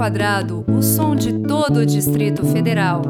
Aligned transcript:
Quadrado, 0.00 0.64
o 0.66 0.82
som 0.82 1.14
de 1.14 1.40
todo 1.40 1.80
o 1.80 1.84
Distrito 1.84 2.42
Federal. 2.46 3.02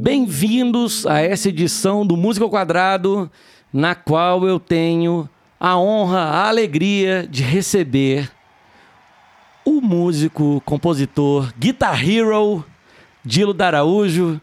Bem-vindos 0.00 1.04
a 1.04 1.20
essa 1.20 1.50
edição 1.50 2.06
do 2.06 2.16
Música 2.16 2.46
ao 2.46 2.50
Quadrado, 2.50 3.30
na 3.70 3.94
qual 3.94 4.48
eu 4.48 4.58
tenho 4.58 5.28
a 5.60 5.76
honra, 5.76 6.20
a 6.20 6.48
alegria 6.48 7.28
de 7.30 7.42
receber 7.42 8.32
o 9.66 9.82
músico, 9.82 10.62
compositor, 10.64 11.52
guitar 11.58 12.02
hero, 12.08 12.64
Dilo 13.22 13.52
Daraújo. 13.52 14.40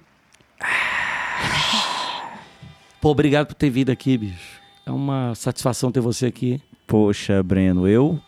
Pô, 3.02 3.10
obrigado 3.10 3.48
por 3.48 3.56
ter 3.56 3.72
vindo 3.72 3.90
aqui, 3.90 4.16
bicho. 4.20 4.65
É 4.86 4.92
uma 4.92 5.34
satisfação 5.36 5.92
ter 5.92 6.00
você 6.00 6.28
aqui. 6.28 6.62
Poxa, 6.88 7.42
Breno, 7.42 7.88
eu 7.88 8.20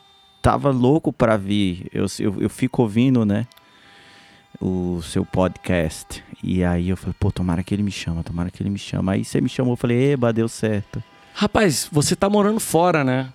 tava 0.41 0.71
louco 0.71 1.13
para 1.13 1.38
vir. 1.38 1.88
Eu, 1.93 2.05
eu, 2.20 2.41
eu 2.41 2.49
fico 2.49 2.81
ouvindo, 2.81 3.25
né? 3.25 3.45
O 4.59 5.02
seu 5.03 5.23
podcast. 5.23 6.23
E 6.43 6.63
aí 6.63 6.89
eu 6.89 6.97
falei, 6.97 7.16
pô, 7.20 7.31
tomara 7.31 7.61
que 7.61 7.73
ele 7.75 7.83
me 7.83 7.91
chama, 7.91 8.23
tomara 8.23 8.49
que 8.49 8.61
ele 8.63 8.70
me 8.71 8.80
chama. 8.80 9.11
Aí 9.11 9.23
você 9.23 9.39
me 9.39 9.49
chamou, 9.49 9.73
eu 9.73 9.77
falei, 9.77 10.13
eba, 10.13 10.33
deu 10.33 10.47
certo. 10.47 11.03
Rapaz, 11.33 11.88
você 11.91 12.16
tá 12.16 12.27
morando 12.27 12.59
fora, 12.59 13.03
né? 13.03 13.31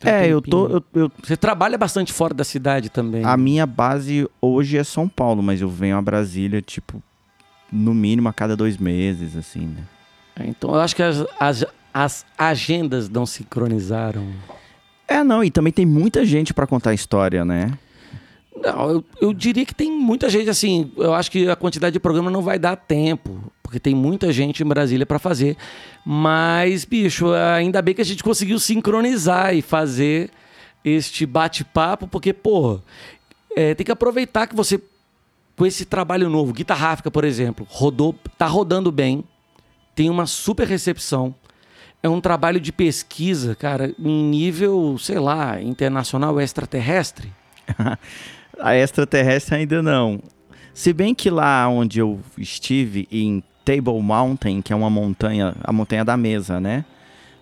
Tem 0.00 0.12
um 0.12 0.16
é, 0.16 0.28
eu 0.28 0.40
tô. 0.40 0.66
Eu, 0.68 0.84
eu- 0.94 1.12
Você 1.22 1.36
trabalha 1.36 1.76
bastante 1.76 2.12
fora 2.12 2.32
da 2.32 2.44
cidade 2.44 2.88
também. 2.88 3.22
a 3.24 3.36
minha 3.36 3.66
base 3.66 4.26
hoje 4.40 4.78
é 4.78 4.84
São 4.84 5.06
Paulo, 5.08 5.42
mas 5.42 5.60
eu 5.60 5.68
venho 5.68 5.98
a 5.98 6.02
Brasília, 6.02 6.62
tipo, 6.62 7.02
no 7.70 7.92
mínimo 7.92 8.28
a 8.28 8.32
cada 8.32 8.56
dois 8.56 8.78
meses, 8.78 9.36
assim, 9.36 9.66
né? 9.66 9.82
É, 10.36 10.46
Então 10.46 10.70
eu 10.70 10.80
acho 10.80 10.94
que 10.96 11.02
as, 11.02 11.24
as, 11.38 11.64
as 11.92 12.24
agendas 12.36 13.08
não 13.08 13.26
sincronizaram. 13.26 14.26
É, 15.06 15.24
não, 15.24 15.42
e 15.42 15.50
também 15.50 15.72
tem 15.72 15.86
muita 15.86 16.24
gente 16.24 16.52
pra 16.52 16.66
contar 16.66 16.92
história, 16.92 17.44
né? 17.44 17.72
Não, 18.62 18.90
eu, 18.90 19.04
eu 19.20 19.32
diria 19.32 19.64
que 19.64 19.74
tem 19.74 19.90
muita 19.90 20.28
gente 20.28 20.50
assim. 20.50 20.92
Eu 20.96 21.14
acho 21.14 21.30
que 21.30 21.48
a 21.48 21.56
quantidade 21.56 21.92
de 21.92 22.00
programa 22.00 22.30
não 22.30 22.42
vai 22.42 22.58
dar 22.58 22.76
tempo, 22.76 23.52
porque 23.62 23.78
tem 23.78 23.94
muita 23.94 24.32
gente 24.32 24.62
em 24.62 24.66
Brasília 24.66 25.06
para 25.06 25.18
fazer. 25.18 25.56
Mas, 26.04 26.84
bicho, 26.84 27.32
ainda 27.32 27.80
bem 27.80 27.94
que 27.94 28.00
a 28.00 28.04
gente 28.04 28.22
conseguiu 28.22 28.58
sincronizar 28.58 29.54
e 29.54 29.62
fazer 29.62 30.30
este 30.84 31.26
bate-papo, 31.26 32.06
porque, 32.08 32.32
pô, 32.32 32.80
é, 33.56 33.74
tem 33.74 33.84
que 33.84 33.92
aproveitar 33.92 34.46
que 34.46 34.54
você, 34.54 34.80
com 35.56 35.66
esse 35.66 35.84
trabalho 35.84 36.28
novo, 36.28 36.52
Guitarráfica, 36.52 37.10
por 37.10 37.24
exemplo, 37.24 37.66
rodou, 37.68 38.14
tá 38.36 38.46
rodando 38.46 38.90
bem, 38.90 39.24
tem 39.94 40.08
uma 40.10 40.26
super 40.26 40.66
recepção. 40.66 41.34
É 42.02 42.08
um 42.08 42.20
trabalho 42.20 42.60
de 42.60 42.72
pesquisa, 42.72 43.54
cara, 43.54 43.92
em 43.98 44.24
nível, 44.24 44.96
sei 44.98 45.18
lá, 45.18 45.60
internacional, 45.60 46.40
extraterrestre. 46.40 47.32
A 48.60 48.74
extraterrestre 48.76 49.56
ainda 49.56 49.82
não. 49.82 50.20
Se 50.74 50.92
bem 50.92 51.14
que 51.14 51.30
lá 51.30 51.68
onde 51.68 51.98
eu 51.98 52.20
estive, 52.36 53.08
em 53.10 53.42
Table 53.64 54.00
Mountain, 54.00 54.62
que 54.62 54.72
é 54.72 54.76
uma 54.76 54.88
montanha, 54.88 55.54
a 55.62 55.72
montanha 55.72 56.04
da 56.04 56.16
mesa, 56.16 56.60
né? 56.60 56.84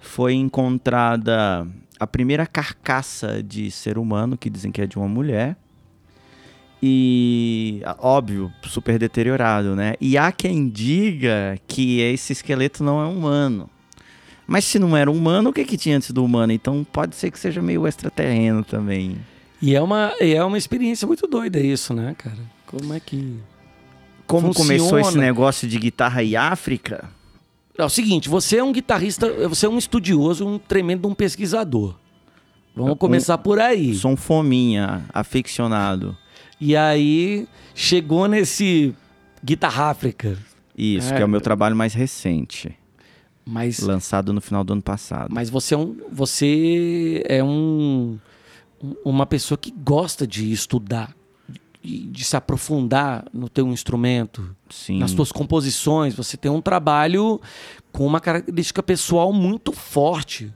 Foi 0.01 0.35
encontrada 0.35 1.67
a 1.98 2.07
primeira 2.07 2.47
carcaça 2.47 3.43
de 3.43 3.70
ser 3.70 3.98
humano, 3.98 4.37
que 4.37 4.51
dizem 4.51 4.73
que 4.73 4.83
é 4.83 4.87
de 4.87 4.97
uma 4.97 5.09
mulher. 5.09 5.57
E, 6.83 7.83
óbvio, 7.98 8.53
super 8.63 8.98
deteriorado, 8.98 9.75
né? 9.75 9.95
E 10.01 10.19
há 10.19 10.31
quem 10.31 10.69
diga 10.69 11.59
que 11.67 12.01
esse 12.01 12.33
esqueleto 12.33 12.85
não 12.85 13.01
é 13.01 13.07
humano. 13.07 13.70
Mas 14.47 14.64
se 14.64 14.78
não 14.78 14.97
era 14.97 15.11
humano, 15.11 15.50
o 15.50 15.52
que, 15.52 15.64
que 15.64 15.77
tinha 15.77 15.97
antes 15.97 16.11
do 16.12 16.25
humano? 16.25 16.52
Então 16.52 16.84
pode 16.92 17.17
ser 17.17 17.30
que 17.30 17.39
seja 17.39 17.61
meio 17.61 17.86
extraterreno 17.86 18.62
também. 18.64 19.17
E 19.61 19.74
é 19.74 19.83
uma, 19.83 20.12
é 20.20 20.42
uma 20.45 20.58
experiência 20.58 21.07
muito 21.07 21.27
doida 21.27 21.58
isso, 21.58 21.92
né, 21.95 22.14
cara? 22.17 22.39
Como 22.67 22.92
é 22.95 23.01
que. 23.01 23.36
Como 24.27 24.48
Funciona. 24.52 24.79
começou 24.79 24.98
esse 24.98 25.18
negócio 25.18 25.67
de 25.68 25.79
guitarra 25.79 26.23
e 26.23 26.36
África? 26.36 27.08
É 27.79 27.85
o 27.85 27.89
seguinte, 27.89 28.29
você 28.29 28.56
é 28.58 28.64
um 28.64 28.73
guitarrista, 28.73 29.30
você 29.48 29.67
é 29.67 29.68
um 29.68 29.79
estudioso, 29.79 30.46
um 30.46 30.58
tremendo 30.58 31.06
um 31.08 31.14
pesquisador. 31.14 31.95
Vamos 32.74 32.98
começar 32.98 33.39
por 33.39 33.58
aí. 33.58 33.95
Sou 33.95 34.11
um 34.12 34.17
fominha, 34.17 35.05
aficionado. 35.12 36.17
E 36.61 36.74
aí 36.77 37.46
chegou 37.74 38.27
nesse 38.29 38.95
Guitarra 39.45 39.90
África. 39.90 40.36
Isso, 40.77 41.12
É. 41.12 41.17
que 41.17 41.23
é 41.23 41.24
o 41.24 41.29
meu 41.29 41.40
trabalho 41.40 41.74
mais 41.77 41.95
recente, 41.95 42.77
Mas, 43.48 43.79
lançado 43.79 44.33
no 44.33 44.40
final 44.40 44.64
do 44.64 44.73
ano 44.73 44.83
passado. 44.83 45.33
mas 45.33 45.48
você 45.48 45.74
é 45.74 45.79
um. 45.79 45.96
Você 46.11 47.23
é 47.29 47.45
um. 47.45 48.18
Uma 49.05 49.24
pessoa 49.24 49.57
que 49.57 49.70
gosta 49.70 50.27
de 50.27 50.52
estudar, 50.52 51.14
de, 51.80 52.08
de 52.08 52.24
se 52.24 52.36
aprofundar 52.36 53.24
no 53.33 53.48
teu 53.48 53.68
instrumento. 53.68 54.55
Sim. 54.68 54.98
nas 54.98 55.12
tuas 55.12 55.30
composições, 55.30 56.14
você 56.14 56.36
tem 56.36 56.51
um 56.51 56.61
trabalho 56.61 57.40
com 57.92 58.05
uma 58.05 58.20
característica 58.20 58.83
pessoal 58.83 59.33
muito 59.33 59.73
forte, 59.73 60.52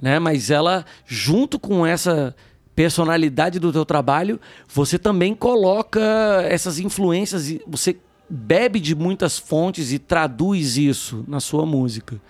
né? 0.00 0.20
Mas 0.20 0.48
ela, 0.48 0.84
junto 1.04 1.58
com 1.58 1.84
essa 1.84 2.34
personalidade 2.74 3.58
do 3.58 3.72
teu 3.72 3.84
trabalho, 3.84 4.40
você 4.68 4.96
também 4.96 5.34
coloca 5.34 6.00
essas 6.48 6.78
influências 6.78 7.50
e 7.50 7.60
você 7.66 7.98
bebe 8.28 8.80
de 8.80 8.94
muitas 8.94 9.38
fontes 9.38 9.92
e 9.92 9.98
traduz 9.98 10.76
isso 10.76 11.24
na 11.26 11.40
sua 11.40 11.64
música. 11.64 12.20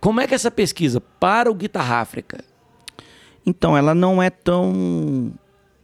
Como 0.00 0.20
é 0.20 0.26
que 0.26 0.34
é 0.34 0.36
essa 0.36 0.50
pesquisa 0.50 1.00
para 1.00 1.50
o 1.50 1.54
Guitarra 1.54 2.00
África? 2.00 2.44
Então, 3.44 3.76
ela 3.76 3.94
não 3.94 4.22
é 4.22 4.30
tão 4.30 5.32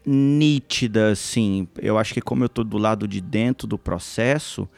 nítida 0.06 1.10
assim. 1.10 1.66
Eu 1.78 1.98
acho 1.98 2.14
que 2.14 2.20
como 2.20 2.44
eu 2.44 2.48
tô 2.48 2.62
do 2.62 2.78
lado 2.78 3.08
de 3.08 3.20
dentro 3.20 3.66
do 3.66 3.78
processo, 3.78 4.68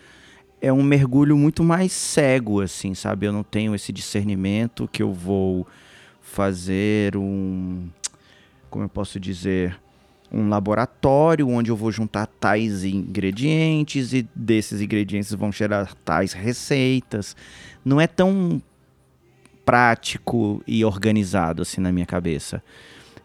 é 0.60 0.72
um 0.72 0.82
mergulho 0.82 1.36
muito 1.36 1.62
mais 1.62 1.92
cego 1.92 2.60
assim, 2.60 2.94
sabe? 2.94 3.26
Eu 3.26 3.32
não 3.32 3.42
tenho 3.42 3.74
esse 3.74 3.92
discernimento 3.92 4.88
que 4.90 5.02
eu 5.02 5.12
vou 5.12 5.66
fazer 6.20 7.16
um 7.16 7.88
como 8.70 8.84
eu 8.84 8.88
posso 8.88 9.18
dizer, 9.18 9.78
um 10.32 10.48
laboratório 10.48 11.48
onde 11.48 11.70
eu 11.70 11.76
vou 11.76 11.92
juntar 11.92 12.26
tais 12.26 12.84
ingredientes 12.84 14.12
e 14.12 14.28
desses 14.34 14.80
ingredientes 14.80 15.32
vão 15.32 15.52
gerar 15.52 15.94
tais 16.04 16.32
receitas. 16.32 17.36
Não 17.84 18.00
é 18.00 18.06
tão 18.06 18.60
prático 19.64 20.62
e 20.66 20.84
organizado 20.84 21.62
assim 21.62 21.80
na 21.80 21.92
minha 21.92 22.06
cabeça. 22.06 22.62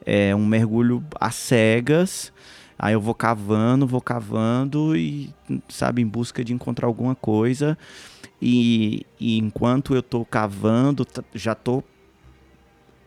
É 0.05 0.35
um 0.35 0.45
mergulho 0.45 1.03
às 1.19 1.35
cegas. 1.35 2.33
Aí 2.77 2.93
eu 2.93 3.01
vou 3.01 3.13
cavando, 3.13 3.85
vou 3.85 4.01
cavando 4.01 4.97
e, 4.97 5.31
sabe, 5.69 6.01
em 6.01 6.07
busca 6.07 6.43
de 6.43 6.51
encontrar 6.51 6.87
alguma 6.87 7.13
coisa. 7.13 7.77
E, 8.41 9.05
e 9.19 9.37
enquanto 9.37 9.93
eu 9.93 10.01
tô 10.01 10.25
cavando, 10.25 11.05
já 11.35 11.53
tô 11.53 11.83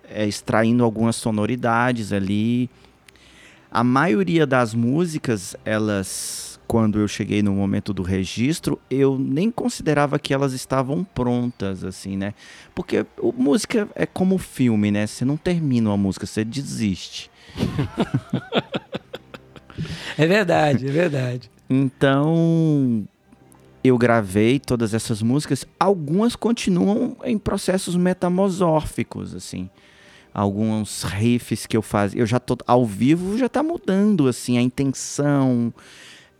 é, 0.09 0.25
extraindo 0.27 0.85
algumas 0.85 1.17
sonoridades 1.17 2.13
ali. 2.13 2.71
A 3.75 3.83
maioria 3.83 4.47
das 4.47 4.73
músicas, 4.73 5.57
elas, 5.65 6.61
quando 6.65 7.01
eu 7.01 7.09
cheguei 7.09 7.43
no 7.43 7.53
momento 7.53 7.93
do 7.93 8.05
registro, 8.05 8.81
eu 8.89 9.19
nem 9.19 9.51
considerava 9.51 10.17
que 10.17 10.33
elas 10.33 10.53
estavam 10.53 11.03
prontas, 11.03 11.83
assim, 11.83 12.17
né? 12.17 12.35
Porque 12.73 13.05
o, 13.19 13.33
música 13.33 13.89
é 13.97 14.07
como 14.07 14.39
filme, 14.39 14.93
né? 14.93 15.09
Você 15.09 15.25
não 15.25 15.37
termina 15.37 15.91
uma 15.91 15.97
música, 15.97 16.25
você 16.25 16.45
desiste. 16.45 17.29
É 20.17 20.29
verdade, 20.29 20.87
é 20.87 20.91
verdade. 20.93 21.51
Então, 21.69 23.05
eu 23.83 23.99
gravei 23.99 24.61
todas 24.61 24.95
essas 24.95 25.21
músicas. 25.21 25.67
Algumas 25.79 26.37
continuam 26.37 27.17
em 27.25 27.37
processos 27.37 27.97
metamorfóficos, 27.97 29.35
assim. 29.35 29.69
Alguns 30.35 31.05
riffs 31.05 31.65
que 31.65 31.77
eu 31.77 31.83
fazia, 31.83 32.21
eu 32.21 32.27
já 32.27 32.41
tô 32.41 32.57
ao 32.67 32.85
vivo, 32.85 33.39
já 33.39 33.49
tá 33.49 33.63
mudando, 33.63 34.27
assim, 34.27 34.59
a 34.59 34.63
intenção. 34.63 35.73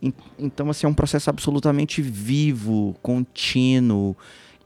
En- 0.03 0.13
Então, 0.37 0.69
assim, 0.69 0.85
é 0.85 0.89
um 0.89 0.93
processo 0.93 1.29
absolutamente 1.29 2.01
vivo, 2.01 2.93
contínuo 3.01 4.15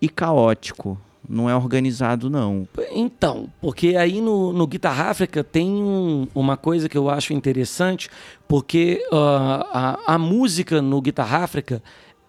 e 0.01 0.09
caótico. 0.09 0.99
Não 1.27 1.47
é 1.47 1.55
organizado, 1.55 2.27
não. 2.27 2.67
Então, 2.91 3.49
porque 3.61 3.95
aí 3.95 4.19
no, 4.19 4.51
no 4.51 4.65
Guitarra 4.65 5.11
África 5.11 5.43
tem 5.43 5.69
um- 5.69 6.27
uma 6.33 6.57
coisa 6.57 6.89
que 6.89 6.97
eu 6.97 7.07
acho 7.07 7.31
interessante, 7.33 8.09
porque 8.47 8.99
ah, 9.13 9.97
a, 10.07 10.15
a 10.15 10.17
música 10.17 10.81
no 10.81 10.99
Guitarra 10.99 11.43
África, 11.43 11.83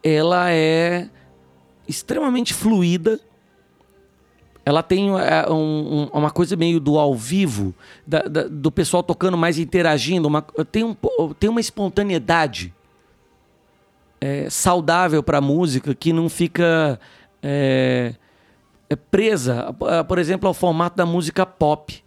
ela 0.05 0.51
é 0.51 1.09
extremamente 1.89 2.53
fluida, 2.53 3.19
ela 4.65 4.83
tem 4.83 5.11
é, 5.19 5.51
um- 5.51 6.09
um- 6.13 6.19
uma 6.19 6.31
coisa 6.31 6.55
meio 6.57 6.79
do 6.81 6.99
ao 6.99 7.15
vivo, 7.15 7.75
da- 8.07 8.23
da- 8.23 8.49
do 8.49 8.71
pessoal 8.71 9.03
tocando 9.03 9.37
mais 9.37 9.59
interagindo, 9.59 10.29
uma- 10.29 10.43
tem, 10.71 10.85
um, 10.85 10.95
tem 11.39 11.49
uma 11.51 11.61
espontaneidade 11.61 12.73
é, 14.21 14.51
saudável 14.51 15.23
para 15.23 15.39
a 15.39 15.41
música 15.41 15.95
que 15.95 16.13
não 16.13 16.29
fica 16.29 17.01
é, 17.43 18.15
é 18.91 18.97
presa, 18.97 19.75
ah, 19.89 20.05
por 20.05 20.19
exemplo, 20.19 20.47
ao 20.47 20.53
formato 20.53 20.95
da 20.97 21.07
música 21.07 21.47
pop. 21.47 22.05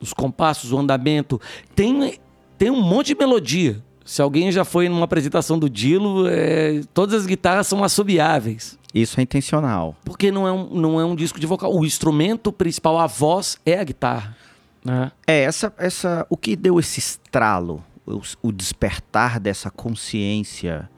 Os 0.00 0.12
compassos, 0.12 0.70
o 0.70 0.78
andamento. 0.78 1.40
Tem, 1.74 2.20
tem 2.58 2.70
um 2.70 2.80
monte 2.80 3.08
de 3.08 3.14
melodia. 3.16 3.82
Se 4.04 4.20
alguém 4.20 4.52
já 4.52 4.64
foi 4.64 4.88
numa 4.88 5.04
apresentação 5.04 5.58
do 5.58 5.68
Dilo, 5.68 6.28
é, 6.28 6.82
todas 6.92 7.22
as 7.22 7.26
guitarras 7.26 7.66
são 7.66 7.82
assobiáveis. 7.82 8.78
Isso 8.94 9.18
é 9.18 9.22
intencional. 9.22 9.96
Porque 10.04 10.30
não 10.30 10.46
é, 10.46 10.52
um, 10.52 10.68
não 10.74 11.00
é 11.00 11.04
um 11.04 11.16
disco 11.16 11.40
de 11.40 11.46
vocal. 11.46 11.74
O 11.74 11.84
instrumento 11.84 12.52
principal, 12.52 12.98
a 12.98 13.06
voz, 13.06 13.58
é 13.64 13.80
a 13.80 13.84
guitarra. 13.84 14.36
Né? 14.84 15.10
É, 15.26 15.40
essa, 15.42 15.72
essa, 15.78 16.26
o 16.28 16.36
que 16.36 16.54
deu 16.54 16.78
esse 16.78 17.00
estralo, 17.00 17.82
o, 18.06 18.20
o 18.42 18.52
despertar 18.52 19.40
dessa 19.40 19.70
consciência 19.70 20.88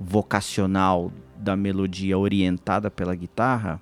vocacional 0.00 1.12
da 1.36 1.56
melodia 1.56 2.16
orientada 2.16 2.90
pela 2.90 3.14
guitarra 3.14 3.80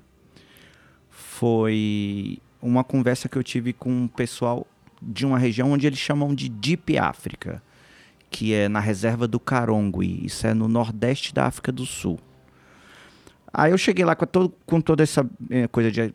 foi 1.11 2.39
uma 2.61 2.83
conversa 2.83 3.29
que 3.29 3.37
eu 3.37 3.43
tive 3.43 3.73
com 3.73 3.91
um 3.91 4.09
pessoal 4.09 4.67
de 5.01 5.25
uma 5.25 5.39
região 5.39 5.73
onde 5.73 5.87
eles 5.87 5.99
chamam 5.99 6.35
de 6.35 6.49
Deep 6.49 6.99
África, 6.99 7.63
que 8.31 8.55
é 8.55 8.69
na 8.69 8.81
reserva 8.81 9.27
do 9.27 9.41
Karongwe, 9.41 10.25
isso 10.25 10.47
é 10.47 10.55
no 10.55 10.69
nordeste 10.69 11.35
da 11.35 11.47
África 11.47 11.73
do 11.73 11.85
Sul. 11.85 12.19
Aí 13.53 13.73
eu 13.73 13.79
cheguei 13.79 14.05
lá 14.05 14.15
com, 14.15 14.27
todo, 14.27 14.55
com 14.65 14.81
toda 14.81 15.03
essa 15.03 15.29
eh, 15.51 15.67
coisa 15.67 15.91
de 15.91 16.15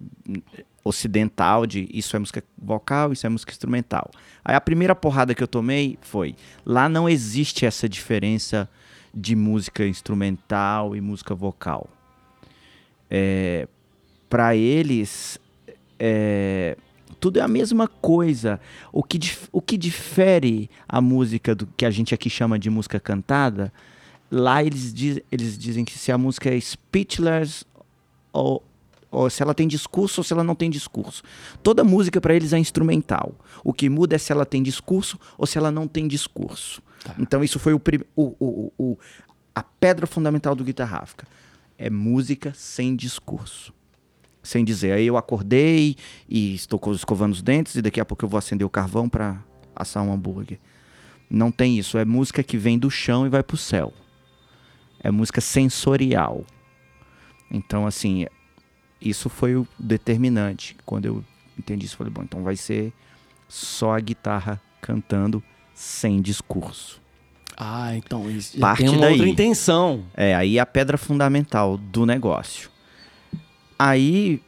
ocidental 0.86 1.66
de 1.66 1.90
isso 1.92 2.16
é 2.16 2.20
música 2.20 2.44
vocal, 2.58 3.12
isso 3.12 3.26
é 3.26 3.30
música 3.30 3.52
instrumental. 3.52 4.10
Aí 4.44 4.56
a 4.56 4.62
primeira 4.62 4.96
porrada 4.96 5.36
que 5.36 5.44
eu 5.44 5.48
tomei 5.48 5.98
foi: 6.02 6.36
lá 6.66 6.88
não 6.88 7.10
existe 7.10 7.66
essa 7.66 7.90
diferença 7.90 8.70
de 9.14 9.36
música 9.36 9.86
instrumental 9.86 10.96
e 10.96 11.02
música 11.02 11.34
vocal. 11.34 11.90
É, 13.10 13.68
Para 14.30 14.56
eles, 14.56 15.40
é, 16.00 16.78
tudo 17.20 17.40
é 17.40 17.42
a 17.42 17.48
mesma 17.48 17.88
coisa. 17.88 18.60
O 18.92 19.04
que, 19.04 19.20
o 19.52 19.62
que 19.62 19.78
difere 19.78 20.70
a 20.88 21.02
música 21.02 21.56
do 21.56 21.66
que 21.66 21.86
a 21.86 21.92
gente 21.92 22.14
aqui 22.14 22.30
chama 22.30 22.60
de 22.60 22.70
música 22.70 23.00
cantada, 23.00 23.72
lá 24.32 24.64
eles, 24.64 24.94
diz, 24.94 25.20
eles 25.32 25.58
dizem 25.58 25.86
que 25.86 25.98
se 25.98 26.12
a 26.12 26.18
música 26.18 26.54
é 26.54 26.60
speechless 26.60 27.66
ou 28.32 28.64
ou 29.12 29.30
se 29.30 29.42
ela 29.42 29.54
tem 29.54 29.66
discurso 29.66 30.20
ou 30.20 30.26
se 30.26 30.34
ela 30.34 30.44
não 30.44 30.56
tem 30.56 30.70
discurso. 30.70 31.24
Toda 31.64 31.86
música 31.86 32.20
para 32.20 32.36
eles 32.36 32.52
é 32.52 32.60
instrumental. 32.60 33.34
O 33.64 33.72
que 33.72 33.90
muda 33.90 34.16
é 34.16 34.18
se 34.18 34.32
ela 34.32 34.46
tem 34.46 34.62
discurso 34.62 35.18
ou 35.38 35.48
se 35.48 35.58
ela 35.58 35.72
não 35.72 35.88
tem 35.88 36.06
discurso. 36.06 36.82
Tá. 37.02 37.16
Então 37.18 37.42
isso 37.42 37.58
foi 37.58 37.74
o, 37.74 37.82
o, 38.16 38.36
o, 38.40 38.74
o, 38.78 38.98
a 39.54 39.64
pedra 39.64 40.06
fundamental 40.06 40.54
do 40.54 40.66
Guitarra 40.66 41.00
África. 41.02 41.26
É 41.78 41.90
música 41.90 42.54
sem 42.54 42.94
discurso. 42.96 43.74
Sem 44.46 44.64
dizer, 44.64 44.92
aí 44.92 45.08
eu 45.08 45.18
acordei 45.18 45.96
e 46.30 46.54
estou 46.54 46.80
escovando 46.94 47.34
os 47.34 47.42
dentes 47.42 47.76
e 47.76 47.82
daqui 47.82 48.00
a 48.00 48.06
pouco 48.06 48.24
eu 48.24 48.30
vou 48.30 48.38
acender 48.38 48.66
o 48.66 48.70
carvão 48.70 49.10
para 49.10 49.44
assar 49.76 50.04
um 50.04 50.14
hambúrguer. 50.14 50.60
Não 51.30 51.52
tem 51.52 51.78
isso. 51.80 51.98
É 51.98 52.06
música 52.06 52.44
que 52.44 52.56
vem 52.56 52.78
do 52.78 52.90
chão 52.92 53.26
e 53.26 53.30
vai 53.30 53.42
para 53.42 53.56
o 53.56 53.58
céu. 53.58 53.92
É 55.04 55.10
música 55.10 55.42
sensorial. 55.42 56.46
Então, 57.52 57.88
assim, 57.88 58.28
isso 59.02 59.30
foi 59.30 59.56
o 59.56 59.68
determinante. 59.80 60.76
Quando 60.86 61.06
eu 61.06 61.24
entendi 61.58 61.86
isso, 61.88 61.98
falei, 61.98 62.14
bom, 62.14 62.22
então 62.24 62.44
vai 62.44 62.56
ser 62.56 62.94
só 63.48 63.96
a 63.96 64.00
guitarra 64.00 64.62
cantando 64.80 65.44
sem 65.74 66.22
discurso. 66.22 67.02
Ah, 67.58 67.96
então 67.96 68.30
isso 68.30 68.60
Parte 68.60 68.84
tem 68.84 68.90
uma 68.90 69.02
daí. 69.02 69.14
outra 69.14 69.28
intenção. 69.28 70.04
É, 70.14 70.36
aí 70.36 70.58
é 70.58 70.62
a 70.62 70.66
pedra 70.66 70.98
fundamental 70.98 71.78
do 71.78 72.06
negócio. 72.06 72.70
Aí 73.78 74.42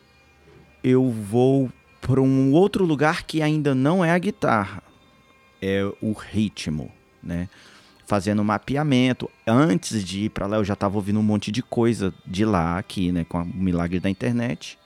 eu 0.83 1.09
vou 1.09 1.71
para 2.01 2.21
um 2.21 2.53
outro 2.53 2.85
lugar 2.85 3.23
que 3.23 3.41
ainda 3.41 3.75
não 3.75 4.03
é 4.03 4.11
a 4.11 4.17
guitarra, 4.17 4.81
é 5.61 5.83
o 6.01 6.13
ritmo, 6.13 6.91
né? 7.21 7.49
fazendo 8.07 8.43
mapeamento. 8.43 9.29
Antes 9.45 10.03
de 10.03 10.25
ir 10.25 10.29
para 10.29 10.47
lá, 10.47 10.57
eu 10.57 10.63
já 10.63 10.73
estava 10.73 10.95
ouvindo 10.95 11.19
um 11.19 11.23
monte 11.23 11.51
de 11.51 11.61
coisa 11.61 12.13
de 12.25 12.45
lá, 12.45 12.77
aqui, 12.77 13.11
né, 13.11 13.25
com 13.25 13.41
o 13.41 13.45
milagre 13.45 13.99
da 13.99 14.09
internet. 14.09 14.79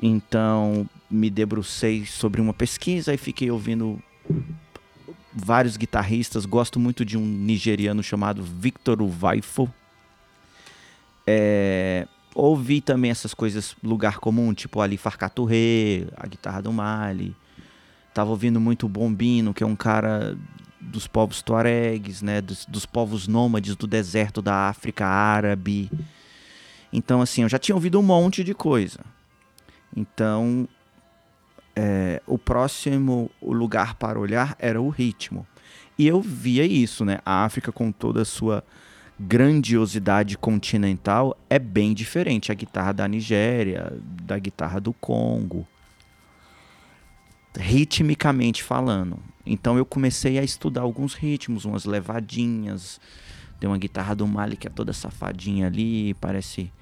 Então, 0.00 0.88
me 1.10 1.28
debrucei 1.28 2.06
sobre 2.06 2.40
uma 2.40 2.54
pesquisa 2.54 3.12
e 3.12 3.18
fiquei 3.18 3.50
ouvindo 3.50 4.00
vários 5.34 5.76
guitarristas. 5.76 6.46
Gosto 6.46 6.78
muito 6.78 7.04
de 7.04 7.18
um 7.18 7.26
nigeriano 7.26 8.02
chamado 8.02 8.42
Victor 8.42 9.02
Uvaifo. 9.02 9.68
É, 11.26 12.06
ouvi 12.34 12.80
também 12.80 13.10
essas 13.10 13.34
coisas 13.34 13.76
lugar 13.82 14.18
comum, 14.18 14.52
tipo 14.54 14.80
Ali 14.80 14.96
Farcaturre, 14.96 16.06
a 16.16 16.26
guitarra 16.26 16.62
do 16.62 16.72
Mali. 16.72 17.36
Tava 18.14 18.30
ouvindo 18.30 18.60
muito 18.60 18.88
Bombino, 18.88 19.54
que 19.54 19.62
é 19.62 19.66
um 19.66 19.76
cara 19.76 20.36
dos 20.80 21.06
povos 21.06 21.42
tuaregues, 21.42 22.22
né, 22.22 22.40
dos, 22.40 22.64
dos, 22.64 22.86
povos 22.86 23.28
nômades 23.28 23.76
do 23.76 23.86
deserto 23.86 24.40
da 24.40 24.68
África 24.68 25.06
árabe. 25.06 25.90
Então, 26.92 27.20
assim, 27.20 27.42
eu 27.42 27.48
já 27.48 27.58
tinha 27.58 27.74
ouvido 27.74 27.98
um 27.98 28.02
monte 28.02 28.42
de 28.42 28.54
coisa. 28.54 29.00
Então, 29.94 30.66
é, 31.76 32.22
o 32.26 32.38
próximo 32.38 33.30
lugar 33.40 33.94
para 33.94 34.18
olhar 34.18 34.56
era 34.58 34.80
o 34.80 34.88
ritmo. 34.88 35.46
E 35.98 36.06
eu 36.06 36.20
via 36.20 36.64
isso, 36.64 37.04
né? 37.04 37.18
A 37.24 37.44
África, 37.44 37.70
com 37.70 37.92
toda 37.92 38.22
a 38.22 38.24
sua 38.24 38.64
grandiosidade 39.20 40.38
continental, 40.38 41.36
é 41.50 41.58
bem 41.58 41.92
diferente. 41.92 42.50
A 42.50 42.54
guitarra 42.54 42.92
da 42.92 43.06
Nigéria, 43.06 43.92
da 44.22 44.38
guitarra 44.38 44.80
do 44.80 44.94
Congo, 44.94 45.66
ritmicamente 47.54 48.62
falando. 48.62 49.18
Então 49.44 49.76
eu 49.76 49.84
comecei 49.84 50.38
a 50.38 50.42
estudar 50.42 50.80
alguns 50.80 51.12
ritmos, 51.12 51.66
umas 51.66 51.84
levadinhas. 51.84 52.98
Tem 53.58 53.68
uma 53.68 53.76
guitarra 53.76 54.14
do 54.14 54.26
Mali 54.26 54.56
que 54.56 54.66
é 54.66 54.70
toda 54.70 54.92
safadinha 54.94 55.66
ali, 55.66 56.14
parece 56.14 56.72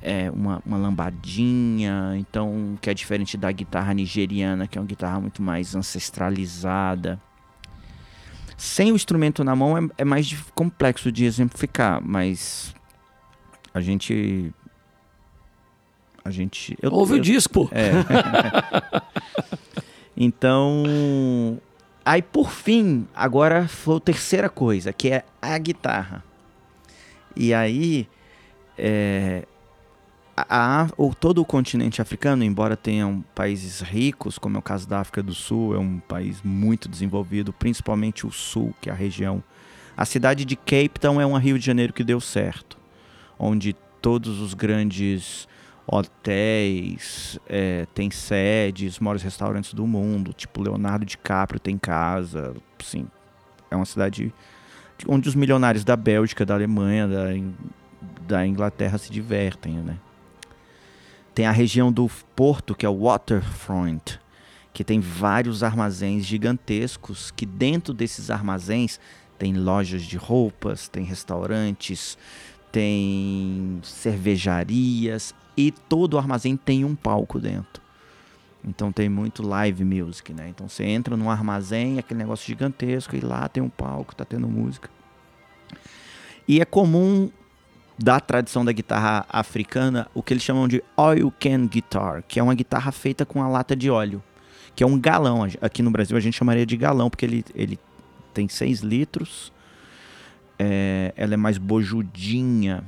é, 0.00 0.30
uma, 0.30 0.62
uma 0.64 0.78
lambadinha. 0.78 2.14
Então, 2.16 2.78
que 2.80 2.88
é 2.88 2.94
diferente 2.94 3.36
da 3.36 3.52
guitarra 3.52 3.92
nigeriana, 3.92 4.66
que 4.66 4.78
é 4.78 4.80
uma 4.80 4.86
guitarra 4.86 5.20
muito 5.20 5.42
mais 5.42 5.74
ancestralizada. 5.74 7.20
Sem 8.62 8.92
o 8.92 8.94
instrumento 8.94 9.42
na 9.42 9.56
mão 9.56 9.76
é, 9.76 9.80
é 9.98 10.04
mais 10.04 10.32
complexo 10.54 11.10
de 11.10 11.24
exemplificar, 11.24 12.00
mas 12.00 12.72
a 13.74 13.80
gente 13.80 14.54
a 16.24 16.30
gente. 16.30 16.78
Eu, 16.80 16.92
Ouve 16.92 17.14
eu, 17.14 17.18
o 17.18 17.20
disco, 17.20 17.68
É. 17.72 17.90
então. 20.16 21.60
Aí, 22.04 22.22
por 22.22 22.52
fim, 22.52 23.08
agora 23.12 23.66
foi 23.66 23.96
a 23.96 24.00
terceira 24.00 24.48
coisa, 24.48 24.92
que 24.92 25.10
é 25.10 25.24
a 25.42 25.58
guitarra. 25.58 26.22
E 27.34 27.52
aí. 27.52 28.08
É, 28.78 29.44
a, 30.36 30.88
ou 30.96 31.14
todo 31.14 31.40
o 31.40 31.44
continente 31.44 32.00
africano, 32.00 32.42
embora 32.42 32.76
tenham 32.76 33.22
países 33.34 33.80
ricos, 33.80 34.38
como 34.38 34.56
é 34.56 34.58
o 34.58 34.62
caso 34.62 34.88
da 34.88 35.00
África 35.00 35.22
do 35.22 35.34
Sul, 35.34 35.74
é 35.74 35.78
um 35.78 35.98
país 35.98 36.40
muito 36.42 36.88
desenvolvido, 36.88 37.52
principalmente 37.52 38.26
o 38.26 38.30
sul, 38.30 38.74
que 38.80 38.88
é 38.88 38.92
a 38.92 38.96
região. 38.96 39.42
A 39.96 40.04
cidade 40.04 40.44
de 40.44 40.56
Cape 40.56 40.98
Town 40.98 41.20
é 41.20 41.26
uma 41.26 41.38
Rio 41.38 41.58
de 41.58 41.66
Janeiro 41.66 41.92
que 41.92 42.02
deu 42.02 42.20
certo, 42.20 42.78
onde 43.38 43.74
todos 44.00 44.40
os 44.40 44.54
grandes 44.54 45.46
hotéis, 45.86 47.38
é, 47.46 47.86
tem 47.94 48.10
sedes, 48.10 48.98
maiores 48.98 49.22
restaurantes 49.22 49.74
do 49.74 49.86
mundo, 49.86 50.32
tipo 50.32 50.62
Leonardo 50.62 51.04
DiCaprio 51.04 51.60
tem 51.60 51.76
casa, 51.76 52.54
sim. 52.82 53.06
É 53.70 53.76
uma 53.76 53.84
cidade 53.84 54.32
onde 55.06 55.28
os 55.28 55.34
milionários 55.34 55.84
da 55.84 55.96
Bélgica, 55.96 56.46
da 56.46 56.54
Alemanha, 56.54 57.08
da, 57.08 57.24
da 58.26 58.46
Inglaterra 58.46 58.96
se 58.96 59.10
divertem, 59.10 59.74
né? 59.74 59.98
Tem 61.34 61.46
a 61.46 61.50
região 61.50 61.90
do 61.90 62.10
porto, 62.36 62.74
que 62.74 62.84
é 62.84 62.88
o 62.88 63.04
Waterfront, 63.04 64.20
que 64.72 64.84
tem 64.84 65.00
vários 65.00 65.62
armazéns 65.62 66.24
gigantescos, 66.24 67.30
que 67.30 67.46
dentro 67.46 67.94
desses 67.94 68.30
armazéns 68.30 69.00
tem 69.38 69.54
lojas 69.54 70.02
de 70.02 70.16
roupas, 70.16 70.88
tem 70.88 71.04
restaurantes, 71.04 72.18
tem 72.70 73.80
cervejarias, 73.82 75.34
e 75.56 75.70
todo 75.70 76.14
o 76.14 76.18
armazém 76.18 76.56
tem 76.56 76.84
um 76.84 76.94
palco 76.94 77.38
dentro. 77.38 77.82
Então 78.64 78.92
tem 78.92 79.08
muito 79.08 79.42
live 79.42 79.84
music, 79.84 80.32
né? 80.32 80.48
Então 80.48 80.68
você 80.68 80.84
entra 80.84 81.16
num 81.16 81.28
armazém, 81.28 81.98
aquele 81.98 82.18
negócio 82.18 82.46
gigantesco, 82.46 83.16
e 83.16 83.20
lá 83.20 83.48
tem 83.48 83.62
um 83.62 83.68
palco, 83.68 84.14
tá 84.14 84.24
tendo 84.24 84.46
música. 84.46 84.88
E 86.46 86.60
é 86.60 86.64
comum 86.64 87.30
da 87.98 88.18
tradição 88.20 88.64
da 88.64 88.72
guitarra 88.72 89.24
africana 89.28 90.08
o 90.14 90.22
que 90.22 90.32
eles 90.32 90.42
chamam 90.42 90.66
de 90.66 90.82
oil 90.96 91.32
can 91.38 91.66
guitar, 91.66 92.22
que 92.26 92.38
é 92.38 92.42
uma 92.42 92.54
guitarra 92.54 92.90
feita 92.92 93.24
com 93.24 93.42
a 93.42 93.48
lata 93.48 93.76
de 93.76 93.90
óleo, 93.90 94.22
que 94.74 94.82
é 94.82 94.86
um 94.86 94.98
galão. 94.98 95.46
Aqui 95.60 95.82
no 95.82 95.90
Brasil 95.90 96.16
a 96.16 96.20
gente 96.20 96.36
chamaria 96.36 96.66
de 96.66 96.76
galão, 96.76 97.10
porque 97.10 97.24
ele, 97.24 97.44
ele 97.54 97.78
tem 98.32 98.48
6 98.48 98.80
litros, 98.80 99.52
é, 100.58 101.12
ela 101.16 101.34
é 101.34 101.36
mais 101.36 101.58
bojudinha 101.58 102.84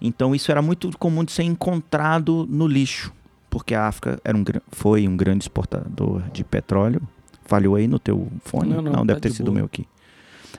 Então 0.00 0.34
isso 0.34 0.50
era 0.50 0.62
muito 0.62 0.96
comum 0.98 1.24
de 1.24 1.32
ser 1.32 1.42
encontrado 1.42 2.46
no 2.48 2.66
lixo, 2.66 3.12
porque 3.48 3.74
a 3.74 3.86
África 3.86 4.20
era 4.24 4.36
um, 4.36 4.44
foi 4.70 5.06
um 5.06 5.16
grande 5.16 5.44
exportador 5.44 6.22
de 6.32 6.44
petróleo. 6.44 7.02
Falhou 7.44 7.74
aí 7.74 7.88
no 7.88 7.98
teu 7.98 8.30
fone? 8.44 8.74
Não, 8.74 8.80
não, 8.80 8.92
tá 8.92 9.02
deve 9.04 9.20
de 9.20 9.22
ter 9.22 9.32
sido 9.32 9.48
o 9.48 9.50
boa. 9.50 9.56
meu 9.56 9.64
aqui. 9.64 9.86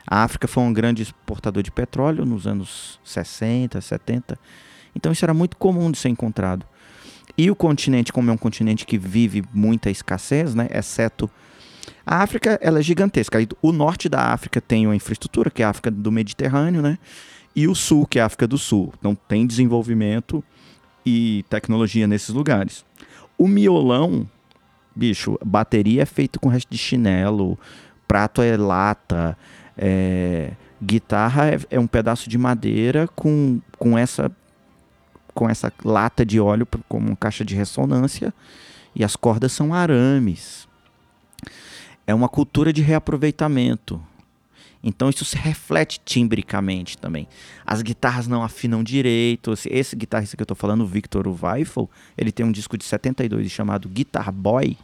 A 0.05 0.23
África 0.23 0.47
foi 0.47 0.63
um 0.63 0.73
grande 0.73 1.03
exportador 1.03 1.63
de 1.63 1.71
petróleo 1.71 2.25
nos 2.25 2.47
anos 2.47 2.99
60, 3.03 3.79
70. 3.79 4.37
Então 4.95 5.11
isso 5.11 5.23
era 5.23 5.33
muito 5.33 5.57
comum 5.57 5.91
de 5.91 5.97
ser 5.97 6.09
encontrado. 6.09 6.65
E 7.37 7.49
o 7.49 7.55
continente, 7.55 8.11
como 8.11 8.29
é 8.29 8.33
um 8.33 8.37
continente 8.37 8.85
que 8.85 8.97
vive 8.97 9.43
muita 9.53 9.89
escassez, 9.89 10.53
né, 10.53 10.67
exceto 10.71 11.29
a 12.05 12.17
África, 12.17 12.59
ela 12.61 12.79
é 12.79 12.81
gigantesca. 12.81 13.37
O 13.61 13.71
norte 13.71 14.09
da 14.09 14.33
África 14.33 14.59
tem 14.59 14.85
uma 14.85 14.95
infraestrutura, 14.95 15.49
que 15.49 15.61
é 15.61 15.65
a 15.65 15.69
África 15.69 15.89
do 15.89 16.11
Mediterrâneo, 16.11 16.81
né? 16.81 16.97
E 17.55 17.67
o 17.67 17.75
sul, 17.75 18.05
que 18.05 18.19
é 18.19 18.21
a 18.21 18.25
África 18.25 18.47
do 18.47 18.57
Sul. 18.57 18.93
Então 18.97 19.15
tem 19.27 19.45
desenvolvimento 19.45 20.43
e 21.05 21.45
tecnologia 21.49 22.07
nesses 22.07 22.29
lugares. 22.29 22.85
O 23.37 23.47
miolão, 23.47 24.27
bicho, 24.95 25.37
bateria 25.45 26.03
é 26.03 26.05
feito 26.05 26.39
com 26.39 26.49
resto 26.49 26.69
de 26.69 26.77
chinelo, 26.77 27.57
prato 28.07 28.41
é 28.41 28.55
lata, 28.57 29.37
é, 29.77 30.51
guitarra 30.81 31.49
é, 31.49 31.59
é 31.71 31.79
um 31.79 31.87
pedaço 31.87 32.29
de 32.29 32.37
madeira 32.37 33.07
com, 33.15 33.59
com 33.77 33.97
essa 33.97 34.31
com 35.33 35.49
essa 35.49 35.71
lata 35.83 36.25
de 36.25 36.39
óleo 36.41 36.67
como 36.89 37.15
caixa 37.15 37.45
de 37.45 37.55
ressonância 37.55 38.33
e 38.93 39.03
as 39.03 39.15
cordas 39.15 39.53
são 39.53 39.73
arames. 39.73 40.67
É 42.05 42.13
uma 42.13 42.27
cultura 42.27 42.73
de 42.73 42.81
reaproveitamento. 42.81 44.01
Então 44.83 45.09
isso 45.09 45.23
se 45.23 45.37
reflete 45.37 46.01
timbricamente 46.03 46.97
também. 46.97 47.27
As 47.65 47.81
guitarras 47.81 48.27
não 48.27 48.43
afinam 48.43 48.83
direito. 48.83 49.53
Esse, 49.65 49.95
guitarrista 49.95 50.35
que 50.35 50.41
eu 50.41 50.47
tô 50.47 50.55
falando, 50.55 50.81
o 50.81 50.87
Victor 50.87 51.27
Weifel, 51.27 51.89
ele 52.17 52.31
tem 52.31 52.45
um 52.45 52.51
disco 52.51 52.77
de 52.77 52.83
72 52.83 53.49
chamado 53.51 53.87
Guitar 53.87 54.31
Boy, 54.31 54.75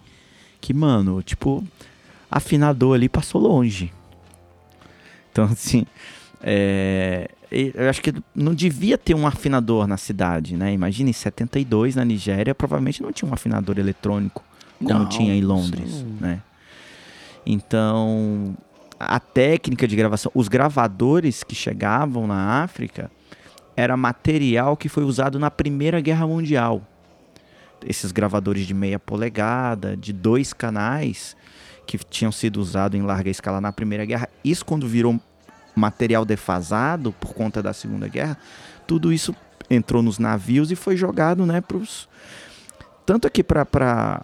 que, 0.62 0.74
mano, 0.74 1.24
tipo, 1.24 1.64
afinador 2.30 2.96
ali 2.96 3.10
passou 3.10 3.42
longe. 3.42 3.92
Então, 5.38 5.46
assim, 5.46 5.86
é, 6.42 7.30
eu 7.52 7.88
acho 7.88 8.02
que 8.02 8.12
não 8.34 8.56
devia 8.56 8.98
ter 8.98 9.14
um 9.16 9.28
afinador 9.28 9.86
na 9.86 9.96
cidade, 9.96 10.58
né? 10.58 10.74
Imagina, 10.74 11.12
em 11.12 11.14
72, 11.14 11.96
na 11.96 12.04
Nigéria, 12.04 12.56
provavelmente 12.56 13.04
não 13.04 13.12
tinha 13.12 13.30
um 13.30 13.34
afinador 13.34 13.78
eletrônico 13.78 14.44
como 14.80 15.00
Não, 15.02 15.06
tinha 15.10 15.36
em 15.36 15.42
Londres, 15.42 16.04
não- 16.04 16.28
né? 16.28 16.42
Então, 17.46 18.58
a 19.00 19.20
técnica 19.20 19.88
de 19.88 19.96
gravação, 19.96 20.32
os 20.34 20.48
gravadores 20.48 21.44
que 21.44 21.54
chegavam 21.54 22.26
na 22.26 22.64
África 22.64 23.12
era 23.76 23.96
material 23.96 24.76
que 24.76 24.90
foi 24.90 25.04
usado 25.04 25.38
na 25.38 25.52
Primeira 25.52 26.02
Guerra 26.02 26.26
Mundial. 26.26 26.82
Esses 27.86 28.12
gravadores 28.12 28.66
de 28.66 28.74
meia 28.74 28.98
polegada, 28.98 29.96
de 29.96 30.12
dois 30.12 30.52
canais, 30.52 31.38
que 31.88 31.98
tinham 31.98 32.32
sido 32.32 32.58
usados 32.60 33.00
em 33.00 33.02
larga 33.02 33.30
escala 33.30 33.60
na 33.60 33.72
Primeira 33.72 34.06
Guerra. 34.06 34.30
Isso 34.44 34.64
quando 34.66 34.88
virou 34.88 35.20
material 35.76 36.26
defasado 36.26 37.12
por 37.14 37.34
conta 37.34 37.64
da 37.64 37.74
Segunda 37.74 38.08
Guerra, 38.08 38.38
tudo 38.86 39.12
isso 39.12 39.34
entrou 39.70 40.04
nos 40.04 40.20
navios 40.20 40.72
e 40.72 40.76
foi 40.76 40.96
jogado, 40.98 41.46
né, 41.46 41.62
pros 41.62 42.08
tanto 43.06 43.26
aqui 43.26 43.42
para 43.42 44.22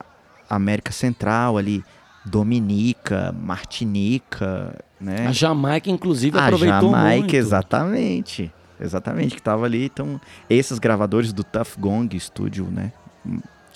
América 0.50 0.92
Central 0.92 1.58
ali, 1.58 1.84
Dominica, 2.26 3.32
Martinica, 3.32 4.78
né? 5.00 5.28
A 5.28 5.32
Jamaica, 5.32 5.90
inclusive, 5.90 6.38
A 6.38 6.46
aproveitou 6.46 6.92
Jamaica, 6.92 7.20
muito. 7.20 7.36
exatamente. 7.36 8.52
Exatamente, 8.80 9.36
que 9.36 9.42
tava 9.42 9.66
ali. 9.66 9.86
Então, 9.86 10.20
esses 10.50 10.80
gravadores 10.80 11.32
do 11.32 11.44
Tough 11.44 11.78
Gong 11.80 12.20
Studio, 12.20 12.66
né? 12.70 12.92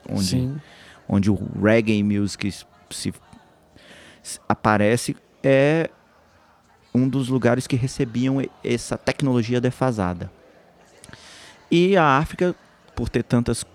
Onde, 0.09 0.25
Sim. 0.25 0.57
onde 1.07 1.31
o 1.31 1.39
reggae 1.61 2.03
music 2.03 2.53
se 2.89 3.13
aparece, 4.47 5.15
é 5.43 5.89
um 6.93 7.07
dos 7.07 7.29
lugares 7.29 7.67
que 7.67 7.75
recebiam 7.75 8.43
essa 8.63 8.97
tecnologia 8.97 9.61
defasada. 9.61 10.31
E 11.69 11.95
a 11.97 12.17
África, 12.17 12.55
por 12.95 13.09
ter 13.09 13.23
tantas 13.23 13.65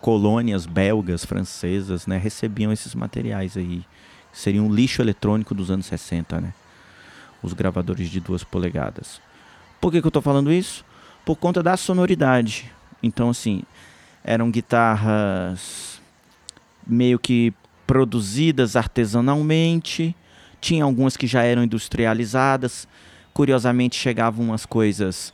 colônias 0.00 0.66
belgas, 0.66 1.24
francesas, 1.24 2.06
né, 2.06 2.18
recebiam 2.18 2.72
esses 2.72 2.94
materiais 2.94 3.56
aí. 3.56 3.84
Seriam 4.32 4.66
um 4.66 4.72
lixo 4.72 5.00
eletrônico 5.00 5.54
dos 5.54 5.70
anos 5.70 5.86
60, 5.86 6.40
né? 6.40 6.52
Os 7.42 7.52
gravadores 7.52 8.08
de 8.10 8.20
duas 8.20 8.44
polegadas. 8.44 9.20
Por 9.80 9.90
que, 9.90 10.00
que 10.00 10.06
eu 10.06 10.10
tô 10.10 10.20
falando 10.20 10.52
isso? 10.52 10.84
Por 11.24 11.36
conta 11.36 11.62
da 11.62 11.76
sonoridade. 11.76 12.70
Então, 13.02 13.30
assim, 13.30 13.62
eram 14.22 14.50
guitarras 14.50 16.00
meio 16.86 17.18
que 17.18 17.52
produzidas 17.86 18.76
artesanalmente, 18.76 20.14
tinha 20.60 20.84
algumas 20.84 21.16
que 21.16 21.26
já 21.26 21.42
eram 21.42 21.62
industrializadas. 21.62 22.88
Curiosamente, 23.32 23.96
chegavam 23.96 24.46
umas 24.46 24.66
coisas. 24.66 25.32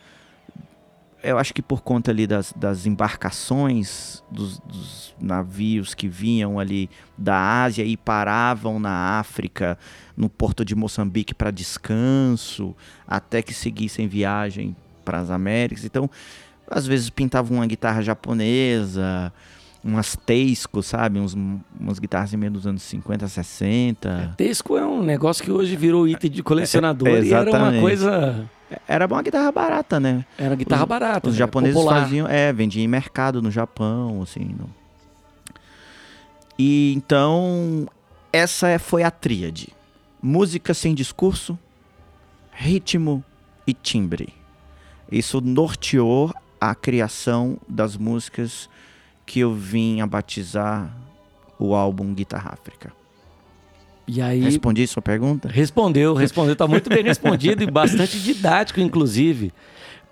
Eu 1.23 1.39
acho 1.39 1.55
que 1.55 1.63
por 1.63 1.83
conta 1.83 2.11
ali 2.11 2.27
das, 2.27 2.53
das 2.55 2.85
embarcações, 2.85 4.23
dos, 4.29 4.59
dos 4.59 5.15
navios 5.21 5.95
que 5.95 6.09
vinham 6.09 6.59
ali 6.59 6.91
da 7.17 7.63
Ásia 7.63 7.85
e 7.85 7.97
paravam 7.97 8.81
na 8.81 9.21
África, 9.21 9.79
no 10.17 10.29
porto 10.29 10.65
de 10.65 10.75
Moçambique 10.75 11.33
para 11.33 11.53
descanso, 11.53 12.75
até 13.07 13.41
que 13.41 13.55
seguissem 13.55 14.09
viagem 14.09 14.75
para 15.05 15.21
as 15.21 15.31
Américas. 15.31 15.85
Então, 15.85 16.11
às 16.69 16.87
vezes 16.87 17.09
pintavam 17.09 17.59
uma 17.59 17.67
guitarra 17.67 18.03
japonesa, 18.03 19.33
umas 19.85 20.15
Teisco, 20.17 20.83
sabe? 20.83 21.19
Uns, 21.19 21.35
umas 21.35 21.99
guitarras 21.99 22.33
em 22.33 22.37
meio 22.37 22.53
dos 22.53 22.67
anos 22.67 22.83
50, 22.83 23.27
60. 23.29 24.35
Tesco 24.37 24.77
é 24.77 24.87
um 24.87 25.03
negócio 25.03 25.43
que 25.45 25.51
hoje 25.51 25.75
virou 25.77 26.07
item 26.07 26.31
de 26.31 26.43
colecionador 26.43 27.09
É, 27.09 27.23
e 27.23 27.33
era 27.33 27.51
uma 27.51 27.81
coisa... 27.81 28.49
Era 28.89 29.07
uma 29.07 29.21
guitarra 29.23 29.53
barata, 29.53 30.01
né? 30.01 30.25
Era 30.39 30.55
guitarra 30.55 30.85
Os- 30.85 30.89
barata. 30.89 31.29
Os 31.29 31.35
né? 31.35 31.39
japoneses 31.41 31.75
Popular. 31.77 32.01
faziam, 32.05 32.27
é, 32.27 32.51
vendiam 32.55 32.83
em 32.83 32.89
mercado 32.89 33.43
no 33.43 33.51
Japão, 33.51 34.23
assim. 34.23 34.55
não- 34.59 34.71
E 36.59 36.93
então, 36.97 37.87
essa 38.33 38.69
é- 38.69 38.79
foi 38.79 39.03
a 39.03 39.11
tríade. 39.11 39.69
Música 40.23 40.73
sem 40.73 40.95
discurso, 40.95 41.59
ritmo 42.53 43.23
e 43.67 43.75
timbre. 43.75 44.33
Isso 45.11 45.41
norteou 45.41 46.33
a 46.61 46.75
criação 46.75 47.59
das 47.69 47.97
músicas 47.97 48.71
que 49.27 49.41
eu 49.41 49.55
vim 49.55 50.01
a 50.01 50.07
batizar 50.07 50.95
o 51.59 51.75
álbum 51.75 52.13
Guitarra 52.13 52.57
África. 52.61 52.93
E 54.07 54.21
aí... 54.21 54.41
Respondi 54.41 54.87
sua 54.87 55.01
pergunta? 55.03 55.49
Respondeu, 55.49 56.15
respondeu. 56.15 56.57
Tá 56.57 56.67
muito 56.67 56.89
bem 56.91 57.03
respondido 57.05 57.63
e 57.63 57.71
bastante 57.71 58.21
didático, 58.21 58.81
inclusive. 58.81 59.53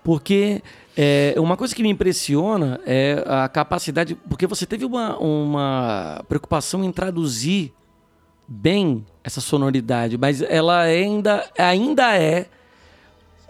Porque 0.03 0.63
é, 0.97 1.35
uma 1.37 1.55
coisa 1.57 1.75
que 1.75 1.83
me 1.83 1.89
impressiona 1.89 2.79
é 2.85 3.23
a 3.27 3.47
capacidade. 3.49 4.15
Porque 4.29 4.47
você 4.47 4.65
teve 4.65 4.85
uma, 4.85 5.17
uma 5.17 6.23
preocupação 6.27 6.83
em 6.83 6.91
traduzir 6.91 7.73
bem 8.47 9.05
essa 9.23 9.39
sonoridade, 9.39 10.17
mas 10.17 10.41
ela 10.41 10.81
ainda, 10.81 11.47
ainda 11.57 12.17
é 12.17 12.47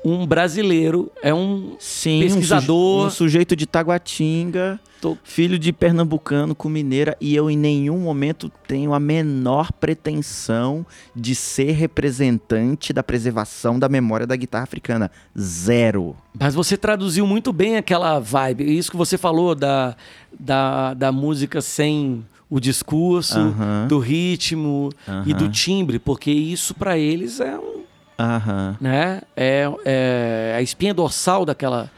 um 0.04 0.26
brasileiro, 0.26 1.12
é 1.24 1.34
um 1.34 1.76
Sim, 1.80 2.22
Pesquisador. 2.22 2.76
Um, 2.76 3.02
suje- 3.02 3.08
um 3.08 3.10
sujeito 3.10 3.56
de 3.56 3.66
Taguatinga, 3.66 4.80
Tô- 5.02 5.18
filho 5.24 5.58
de 5.58 5.74
pernambucano 5.74 6.54
com 6.54 6.70
mineira, 6.70 7.18
e 7.20 7.36
eu 7.36 7.50
em 7.50 7.58
nenhum 7.58 7.98
momento 7.98 8.52
tenho 8.68 8.94
a 8.94 9.00
menor 9.00 9.72
pretensão 9.72 10.86
de 11.16 11.34
ser 11.34 11.72
representante 11.72 12.94
da 12.94 13.02
preservação 13.02 13.80
da 13.80 13.90
memória 13.90 14.28
da 14.28 14.36
guitarra 14.36 14.64
africana. 14.64 15.10
Zero. 15.38 16.16
Mas 16.40 16.54
você 16.54 16.78
traduziu 16.78 17.26
muito 17.26 17.52
bem 17.52 17.78
aquela 17.78 18.20
vibe. 18.20 18.78
Isso 18.78 18.92
que 18.92 18.98
você 18.98 19.18
falou 19.18 19.56
da, 19.56 19.96
da, 20.40 20.94
da 20.94 21.12
música 21.12 21.62
sem 21.62 22.24
o 22.50 22.60
discurso, 22.60 23.40
Aham. 23.40 23.88
do 23.88 23.98
ritmo 23.98 24.92
e 25.26 25.34
do 25.34 25.50
timbre, 25.50 25.98
porque 26.00 26.30
isso 26.30 26.74
pra 26.76 26.98
eles 26.98 27.40
é 27.40 27.58
um, 27.58 27.82
Aham, 28.20 28.78
né, 28.80 29.22
é, 29.36 29.66
é 29.86 30.56
a 30.58 30.62
espinha 30.62 30.94
dorsal 30.94 31.44
daquela 31.46 31.90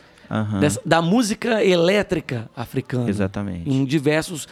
aham. 0.41 0.59
dessa- 0.59 0.81
da 0.85 1.01
música 1.01 1.63
elétrica 1.63 2.49
africana. 2.55 3.09
Exatamente. 3.09 3.69
Em 3.69 3.85
diversos, 3.85 4.47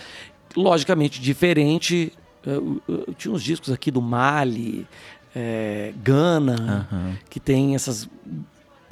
logicamente 0.55 1.19
diferente. 1.21 2.13
Eu, 2.45 2.81
eu- 2.87 3.03
eu 3.07 3.13
tinha 3.13 3.33
uns 3.33 3.43
discos 3.43 3.71
aqui 3.71 3.89
do 3.91 4.01
Mali, 4.01 4.87
é, 5.35 5.93
Gana, 6.03 6.87
Aham. 6.91 7.13
que 7.29 7.39
tem 7.39 7.75
essas 7.75 8.09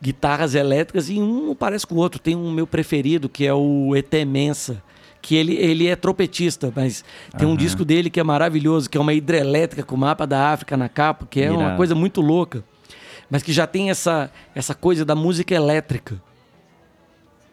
guitarras 0.01 0.55
elétricas 0.55 1.10
e 1.10 1.19
um 1.19 1.48
não 1.48 1.55
parece 1.55 1.86
com 1.86 1.96
o 1.96 1.98
outro. 1.98 2.19
Tem 2.19 2.36
um 2.36 2.51
meu 2.51 2.65
preferido 2.67 3.27
que 3.27 3.46
é 3.46 3.53
o 3.53 3.96
ET 3.96 4.13
Mensa, 4.25 4.81
que 5.22 5.36
ele, 5.36 5.55
ele 5.55 5.88
é 5.88 5.96
trompetista, 5.96 6.72
mas 6.74 7.03
tem 7.38 7.46
um 7.46 7.51
Aham. 7.51 7.58
disco 7.58 7.84
dele 7.84 8.10
que 8.10 8.19
é 8.19 8.24
maravilhoso, 8.24 8.89
que 8.89 8.98
é 8.98 9.01
uma 9.01 9.13
hidrelétrica 9.13 9.84
com 9.84 9.96
o 9.96 9.98
mapa 9.98 10.25
da 10.25 10.50
África 10.53 10.77
na 10.77 10.88
capa, 10.88 11.27
que 11.29 11.41
é 11.41 11.51
uma 11.51 11.75
coisa 11.75 11.93
muito 11.93 12.22
louca, 12.22 12.63
mas 13.29 13.43
que 13.43 13.51
já 13.51 13.67
tem 13.67 13.89
essa, 13.89 14.31
essa 14.55 14.74
coisa 14.74 15.03
da 15.03 15.15
música 15.15 15.53
elétrica. 15.53 16.22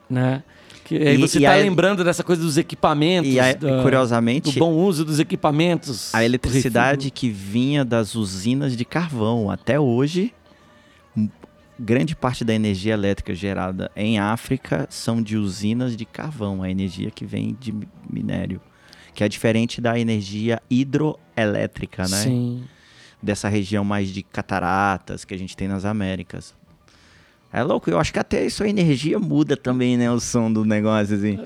Né? 0.09 0.43
Que 0.85 0.97
aí 0.97 1.15
E- 1.17 1.19
você 1.19 1.41
tá 1.41 1.51
aí- 1.53 1.63
lembrando 1.65 2.05
dessa 2.05 2.23
coisa 2.23 2.41
dos 2.43 2.57
equipamentos, 2.57 3.31
E 3.33 3.41
aí, 3.41 3.55
da- 3.57 3.83
curiosamente, 3.83 4.53
do 4.55 4.59
bom 4.61 4.73
uso 4.75 5.05
dos 5.05 5.19
equipamentos. 5.19 6.15
a 6.15 6.25
eletricidade 6.25 7.11
que 7.11 7.29
vinha 7.29 7.85
das 7.85 8.15
usinas 8.15 8.77
de 8.77 8.85
carvão 8.85 9.51
até 9.51 9.81
hoje, 9.81 10.33
grande 11.79 12.15
parte 12.17 12.45
da 12.45 12.55
energia 12.55 12.95
elétrica 12.95 13.35
gerada 13.35 13.91
em 13.97 14.19
África 14.19 14.87
são 14.89 15.21
de 15.23 15.37
usinas 15.37 15.97
de 15.97 16.05
carvão, 16.05 16.63
a 16.63 16.71
energia 16.71 17.11
que 17.11 17.25
vem 17.25 17.57
de 17.59 17.73
mi- 17.73 17.89
minério, 18.11 18.61
que 19.15 19.25
é 19.25 19.29
diferente 19.29 19.81
da 19.81 19.99
energia 19.99 20.61
hidroelétrica, 20.71 22.03
né? 22.03 22.17
Sim. 22.23 22.65
Dessa 23.23 23.49
região 23.49 23.83
mais 23.85 24.09
de 24.11 24.23
cataratas 24.23 25.25
que 25.25 25.35
a 25.35 25.39
gente 25.39 25.57
tem 25.57 25.67
nas 25.69 25.85
Américas. 25.85 26.55
É 27.57 27.63
louco, 27.63 27.89
eu 27.89 27.99
acho 27.99 28.13
que 28.13 28.19
até 28.19 28.45
isso 28.45 28.63
a 28.63 28.69
energia 28.69 29.19
muda 29.19 29.57
também, 29.57 29.97
né? 29.97 30.11
O 30.11 30.21
som 30.21 30.53
do 30.53 30.63
negócio, 30.63 31.17
assim. 31.17 31.39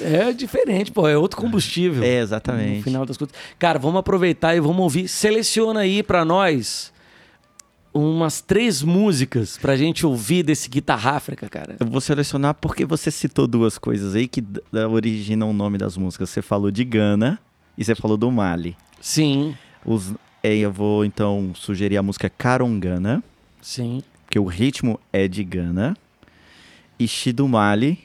É 0.00 0.32
diferente, 0.32 0.90
pô, 0.90 1.06
é 1.06 1.16
outro 1.16 1.40
combustível. 1.40 2.02
É, 2.02 2.16
No 2.16 2.22
exatamente. 2.22 2.82
final 2.82 3.06
das 3.06 3.16
contas. 3.16 3.36
Cara, 3.60 3.78
vamos 3.78 4.00
aproveitar 4.00 4.56
e 4.56 4.60
vamos 4.60 4.80
ouvir. 4.82 5.06
Seleciona 5.06 5.78
aí 5.82 6.02
pra 6.02 6.24
nós 6.24 6.92
umas 7.94 8.40
três 8.40 8.82
músicas 8.82 9.56
pra 9.56 9.76
gente 9.76 10.04
ouvir 10.04 10.42
desse 10.42 10.68
Guitarra 10.68 11.12
África, 11.12 11.48
cara. 11.48 11.76
Eu 11.78 11.86
vou 11.86 12.00
selecionar 12.00 12.54
porque 12.54 12.84
você 12.84 13.08
citou 13.12 13.46
duas 13.46 13.78
coisas 13.78 14.16
aí 14.16 14.26
que 14.26 14.42
originam 14.90 15.48
o 15.48 15.52
nome 15.52 15.78
das 15.78 15.96
músicas. 15.96 16.30
Você 16.30 16.42
falou 16.42 16.72
de 16.72 16.82
Gana 16.82 17.38
e 17.78 17.84
você 17.84 17.94
falou 17.94 18.16
do 18.16 18.28
Mali. 18.32 18.76
Sim, 19.00 19.54
Os, 19.86 20.12
é, 20.42 20.56
eu 20.56 20.72
vou 20.72 21.04
então 21.04 21.52
sugerir 21.54 21.98
a 21.98 22.02
música 22.02 22.28
Karongana, 22.28 23.22
sim. 23.60 24.02
Que 24.32 24.38
o 24.38 24.46
ritmo 24.46 24.98
é 25.12 25.28
de 25.28 25.44
Gana, 25.44 25.94
e 26.98 27.06
Shido 27.06 27.46
Mali, 27.46 27.98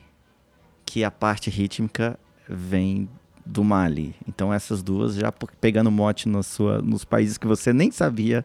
que 0.85 1.01
a 1.01 1.09
parte 1.09 1.49
rítmica 1.49 2.19
vem 2.49 3.07
do 3.45 3.63
Mali. 3.63 4.13
Então 4.27 4.53
essas 4.53 4.83
duas 4.83 5.15
já 5.15 5.31
pegando 5.61 5.89
mote 5.89 6.27
na 6.27 6.43
sua, 6.43 6.81
nos 6.81 7.05
países 7.05 7.37
que 7.37 7.47
você 7.47 7.71
nem 7.71 7.91
sabia 7.91 8.43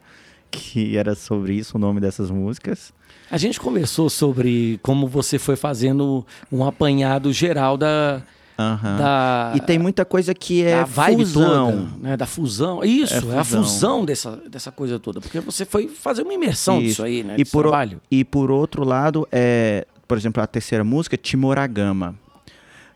que 0.49 0.97
era 0.97 1.17
sobre 1.17 1.55
isso 1.55 1.77
o 1.77 1.81
nome 1.81 2.01
dessas 2.01 2.31
músicas. 2.31 2.93
A 3.29 3.37
gente 3.37 3.59
conversou 3.59 4.09
sobre 4.09 4.79
como 4.81 5.09
você 5.09 5.37
foi 5.37 5.57
fazendo 5.57 6.25
um 6.53 6.65
apanhado 6.65 7.33
geral 7.33 7.77
da. 7.77 8.23
Aham. 8.59 8.99
da 8.99 9.52
E 9.56 9.61
tem 9.61 9.78
muita 9.78 10.04
coisa 10.04 10.35
que 10.35 10.62
é 10.62 10.80
da 10.80 10.87
fusão. 10.87 11.71
toda, 11.73 11.88
né? 12.00 12.16
Da 12.16 12.26
fusão. 12.26 12.85
Isso, 12.85 13.14
é, 13.30 13.35
É 13.35 13.38
a 13.38 13.44
fusão. 13.44 13.62
fusão 13.64 14.04
dessa, 14.04 14.37
dessa 14.49 14.71
coisa 14.71 14.99
toda. 14.99 15.21
Porque 15.21 15.40
você 15.40 15.64
foi 15.64 15.88
fazer 15.88 16.23
uma 16.23 16.35
imersão 16.35 16.76
Isso. 16.78 16.87
disso 16.87 17.02
aí, 17.04 17.23
né? 17.23 17.37
E 17.38 17.44
por, 17.44 17.62
trabalho. 17.62 18.00
e 18.11 18.25
por 18.25 18.50
outro 18.50 18.85
lado, 18.85 19.26
é, 19.32 19.87
por 20.06 20.16
exemplo, 20.18 20.42
a 20.42 20.47
terceira 20.47 20.85
música, 20.85 21.16
Timor-a-Gama. 21.16 22.14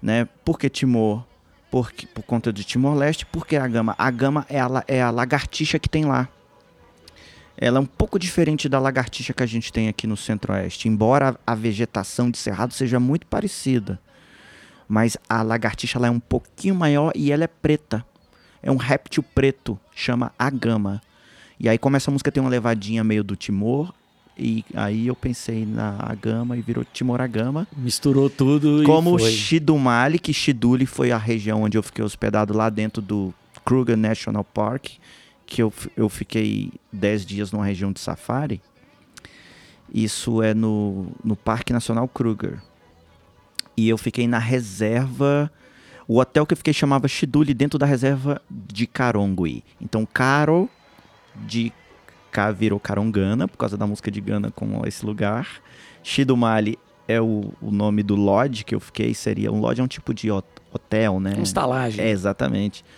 Né? 0.02 0.28
Por 0.44 0.58
que 0.58 0.68
Timor? 0.68 1.24
Porque, 1.70 2.06
por 2.06 2.22
conta 2.22 2.52
de 2.52 2.62
Timor-Leste, 2.62 3.26
porque 3.26 3.56
a 3.56 3.66
gama? 3.66 3.94
A 3.98 4.10
gama 4.10 4.46
é 4.48 4.60
a, 4.60 4.84
é 4.86 5.02
a 5.02 5.10
lagartixa 5.10 5.78
que 5.78 5.88
tem 5.88 6.04
lá. 6.04 6.28
Ela 7.58 7.78
é 7.78 7.80
um 7.80 7.86
pouco 7.86 8.18
diferente 8.18 8.68
da 8.68 8.78
lagartixa 8.78 9.32
que 9.32 9.42
a 9.42 9.46
gente 9.46 9.72
tem 9.72 9.88
aqui 9.88 10.06
no 10.06 10.16
Centro-Oeste. 10.16 10.88
Embora 10.88 11.34
a 11.46 11.54
vegetação 11.54 12.30
de 12.30 12.36
Cerrado 12.38 12.72
seja 12.72 13.00
muito 13.00 13.26
parecida. 13.26 13.98
Mas 14.88 15.16
a 15.28 15.42
lagartixa 15.42 15.98
lá 15.98 16.08
é 16.08 16.10
um 16.10 16.20
pouquinho 16.20 16.74
maior 16.74 17.12
e 17.14 17.32
ela 17.32 17.44
é 17.44 17.48
preta. 17.48 18.04
É 18.62 18.70
um 18.70 18.76
réptil 18.76 19.22
preto, 19.22 19.78
chama 19.94 20.32
a 20.38 20.50
gama. 20.50 21.02
E 21.58 21.68
aí, 21.68 21.78
como 21.78 21.96
essa 21.96 22.10
música 22.10 22.30
tem 22.30 22.40
uma 22.40 22.50
levadinha 22.50 23.02
meio 23.02 23.24
do 23.24 23.34
Timor, 23.34 23.92
e 24.38 24.64
aí 24.74 25.06
eu 25.06 25.16
pensei 25.16 25.64
na 25.64 26.14
Gama 26.20 26.56
e 26.58 26.60
virou 26.60 26.84
Timor-a-Gama. 26.84 27.66
Misturou 27.74 28.28
tudo 28.28 28.82
Como 28.84 29.16
e 29.16 29.22
foi. 29.22 29.30
Shidumali, 29.30 30.18
que 30.18 30.32
Shiduli 30.32 30.84
foi 30.84 31.10
a 31.10 31.16
região 31.16 31.62
onde 31.62 31.78
eu 31.78 31.82
fiquei 31.82 32.04
hospedado 32.04 32.54
lá 32.54 32.68
dentro 32.68 33.00
do 33.00 33.32
Kruger 33.64 33.96
National 33.96 34.44
Park, 34.44 34.88
que 35.46 35.62
eu, 35.62 35.72
eu 35.96 36.08
fiquei 36.10 36.70
10 36.92 37.24
dias 37.24 37.50
numa 37.50 37.64
região 37.64 37.90
de 37.90 37.98
safari. 37.98 38.60
Isso 39.92 40.42
é 40.42 40.52
no, 40.52 41.06
no 41.24 41.34
Parque 41.34 41.72
Nacional 41.72 42.06
Kruger. 42.06 42.60
E 43.76 43.88
eu 43.88 43.98
fiquei 43.98 44.26
na 44.26 44.38
reserva. 44.38 45.50
O 46.08 46.18
hotel 46.20 46.46
que 46.46 46.52
eu 46.52 46.56
fiquei 46.56 46.72
chamava 46.72 47.08
Shiduli, 47.08 47.52
dentro 47.52 47.78
da 47.78 47.86
reserva 47.86 48.40
de 48.48 48.86
Karongui. 48.86 49.64
Então, 49.80 50.06
Karo 50.06 50.70
de 51.34 51.72
K 52.30 52.52
virou 52.52 52.78
Karongana, 52.78 53.48
por 53.48 53.56
causa 53.56 53.76
da 53.76 53.86
música 53.86 54.10
de 54.10 54.20
Gana 54.20 54.50
com 54.50 54.86
esse 54.86 55.04
lugar. 55.04 55.48
Shidumali 56.02 56.78
é 57.08 57.20
o, 57.20 57.52
o 57.60 57.70
nome 57.70 58.02
do 58.02 58.14
lodge 58.14 58.64
que 58.64 58.74
eu 58.74 58.80
fiquei, 58.80 59.12
seria. 59.14 59.50
Um 59.52 59.60
lodge 59.60 59.80
é 59.80 59.84
um 59.84 59.88
tipo 59.88 60.14
de 60.14 60.30
hot- 60.30 60.46
hotel, 60.72 61.18
né? 61.20 61.34
Uma 61.34 61.42
estalagem. 61.42 62.04
É, 62.04 62.10
exatamente. 62.10 62.84
L- 62.84 62.94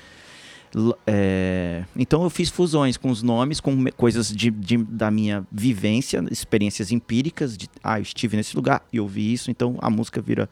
é, 1.07 1.85
então 1.97 2.23
eu 2.23 2.31
fiz 2.31 2.51
fusões 2.51 2.97
com 2.97 3.11
os 3.11 3.23
nomes, 3.23 3.61
com 3.61 3.85
coisas 3.97 4.29
de, 4.35 4.51
de- 4.51 4.77
da 4.79 5.11
minha 5.11 5.47
vivência, 5.51 6.23
experiências 6.31 6.93
empíricas, 6.93 7.57
de 7.57 7.69
ah, 7.83 7.99
eu 7.99 8.03
estive 8.03 8.37
nesse 8.37 8.55
lugar 8.55 8.83
e 8.93 9.01
ouvi 9.01 9.33
isso, 9.33 9.51
então 9.51 9.77
a 9.81 9.89
música 9.89 10.21
vira 10.21 10.49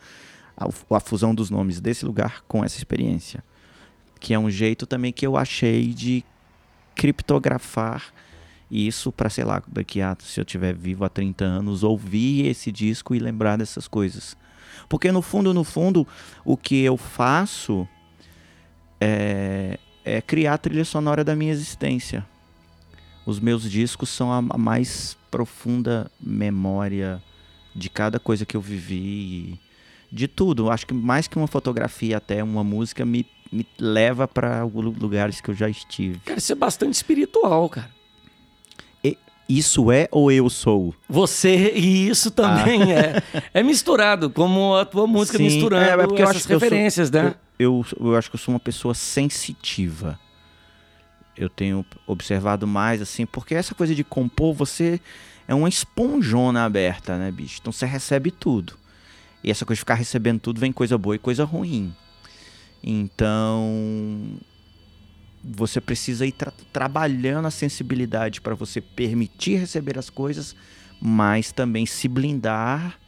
a, 0.56 0.66
a 0.96 1.00
fusão 1.00 1.34
dos 1.34 1.50
nomes 1.50 1.80
desse 1.80 2.04
lugar 2.06 2.42
com 2.48 2.64
essa 2.64 2.78
experiência. 2.78 3.44
Que 4.18 4.32
é 4.32 4.38
um 4.38 4.50
jeito 4.50 4.86
também 4.86 5.12
que 5.12 5.26
eu 5.26 5.36
achei 5.36 5.88
de 5.88 6.24
criptografar 6.94 8.04
isso 8.70 9.12
para, 9.12 9.28
sei 9.28 9.44
lá, 9.44 9.62
daqui 9.68 10.00
a, 10.00 10.16
se 10.18 10.40
eu 10.40 10.44
tiver 10.44 10.74
vivo 10.74 11.04
há 11.04 11.08
30 11.08 11.44
anos, 11.44 11.82
ouvir 11.84 12.46
esse 12.46 12.72
disco 12.72 13.14
e 13.14 13.18
lembrar 13.18 13.56
dessas 13.56 13.86
coisas. 13.86 14.36
Porque 14.88 15.12
no 15.12 15.20
fundo, 15.22 15.52
no 15.54 15.62
fundo, 15.62 16.06
o 16.44 16.56
que 16.56 16.80
eu 16.82 16.96
faço 16.96 17.86
é, 19.00 19.78
é 20.06 20.22
criar 20.22 20.54
a 20.54 20.58
trilha 20.58 20.84
sonora 20.84 21.24
da 21.24 21.34
minha 21.34 21.52
existência. 21.52 22.24
Os 23.26 23.40
meus 23.40 23.68
discos 23.68 24.08
são 24.08 24.32
a, 24.32 24.40
mais 24.40 25.16
profunda 25.32 26.08
memória 26.20 27.20
de 27.74 27.90
cada 27.90 28.20
coisa 28.20 28.46
que 28.46 28.56
eu 28.56 28.60
vivi, 28.60 29.58
de 30.10 30.28
tudo. 30.28 30.70
Acho 30.70 30.86
que 30.86 30.94
mais 30.94 31.26
que 31.26 31.36
uma 31.36 31.48
fotografia, 31.48 32.18
até 32.18 32.42
uma 32.42 32.62
música 32.62 33.04
me, 33.04 33.26
me 33.50 33.66
leva 33.80 34.28
para 34.28 34.62
lugares 34.62 35.40
que 35.40 35.50
eu 35.50 35.54
já 35.54 35.68
estive. 35.68 36.20
Cara, 36.20 36.38
isso 36.38 36.52
é 36.52 36.54
bastante 36.54 36.94
espiritual, 36.94 37.68
cara. 37.68 37.96
Isso 39.48 39.92
é 39.92 40.08
ou 40.10 40.32
eu 40.32 40.50
sou? 40.50 40.92
Você 41.08 41.72
e 41.76 42.08
isso 42.08 42.32
também 42.32 42.92
é. 42.92 43.22
É 43.54 43.62
misturado, 43.62 44.28
como 44.28 44.74
a 44.74 44.84
tua 44.84 45.06
música 45.06 45.38
Sim, 45.38 45.44
misturando 45.44 45.84
é, 45.84 45.90
é 45.90 45.96
porque 46.06 46.20
eu 46.20 46.24
essas 46.24 46.38
acho 46.38 46.46
que 46.48 46.54
eu 46.54 46.58
sou- 46.58 46.68
referências, 46.68 47.10
né? 47.12 47.28
Eu, 47.28 47.34
eu 47.58 47.84
acho 48.16 48.30
que 48.30 48.36
eu 48.36 48.40
sou 48.40 48.54
uma 48.54 48.60
pessoa 48.60 48.94
sensitiva. 48.94 50.18
Eu 51.36 51.50
tenho 51.50 51.84
observado 52.06 52.66
mais 52.66 53.02
assim, 53.02 53.26
porque 53.26 53.54
essa 53.54 53.74
coisa 53.74 53.94
de 53.94 54.02
compor, 54.02 54.54
você 54.54 55.00
é 55.46 55.54
uma 55.54 55.68
esponjona 55.68 56.64
aberta, 56.64 57.18
né, 57.18 57.30
bicho? 57.30 57.58
Então 57.60 57.72
você 57.72 57.84
recebe 57.86 58.30
tudo. 58.30 58.74
E 59.44 59.50
essa 59.50 59.64
coisa 59.64 59.76
de 59.76 59.80
ficar 59.80 59.94
recebendo 59.94 60.40
tudo 60.40 60.58
vem 60.58 60.72
coisa 60.72 60.96
boa 60.96 61.14
e 61.14 61.18
coisa 61.18 61.44
ruim. 61.44 61.94
Então 62.82 64.38
você 65.44 65.80
precisa 65.80 66.26
ir 66.26 66.32
tra- 66.32 66.52
trabalhando 66.72 67.46
a 67.46 67.50
sensibilidade 67.50 68.40
para 68.40 68.54
você 68.54 68.80
permitir 68.80 69.58
receber 69.58 69.98
as 69.98 70.10
coisas, 70.10 70.56
mas 71.00 71.52
também 71.52 71.86
se 71.86 72.08
blindar 72.08 72.98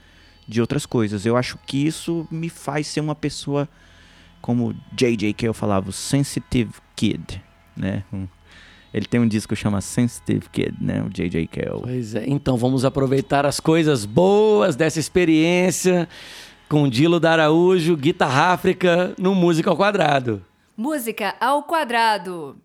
de 0.46 0.60
outras 0.60 0.86
coisas. 0.86 1.26
Eu 1.26 1.36
acho 1.36 1.58
que 1.66 1.86
isso 1.86 2.28
me 2.30 2.48
faz 2.48 2.86
ser 2.86 3.00
uma 3.00 3.14
pessoa 3.14 3.68
como 4.48 4.74
JJ, 4.94 5.34
que 5.34 5.46
eu 5.46 5.52
falava, 5.52 5.90
o 5.90 5.92
Sensitive 5.92 6.72
Kid, 6.96 7.44
né? 7.76 8.02
ele 8.94 9.04
tem 9.04 9.20
um 9.20 9.28
disco 9.28 9.54
que 9.54 9.60
chama 9.60 9.82
Sensitive 9.82 10.48
Kid, 10.50 10.74
né? 10.80 11.02
O 11.02 11.10
J.J. 11.10 11.46
Kell. 11.48 11.80
É 11.80 11.82
pois 11.82 12.14
é, 12.14 12.24
então 12.26 12.56
vamos 12.56 12.82
aproveitar 12.82 13.44
as 13.44 13.60
coisas 13.60 14.06
boas 14.06 14.74
dessa 14.74 14.98
experiência 14.98 16.08
com 16.66 16.88
Dilo 16.88 17.20
da 17.20 17.32
Araújo, 17.32 17.94
Guitarra 17.94 18.54
África, 18.54 19.14
no 19.18 19.34
Música 19.34 19.68
ao 19.68 19.76
Quadrado. 19.76 20.42
Música 20.74 21.34
ao 21.38 21.62
Quadrado. 21.64 22.56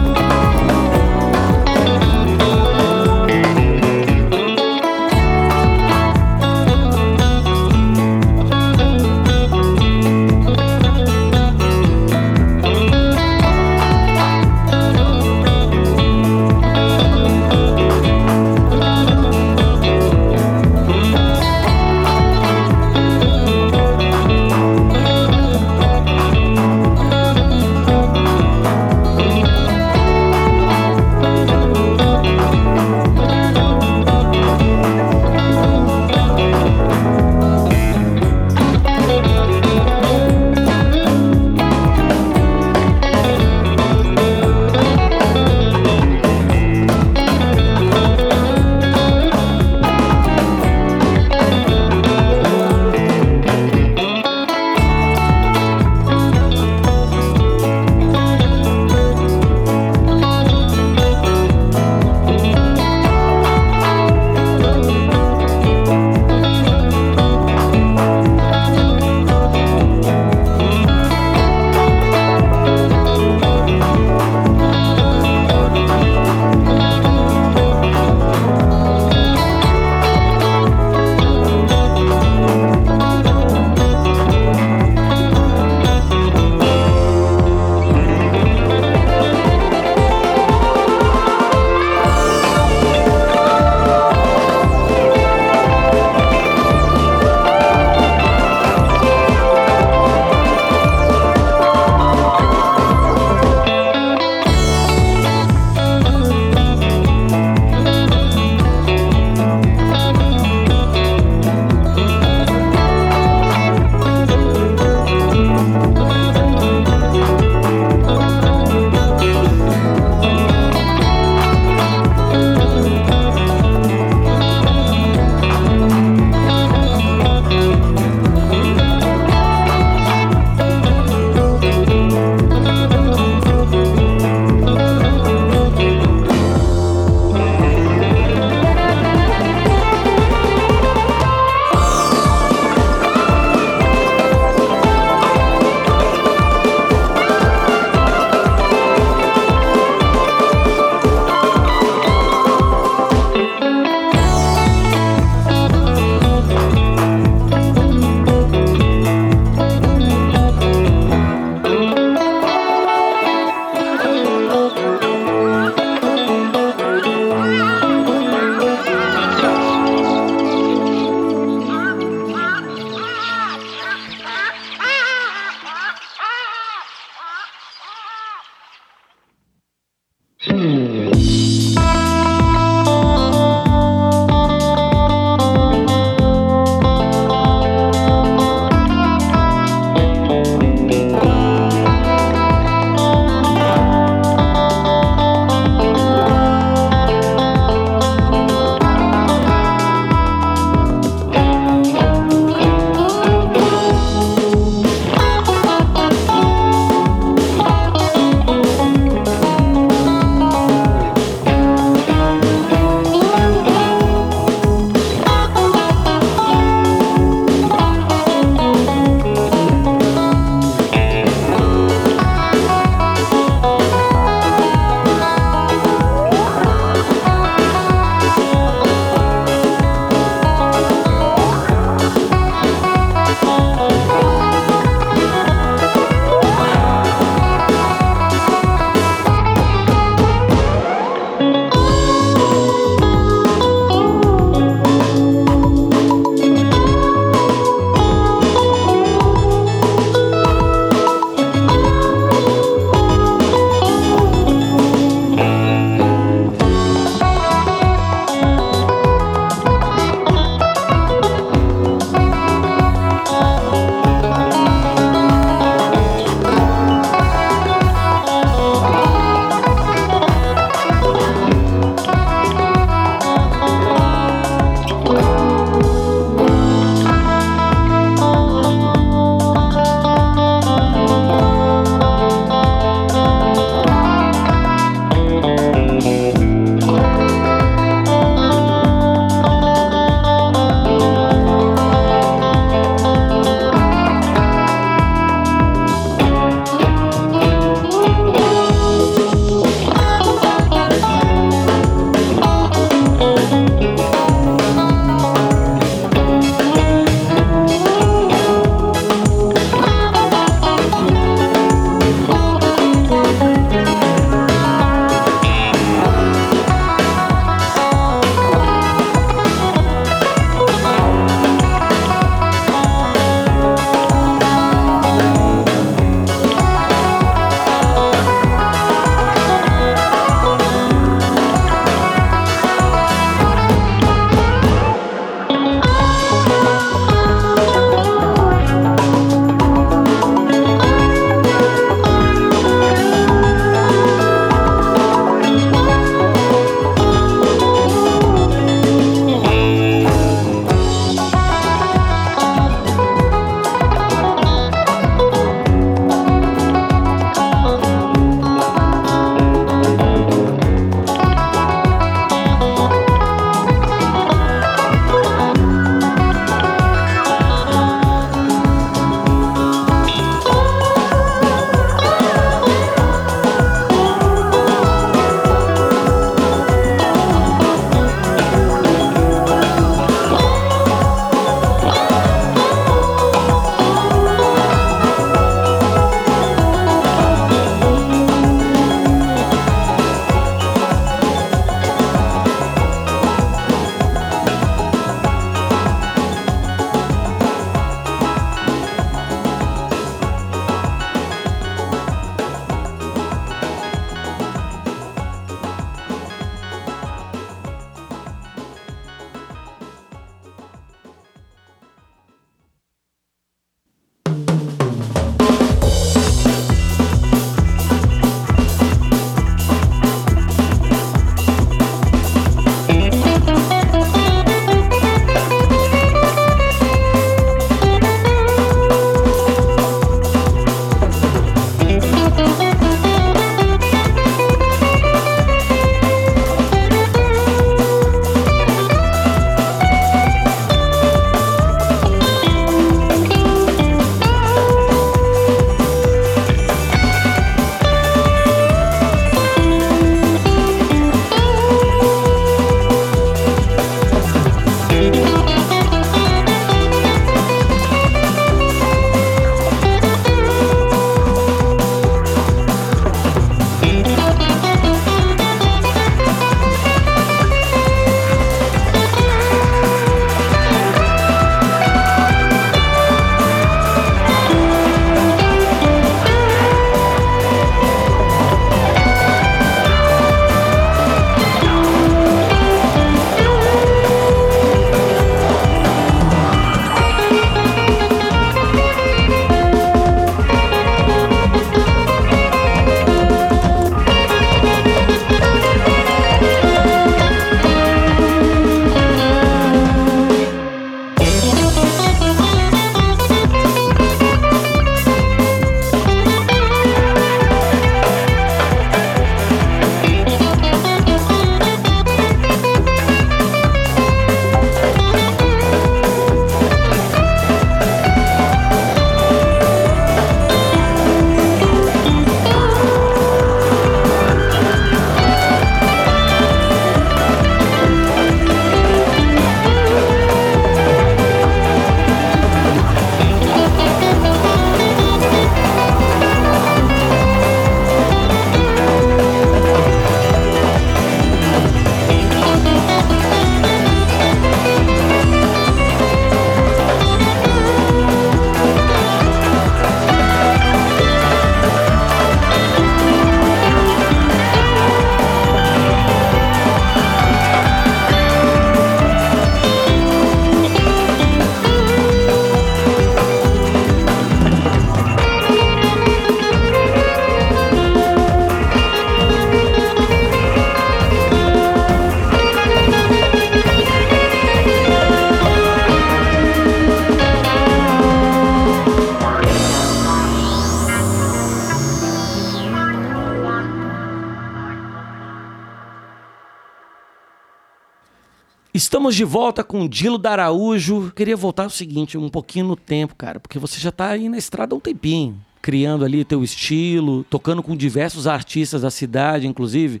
Estamos 588.78 589.16
de 589.16 589.24
volta 589.24 589.64
com 589.64 589.88
Dilo 589.88 590.16
Daraújo. 590.16 591.10
Queria 591.16 591.36
voltar 591.36 591.66
o 591.66 591.70
seguinte, 591.70 592.16
um 592.16 592.28
pouquinho 592.28 592.64
no 592.64 592.76
tempo, 592.76 593.12
cara, 593.16 593.40
porque 593.40 593.58
você 593.58 593.80
já 593.80 593.90
tá 593.90 594.10
aí 594.10 594.28
na 594.28 594.38
estrada 594.38 594.72
há 594.72 594.78
um 594.78 594.80
tempinho, 594.80 595.36
criando 595.60 596.04
ali 596.04 596.24
teu 596.24 596.44
estilo, 596.44 597.24
tocando 597.24 597.60
com 597.60 597.76
diversos 597.76 598.28
artistas 598.28 598.82
da 598.82 598.88
cidade, 598.88 599.48
inclusive. 599.48 600.00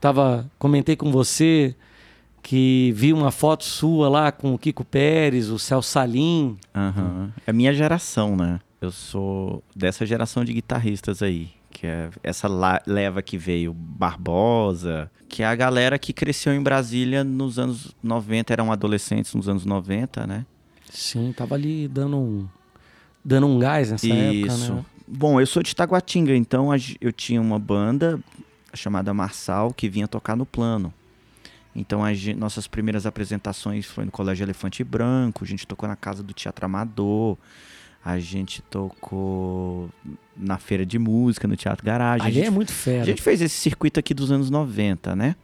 Tava, 0.00 0.50
comentei 0.58 0.96
com 0.96 1.12
você 1.12 1.76
que 2.42 2.92
vi 2.96 3.12
uma 3.12 3.30
foto 3.30 3.62
sua 3.62 4.08
lá 4.08 4.32
com 4.32 4.54
o 4.54 4.58
Kiko 4.58 4.86
Pérez, 4.86 5.50
o 5.50 5.58
Celso 5.58 5.90
Salim. 5.90 6.56
Uhum. 6.74 7.28
É 7.46 7.52
minha 7.52 7.74
geração, 7.74 8.34
né? 8.34 8.58
Eu 8.80 8.90
sou 8.90 9.62
dessa 9.76 10.06
geração 10.06 10.46
de 10.46 10.54
guitarristas 10.54 11.22
aí 11.22 11.50
que 11.74 11.88
é 11.88 12.08
essa 12.22 12.48
leva 12.86 13.20
que 13.20 13.36
veio 13.36 13.74
Barbosa, 13.74 15.10
que 15.28 15.42
é 15.42 15.46
a 15.46 15.54
galera 15.56 15.98
que 15.98 16.12
cresceu 16.12 16.54
em 16.54 16.62
Brasília 16.62 17.24
nos 17.24 17.58
anos 17.58 17.94
90, 18.00 18.52
eram 18.52 18.70
adolescentes 18.70 19.34
nos 19.34 19.48
anos 19.48 19.66
90, 19.66 20.24
né? 20.24 20.46
Sim, 20.88 21.34
tava 21.36 21.56
ali 21.56 21.88
dando 21.88 22.16
um, 22.16 22.48
dando 23.24 23.48
um 23.48 23.58
gás 23.58 23.90
nessa 23.90 24.06
Isso. 24.06 24.14
época, 24.14 24.74
né? 24.74 24.84
Bom, 25.06 25.40
eu 25.40 25.46
sou 25.46 25.62
de 25.62 25.74
Taguatinga, 25.74 26.34
então 26.34 26.70
eu 27.00 27.12
tinha 27.12 27.40
uma 27.40 27.58
banda 27.58 28.20
chamada 28.72 29.12
Marçal 29.12 29.74
que 29.74 29.88
vinha 29.88 30.06
tocar 30.06 30.36
no 30.36 30.46
plano. 30.46 30.94
Então 31.74 32.04
as 32.04 32.24
nossas 32.36 32.68
primeiras 32.68 33.04
apresentações 33.04 33.84
foi 33.84 34.04
no 34.04 34.12
Colégio 34.12 34.44
Elefante 34.44 34.84
Branco, 34.84 35.42
a 35.42 35.46
gente 35.46 35.66
tocou 35.66 35.88
na 35.88 35.96
casa 35.96 36.22
do 36.22 36.32
Teatro 36.32 36.64
Amador, 36.64 37.36
a 38.04 38.18
gente 38.18 38.60
tocou 38.62 39.88
na 40.36 40.58
feira 40.58 40.84
de 40.84 40.98
música, 40.98 41.48
no 41.48 41.56
Teatro 41.56 41.84
Garagem. 41.84 42.26
Ali 42.26 42.42
é 42.42 42.50
muito 42.50 42.72
fera. 42.72 43.02
A 43.02 43.06
gente 43.06 43.22
fez 43.22 43.40
esse 43.40 43.54
circuito 43.54 43.98
aqui 43.98 44.12
dos 44.12 44.30
anos 44.30 44.50
90, 44.50 45.16
né? 45.16 45.36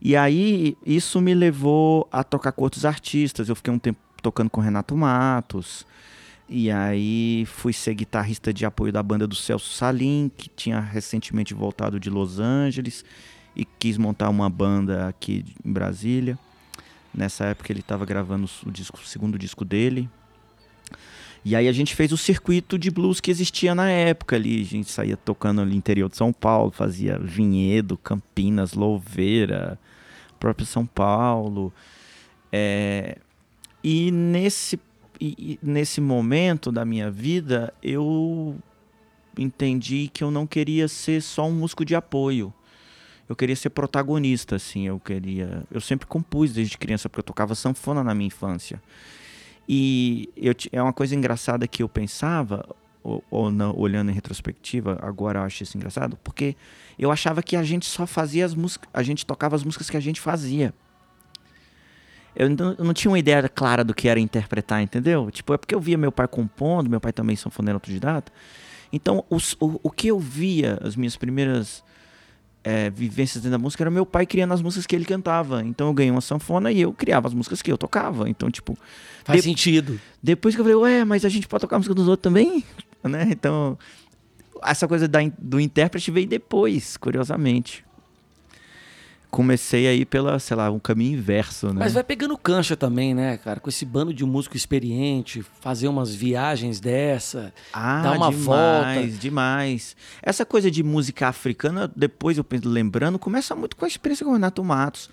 E 0.00 0.16
aí, 0.16 0.76
isso 0.86 1.20
me 1.20 1.34
levou 1.34 2.08
a 2.12 2.22
tocar 2.22 2.52
com 2.52 2.62
outros 2.62 2.84
artistas. 2.84 3.48
Eu 3.48 3.56
fiquei 3.56 3.72
um 3.72 3.78
tempo 3.78 3.98
tocando 4.22 4.48
com 4.48 4.60
Renato 4.60 4.96
Matos. 4.96 5.84
E 6.48 6.70
aí 6.70 7.44
fui 7.46 7.72
ser 7.72 7.94
guitarrista 7.94 8.52
de 8.52 8.64
apoio 8.64 8.92
da 8.92 9.02
banda 9.02 9.26
do 9.26 9.34
Celso 9.34 9.72
Salim, 9.72 10.30
que 10.36 10.48
tinha 10.48 10.80
recentemente 10.80 11.54
voltado 11.54 12.00
de 12.00 12.08
Los 12.08 12.40
Angeles 12.40 13.04
e 13.54 13.64
quis 13.64 13.96
montar 13.98 14.28
uma 14.28 14.48
banda 14.48 15.08
aqui 15.08 15.44
em 15.64 15.72
Brasília. 15.72 16.38
Nessa 17.14 17.46
época 17.46 17.72
ele 17.72 17.80
estava 17.80 18.04
gravando 18.04 18.48
o, 18.64 18.70
disco, 18.70 18.98
o 18.98 19.06
segundo 19.06 19.38
disco 19.38 19.64
dele, 19.64 20.08
e 21.44 21.56
aí 21.56 21.68
a 21.68 21.72
gente 21.72 21.94
fez 21.94 22.12
o 22.12 22.16
circuito 22.16 22.78
de 22.78 22.90
blues 22.90 23.20
que 23.20 23.30
existia 23.30 23.74
na 23.74 23.88
época 23.90 24.36
ali. 24.36 24.60
A 24.60 24.64
gente 24.64 24.90
saía 24.90 25.16
tocando 25.16 25.64
no 25.64 25.72
interior 25.72 26.08
de 26.10 26.16
São 26.16 26.32
Paulo, 26.32 26.70
fazia 26.70 27.18
Vinhedo, 27.18 27.96
Campinas, 27.96 28.74
Louveira, 28.74 29.78
próprio 30.38 30.66
São 30.66 30.84
Paulo. 30.84 31.72
É... 32.52 33.18
E 33.82 34.10
nesse, 34.10 34.78
nesse 35.62 36.00
momento 36.00 36.70
da 36.70 36.84
minha 36.84 37.10
vida, 37.10 37.72
eu 37.82 38.54
entendi 39.38 40.10
que 40.12 40.22
eu 40.22 40.30
não 40.30 40.46
queria 40.46 40.86
ser 40.88 41.22
só 41.22 41.48
um 41.48 41.52
músico 41.52 41.84
de 41.84 41.94
apoio. 41.94 42.52
Eu 43.26 43.34
queria 43.34 43.56
ser 43.56 43.70
protagonista, 43.70 44.56
assim. 44.56 44.86
Eu 44.86 45.00
queria. 45.00 45.62
Eu 45.70 45.80
sempre 45.80 46.06
compus 46.06 46.52
desde 46.52 46.76
criança, 46.76 47.08
porque 47.08 47.20
eu 47.20 47.24
tocava 47.24 47.54
sanfona 47.54 48.04
na 48.04 48.14
minha 48.14 48.26
infância. 48.26 48.82
E 49.72 50.28
eu, 50.36 50.52
é 50.72 50.82
uma 50.82 50.92
coisa 50.92 51.14
engraçada 51.14 51.68
que 51.68 51.80
eu 51.80 51.88
pensava, 51.88 52.68
ou, 53.04 53.22
ou 53.30 53.52
não, 53.52 53.72
olhando 53.78 54.10
em 54.10 54.12
retrospectiva, 54.12 54.98
agora 55.00 55.38
eu 55.38 55.44
acho 55.44 55.62
isso 55.62 55.76
engraçado, 55.76 56.18
porque 56.24 56.56
eu 56.98 57.08
achava 57.12 57.40
que 57.40 57.54
a 57.54 57.62
gente 57.62 57.86
só 57.86 58.04
fazia 58.04 58.44
as 58.44 58.52
músicas, 58.52 58.90
a 58.92 59.00
gente 59.04 59.24
tocava 59.24 59.54
as 59.54 59.62
músicas 59.62 59.88
que 59.88 59.96
a 59.96 60.00
gente 60.00 60.20
fazia. 60.20 60.74
Eu 62.34 62.50
não, 62.50 62.74
eu 62.76 62.84
não, 62.84 62.92
tinha 62.92 63.12
uma 63.12 63.18
ideia 63.20 63.48
clara 63.48 63.84
do 63.84 63.94
que 63.94 64.08
era 64.08 64.18
interpretar, 64.18 64.82
entendeu? 64.82 65.30
Tipo, 65.30 65.54
é 65.54 65.56
porque 65.56 65.72
eu 65.72 65.80
via 65.80 65.96
meu 65.96 66.10
pai 66.10 66.26
compondo, 66.26 66.90
meu 66.90 67.00
pai 67.00 67.12
também 67.12 67.36
sanfoneiro 67.36 67.76
autodidata. 67.76 68.32
Então, 68.92 69.24
os, 69.30 69.56
o, 69.60 69.78
o 69.84 69.90
que 69.92 70.08
eu 70.08 70.18
via, 70.18 70.80
as 70.82 70.96
minhas 70.96 71.14
primeiras 71.14 71.84
é, 72.62 72.90
vivências 72.90 73.42
dentro 73.42 73.58
da 73.58 73.62
música 73.62 73.82
era 73.82 73.90
meu 73.90 74.04
pai 74.04 74.26
criando 74.26 74.52
as 74.52 74.62
músicas 74.62 74.86
que 74.86 74.94
ele 74.94 75.04
cantava. 75.04 75.62
Então 75.64 75.88
eu 75.88 75.94
ganhei 75.94 76.10
uma 76.10 76.20
sanfona 76.20 76.70
e 76.70 76.80
eu 76.80 76.92
criava 76.92 77.28
as 77.28 77.34
músicas 77.34 77.62
que 77.62 77.70
eu 77.70 77.78
tocava. 77.78 78.28
Então, 78.28 78.50
tipo. 78.50 78.76
Faz 79.24 79.42
de... 79.42 79.48
sentido. 79.48 80.00
Depois 80.22 80.54
que 80.54 80.60
eu 80.60 80.64
falei, 80.64 80.76
ué, 80.76 81.04
mas 81.04 81.24
a 81.24 81.28
gente 81.28 81.48
pode 81.48 81.62
tocar 81.62 81.76
a 81.76 81.78
música 81.78 81.94
dos 81.94 82.08
outros 82.08 82.22
também? 82.22 82.64
Né? 83.02 83.28
Então, 83.30 83.78
essa 84.62 84.86
coisa 84.86 85.08
da, 85.08 85.20
do 85.38 85.58
intérprete 85.58 86.10
veio 86.10 86.26
depois, 86.26 86.98
curiosamente 86.98 87.82
comecei 89.30 89.86
aí 89.86 90.04
pela, 90.04 90.38
sei 90.38 90.56
lá, 90.56 90.70
um 90.70 90.78
caminho 90.78 91.18
inverso, 91.18 91.68
né? 91.68 91.76
Mas 91.78 91.92
vai 91.94 92.02
pegando 92.02 92.36
cancha 92.36 92.76
também, 92.76 93.14
né, 93.14 93.36
cara? 93.38 93.60
Com 93.60 93.68
esse 93.68 93.84
bando 93.84 94.12
de 94.12 94.24
músico 94.24 94.56
experiente, 94.56 95.44
fazer 95.60 95.88
umas 95.88 96.14
viagens 96.14 96.80
dessa, 96.80 97.52
ah, 97.72 98.02
dar 98.02 98.12
uma 98.12 98.30
demais, 98.30 98.44
volta. 98.44 99.18
demais. 99.18 99.96
Essa 100.22 100.44
coisa 100.44 100.70
de 100.70 100.82
música 100.82 101.28
africana, 101.28 101.90
depois 101.94 102.38
eu 102.38 102.44
penso, 102.44 102.68
lembrando, 102.68 103.18
começa 103.18 103.54
muito 103.54 103.76
com 103.76 103.84
a 103.84 103.88
experiência 103.88 104.24
com 104.24 104.32
o 104.32 104.34
Renato 104.34 104.62
Matos. 104.64 105.08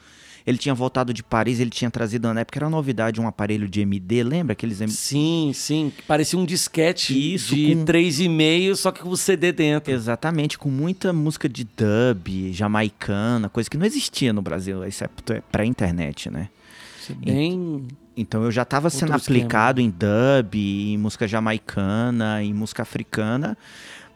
Ele 0.48 0.58
tinha 0.58 0.74
voltado 0.74 1.14
de 1.14 1.22
Paris, 1.22 1.60
ele 1.60 1.70
tinha 1.70 1.92
trazido 1.92 2.34
na 2.34 2.40
época, 2.40 2.58
era 2.58 2.70
novidade, 2.70 3.20
um 3.20 3.28
aparelho 3.28 3.68
de 3.68 3.82
MD, 3.82 4.24
lembra 4.24 4.54
aqueles 4.54 4.80
MD? 4.80 4.96
Sim, 4.96 5.52
sim. 5.54 5.92
Parecia 6.08 6.40
um 6.40 6.46
disquete 6.46 7.36
Isso, 7.36 7.54
de 7.54 7.76
com... 7.76 7.84
3,5, 7.84 8.76
só 8.76 8.90
que 8.94 9.02
com 9.02 9.10
o 9.10 9.18
CD 9.18 9.52
dentro. 9.52 9.92
Exatamente, 9.92 10.58
com 10.58 10.70
muita 10.70 11.12
música 11.12 11.50
de 11.50 11.66
dub, 11.66 12.54
jamaicana, 12.54 13.50
coisa 13.50 13.70
que 13.70 13.76
não 13.76 13.86
existia 13.86 14.32
no 14.32 14.42
Brasil, 14.42 14.86
exceto 14.86 15.34
é 15.34 15.42
pré-internet, 15.52 16.30
né? 16.30 16.48
É 17.10 17.14
bem... 17.14 17.86
Então 18.16 18.44
eu 18.44 18.52
já 18.52 18.62
estava 18.64 18.90
sendo 18.90 19.14
aplicado 19.14 19.82
esquema. 19.82 19.94
em 19.94 20.42
dub, 20.42 20.56
em 20.56 20.98
música 20.98 21.28
jamaicana, 21.28 22.42
em 22.42 22.54
música 22.54 22.84
africana 22.84 23.58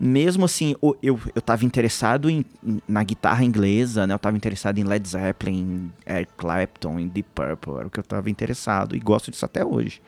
mesmo 0.03 0.45
assim, 0.45 0.75
eu, 0.81 1.19
eu 1.35 1.41
tava 1.43 1.63
interessado 1.63 2.27
em, 2.27 2.43
na 2.87 3.03
guitarra 3.03 3.45
inglesa, 3.45 4.07
né? 4.07 4.15
Eu 4.15 4.19
tava 4.19 4.35
interessado 4.35 4.79
em 4.79 4.83
Led 4.83 5.07
Zeppelin, 5.07 5.91
em 6.07 6.11
Eric 6.11 6.31
Clapton, 6.35 6.99
em 6.99 7.07
Deep 7.07 7.29
Purple, 7.35 7.73
era 7.75 7.87
o 7.87 7.91
que 7.91 7.99
eu 7.99 8.03
tava 8.03 8.27
interessado 8.27 8.95
e 8.95 8.99
gosto 8.99 9.29
disso 9.29 9.45
até 9.45 9.63
hoje. 9.63 10.01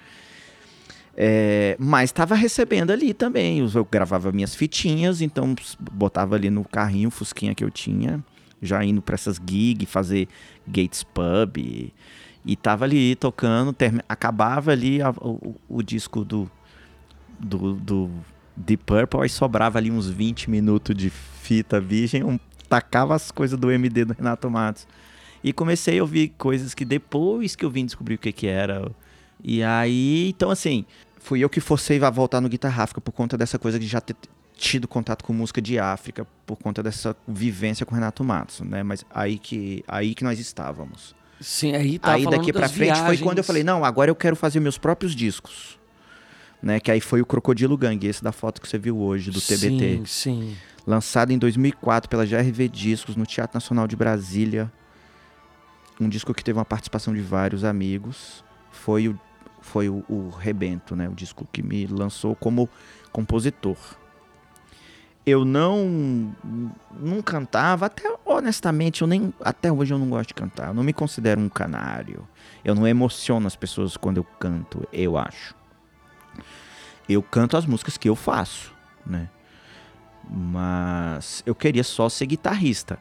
É, 1.15 1.77
mas 1.79 2.09
estava 2.09 2.33
recebendo 2.33 2.89
ali 2.89 3.13
também. 3.13 3.59
Eu 3.59 3.85
gravava 3.85 4.31
minhas 4.31 4.55
fitinhas, 4.55 5.21
então 5.21 5.55
botava 5.91 6.33
ali 6.33 6.49
no 6.49 6.65
carrinho, 6.65 7.11
fusquinha 7.11 7.53
que 7.53 7.63
eu 7.63 7.69
tinha, 7.69 8.19
já 8.59 8.83
indo 8.83 8.99
para 8.99 9.13
essas 9.13 9.39
gigs, 9.45 9.91
fazer 9.91 10.27
Gates 10.67 11.03
Pub. 11.03 11.57
E, 11.57 11.93
e 12.43 12.55
tava 12.55 12.85
ali 12.85 13.15
tocando, 13.15 13.75
acabava 14.09 14.71
ali 14.71 15.03
a, 15.03 15.11
o, 15.11 15.55
o, 15.69 15.83
disco 15.83 16.25
do, 16.25 16.49
do, 17.39 17.75
do 17.75 18.09
Deep 18.55 18.83
Purple, 18.85 19.21
aí 19.21 19.29
sobrava 19.29 19.77
ali 19.77 19.89
uns 19.89 20.07
20 20.07 20.49
minutos 20.49 20.95
de 20.95 21.09
fita 21.09 21.79
virgem, 21.79 22.23
um, 22.23 22.39
tacava 22.69 23.15
as 23.15 23.31
coisas 23.31 23.57
do 23.57 23.71
MD 23.71 24.05
do 24.05 24.13
Renato 24.13 24.49
Matos. 24.49 24.87
E 25.43 25.51
comecei 25.51 25.99
a 25.99 26.01
ouvir 26.01 26.29
coisas 26.37 26.73
que 26.73 26.85
depois 26.85 27.55
que 27.55 27.65
eu 27.65 27.69
vim 27.69 27.85
descobrir 27.85 28.15
o 28.15 28.17
que 28.17 28.31
que 28.31 28.47
era. 28.47 28.89
E 29.43 29.61
aí, 29.61 30.29
então 30.29 30.49
assim, 30.49 30.85
fui 31.17 31.41
eu 31.41 31.49
que 31.49 31.59
forcei 31.59 32.01
a 32.01 32.09
voltar 32.09 32.39
no 32.39 32.47
Guitarra 32.47 32.83
África 32.83 33.01
por 33.01 33.11
conta 33.11 33.37
dessa 33.37 33.59
coisa 33.59 33.77
de 33.77 33.87
já 33.87 33.99
ter 33.99 34.15
tido 34.55 34.87
contato 34.87 35.23
com 35.23 35.33
música 35.33 35.61
de 35.61 35.77
África, 35.77 36.25
por 36.45 36.57
conta 36.57 36.81
dessa 36.81 37.15
vivência 37.27 37.85
com 37.85 37.91
o 37.91 37.95
Renato 37.95 38.23
Matos, 38.23 38.61
né? 38.61 38.83
Mas 38.83 39.03
aí 39.13 39.37
que, 39.37 39.83
aí 39.85 40.15
que 40.15 40.23
nós 40.23 40.39
estávamos. 40.39 41.13
Sim, 41.41 41.75
aí 41.75 41.99
tá 41.99 42.13
Aí 42.13 42.23
daqui 42.25 42.53
para 42.53 42.69
frente 42.69 42.93
viagens. 42.93 43.05
foi 43.05 43.17
quando 43.17 43.39
eu 43.39 43.43
falei, 43.43 43.63
não, 43.63 43.83
agora 43.83 44.09
eu 44.09 44.15
quero 44.15 44.35
fazer 44.35 44.61
meus 44.61 44.77
próprios 44.77 45.13
discos 45.13 45.77
né? 46.63 46.79
Que 46.79 46.89
aí 46.89 47.01
foi 47.01 47.21
o 47.21 47.25
Crocodilo 47.25 47.77
Gang, 47.77 48.07
esse 48.07 48.23
da 48.23 48.31
foto 48.31 48.61
que 48.61 48.67
você 48.67 48.77
viu 48.77 48.97
hoje, 48.97 49.29
do 49.29 49.41
TBT. 49.41 49.97
Sim, 49.97 50.05
sim. 50.05 50.57
Lançado 50.87 51.31
em 51.31 51.37
2004 51.37 52.09
pela 52.09 52.25
GRV 52.25 52.69
Discos, 52.69 53.17
no 53.17 53.25
Teatro 53.25 53.57
Nacional 53.57 53.85
de 53.85 53.97
Brasília. 53.97 54.71
Um 55.99 56.07
disco 56.07 56.33
que 56.33 56.43
teve 56.43 56.57
uma 56.57 56.65
participação 56.65 57.13
de 57.13 57.21
vários 57.21 57.65
amigos. 57.65 58.43
Foi 58.71 59.09
o, 59.09 59.19
foi 59.61 59.89
o, 59.89 60.05
o 60.07 60.29
Rebento, 60.29 60.95
né? 60.95 61.09
O 61.09 61.13
disco 61.13 61.47
que 61.51 61.61
me 61.61 61.85
lançou 61.85 62.33
como 62.33 62.69
compositor. 63.11 63.77
Eu 65.25 65.45
não 65.45 66.35
não 66.99 67.21
cantava, 67.21 67.85
até 67.85 68.13
honestamente, 68.25 69.01
eu 69.01 69.07
nem 69.07 69.33
até 69.41 69.71
hoje 69.71 69.93
eu 69.93 69.97
não 69.97 70.09
gosto 70.09 70.29
de 70.29 70.33
cantar. 70.33 70.67
Eu 70.67 70.73
não 70.73 70.83
me 70.83 70.91
considero 70.91 71.39
um 71.39 71.47
canário. 71.47 72.27
Eu 72.63 72.73
não 72.73 72.87
emociono 72.87 73.47
as 73.47 73.55
pessoas 73.55 73.95
quando 73.95 74.17
eu 74.17 74.23
canto, 74.23 74.85
eu 74.91 75.17
acho 75.17 75.55
eu 77.07 77.21
canto 77.21 77.57
as 77.57 77.65
músicas 77.65 77.97
que 77.97 78.09
eu 78.09 78.15
faço, 78.15 78.71
né? 79.05 79.29
Mas 80.29 81.43
eu 81.45 81.53
queria 81.53 81.83
só 81.83 82.07
ser 82.07 82.25
guitarrista. 82.25 82.97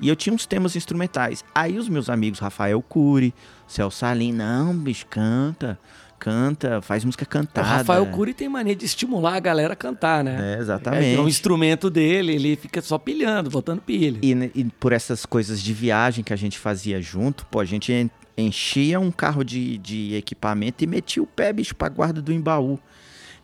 E 0.00 0.08
eu 0.08 0.16
tinha 0.16 0.34
uns 0.34 0.46
temas 0.46 0.76
instrumentais. 0.76 1.44
Aí 1.54 1.78
os 1.78 1.88
meus 1.88 2.10
amigos, 2.10 2.38
Rafael 2.38 2.82
Cury, 2.82 3.32
Celso 3.66 3.98
Salim, 3.98 4.32
não, 4.32 4.76
bicho, 4.76 5.06
canta, 5.06 5.78
canta, 6.18 6.82
faz 6.82 7.04
música 7.04 7.24
cantada. 7.24 7.66
O 7.66 7.70
Rafael 7.70 8.06
Cury 8.06 8.34
tem 8.34 8.48
mania 8.48 8.76
de 8.76 8.84
estimular 8.84 9.36
a 9.36 9.40
galera 9.40 9.72
a 9.72 9.76
cantar, 9.76 10.22
né? 10.22 10.56
É, 10.56 10.60
exatamente. 10.60 11.16
É, 11.16 11.20
um 11.20 11.28
instrumento 11.28 11.88
dele, 11.88 12.34
ele 12.34 12.56
fica 12.56 12.82
só 12.82 12.98
pilhando, 12.98 13.48
botando 13.48 13.80
pilha. 13.80 14.18
E, 14.22 14.32
e, 14.54 14.64
por 14.64 14.92
essas 14.92 15.24
coisas 15.24 15.62
de 15.62 15.72
viagem 15.72 16.22
que 16.22 16.32
a 16.32 16.36
gente 16.36 16.58
fazia 16.58 17.00
junto, 17.00 17.46
pô, 17.46 17.60
a 17.60 17.64
gente 17.64 18.10
enchia 18.36 19.00
um 19.00 19.10
carro 19.10 19.42
de, 19.42 19.78
de 19.78 20.14
equipamento 20.14 20.84
e 20.84 20.86
metia 20.86 21.22
o 21.22 21.26
pé, 21.26 21.52
bicho, 21.52 21.74
pra 21.74 21.88
guarda 21.88 22.20
do 22.20 22.32
embaú. 22.32 22.78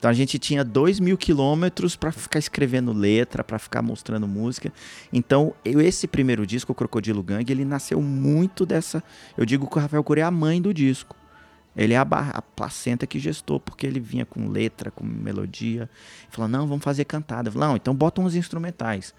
Então 0.03 0.11
a 0.11 0.15
gente 0.15 0.37
tinha 0.37 0.65
dois 0.65 0.99
mil 0.99 1.17
quilômetros 1.17 1.95
para 1.95 2.11
ficar 2.11 2.41
escrevendo 2.41 2.93
letra, 2.93 3.45
para 3.45 3.57
ficar 3.57 3.83
mostrando 3.83 4.27
música. 4.27 4.73
Então 5.13 5.55
eu, 5.65 5.81
esse 5.81 6.09
primeiro 6.09 6.45
disco, 6.45 6.73
o 6.73 6.75
Crocodilo 6.75 7.23
Gang, 7.23 7.49
ele 7.49 7.65
nasceu 7.65 8.03
muito 8.03 8.67
dessa. 8.67 9.01
Eu 9.39 9.47
digo 9.47 9.65
que 9.69 9.79
o 9.79 9.81
Rafael 9.81 10.03
Cury 10.03 10.21
é 10.23 10.25
a 10.25 10.31
mãe 10.33 10.61
do 10.61 10.75
disco. 10.75 11.15
Ele 11.77 11.95
é 11.95 11.99
a, 11.99 12.03
a, 12.03 12.43
placenta 12.43 13.07
que 13.07 13.21
gestou, 13.21 13.61
porque 13.61 13.87
ele 13.87 14.01
vinha 14.01 14.27
com 14.27 14.49
letra, 14.49 14.91
com 14.91 15.05
melodia. 15.05 15.89
Falou, 16.31 16.49
não, 16.49 16.67
vamos 16.67 16.83
fazer 16.83 17.05
cantada. 17.05 17.49
Falei, 17.53 17.69
não, 17.69 17.77
então 17.77 17.95
bota 17.95 18.21
uns 18.21 18.35
instrumentais. 18.35 19.15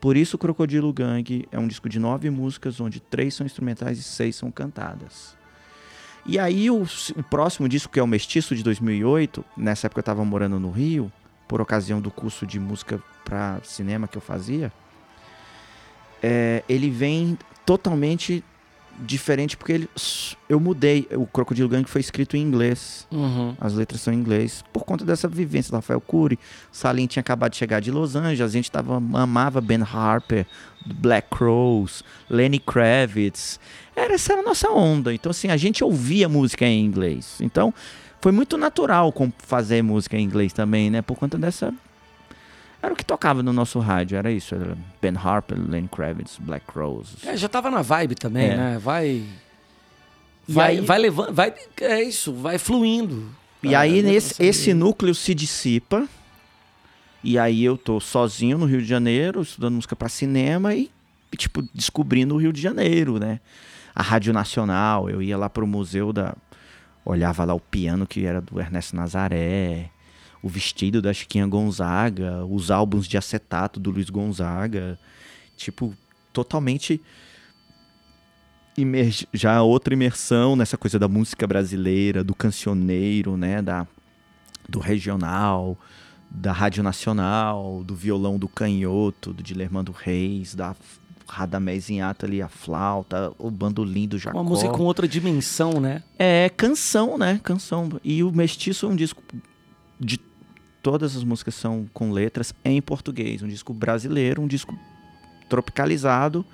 Por 0.00 0.16
isso, 0.16 0.36
Crocodilo 0.36 0.92
Gang 0.92 1.46
é 1.52 1.58
um 1.60 1.68
disco 1.68 1.88
de 1.88 2.00
nove 2.00 2.28
músicas, 2.28 2.80
onde 2.80 2.98
três 2.98 3.34
são 3.34 3.46
instrumentais 3.46 4.00
e 4.00 4.02
seis 4.02 4.34
são 4.34 4.50
cantadas. 4.50 5.36
E 6.26 6.38
aí, 6.38 6.70
o, 6.70 6.82
o 7.16 7.22
próximo 7.22 7.68
disco, 7.68 7.92
que 7.92 8.00
é 8.00 8.02
o 8.02 8.06
Mestiço 8.06 8.56
de 8.56 8.62
2008, 8.62 9.44
nessa 9.56 9.86
época 9.86 9.98
eu 9.98 10.02
estava 10.02 10.24
morando 10.24 10.58
no 10.58 10.70
Rio, 10.70 11.12
por 11.46 11.60
ocasião 11.60 12.00
do 12.00 12.10
curso 12.10 12.46
de 12.46 12.58
música 12.58 13.02
para 13.24 13.60
cinema 13.62 14.08
que 14.08 14.16
eu 14.16 14.22
fazia, 14.22 14.72
é, 16.22 16.64
ele 16.68 16.88
vem 16.88 17.38
totalmente 17.66 18.42
diferente 19.00 19.56
porque 19.56 19.72
ele, 19.72 19.90
eu 20.48 20.58
mudei. 20.60 21.06
O 21.12 21.26
Crocodilo 21.26 21.68
Gang 21.68 21.88
foi 21.88 22.00
escrito 22.00 22.36
em 22.36 22.40
inglês. 22.40 23.06
Uhum. 23.10 23.54
As 23.60 23.74
letras 23.74 24.00
são 24.00 24.12
em 24.12 24.16
inglês. 24.16 24.64
Por 24.72 24.84
conta 24.84 25.04
dessa 25.04 25.28
vivência 25.28 25.70
do 25.70 25.76
Rafael 25.76 26.00
Cury. 26.00 26.38
Salim 26.70 27.06
tinha 27.06 27.20
acabado 27.20 27.52
de 27.52 27.58
chegar 27.58 27.80
de 27.80 27.90
Los 27.90 28.16
Angeles. 28.16 28.40
A 28.40 28.48
gente 28.48 28.70
tava, 28.70 28.96
amava 28.96 29.60
Ben 29.60 29.82
Harper, 29.82 30.46
Black 30.84 31.28
Crows, 31.30 32.04
Lenny 32.28 32.58
Kravitz. 32.58 33.58
Era, 33.96 34.14
essa 34.14 34.32
era 34.32 34.42
a 34.42 34.44
nossa 34.44 34.70
onda. 34.70 35.12
Então, 35.12 35.30
assim, 35.30 35.48
a 35.48 35.56
gente 35.56 35.82
ouvia 35.82 36.28
música 36.28 36.66
em 36.66 36.84
inglês. 36.84 37.38
Então, 37.40 37.72
foi 38.20 38.32
muito 38.32 38.56
natural 38.56 39.12
fazer 39.38 39.82
música 39.82 40.16
em 40.16 40.24
inglês 40.24 40.52
também, 40.52 40.90
né? 40.90 41.02
Por 41.02 41.16
conta 41.16 41.36
dessa 41.36 41.72
era 42.84 42.92
o 42.92 42.96
que 42.96 43.04
tocava 43.04 43.42
no 43.42 43.52
nosso 43.52 43.78
rádio, 43.78 44.18
era 44.18 44.30
isso. 44.30 44.54
Era 44.54 44.76
ben 45.00 45.14
Harper, 45.16 45.58
Lenny 45.58 45.88
Kravitz, 45.88 46.38
Black 46.38 46.66
Rose. 46.74 47.16
É, 47.24 47.36
já 47.36 47.48
tava 47.48 47.70
na 47.70 47.80
vibe 47.80 48.14
também, 48.14 48.50
é. 48.50 48.56
né? 48.56 48.78
Vai. 48.78 49.24
Vai, 50.46 50.78
aí, 50.78 50.80
vai 50.82 50.98
levando. 50.98 51.32
Vai, 51.32 51.54
é 51.80 52.02
isso, 52.02 52.34
vai 52.34 52.58
fluindo. 52.58 53.28
E 53.62 53.74
aí 53.74 54.02
nesse, 54.02 54.42
esse 54.42 54.74
núcleo 54.74 55.14
se 55.14 55.34
dissipa. 55.34 56.06
E 57.22 57.38
aí 57.38 57.64
eu 57.64 57.78
tô 57.78 57.98
sozinho 58.00 58.58
no 58.58 58.66
Rio 58.66 58.82
de 58.82 58.86
Janeiro, 58.86 59.40
estudando 59.40 59.76
música 59.76 59.96
para 59.96 60.10
cinema 60.10 60.74
e, 60.74 60.90
tipo, 61.38 61.62
descobrindo 61.72 62.34
o 62.34 62.38
Rio 62.38 62.52
de 62.52 62.60
Janeiro, 62.60 63.18
né? 63.18 63.40
A 63.94 64.02
Rádio 64.02 64.34
Nacional, 64.34 65.08
eu 65.08 65.22
ia 65.22 65.38
lá 65.38 65.48
pro 65.48 65.66
museu 65.66 66.12
da. 66.12 66.36
Olhava 67.02 67.44
lá 67.44 67.54
o 67.54 67.60
piano 67.60 68.06
que 68.06 68.26
era 68.26 68.40
do 68.42 68.60
Ernesto 68.60 68.94
Nazaré 68.94 69.90
o 70.44 70.48
vestido 70.48 71.00
da 71.00 71.10
Chiquinha 71.10 71.46
Gonzaga, 71.46 72.44
os 72.44 72.70
álbuns 72.70 73.08
de 73.08 73.16
acetato 73.16 73.80
do 73.80 73.90
Luiz 73.90 74.10
Gonzaga. 74.10 74.98
Tipo, 75.56 75.94
totalmente 76.34 77.00
já 79.32 79.62
outra 79.62 79.94
imersão 79.94 80.54
nessa 80.54 80.76
coisa 80.76 80.98
da 80.98 81.08
música 81.08 81.46
brasileira, 81.46 82.22
do 82.22 82.34
cancioneiro, 82.34 83.38
né, 83.38 83.62
da 83.62 83.86
do 84.68 84.80
regional, 84.80 85.78
da 86.30 86.52
rádio 86.52 86.82
nacional, 86.82 87.82
do 87.82 87.94
violão 87.94 88.38
do 88.38 88.48
canhoto, 88.48 89.32
do 89.32 89.42
Dilermando 89.42 89.92
Reis, 89.92 90.54
da 90.54 90.76
Radamés 91.26 91.88
Inhata 91.88 92.26
ali, 92.26 92.42
a 92.42 92.48
flauta, 92.48 93.32
o 93.38 93.50
bandolim 93.50 94.06
do 94.06 94.18
Jacó. 94.18 94.38
Uma 94.38 94.48
música 94.48 94.70
com 94.72 94.82
outra 94.82 95.08
dimensão, 95.08 95.80
né? 95.80 96.02
É, 96.18 96.50
canção, 96.50 97.16
né? 97.16 97.40
Canção. 97.42 97.88
E 98.02 98.22
o 98.22 98.30
Mestiço 98.30 98.84
é 98.84 98.88
um 98.90 98.96
disco 98.96 99.22
de 99.98 100.18
todas 100.84 101.16
as 101.16 101.24
músicas 101.24 101.54
são 101.54 101.88
com 101.94 102.12
letras 102.12 102.52
em 102.62 102.80
português. 102.82 103.42
Um 103.42 103.48
disco 103.48 103.72
brasileiro, 103.72 104.42
um 104.42 104.46
disco 104.46 104.78
tropicalizado, 105.48 106.44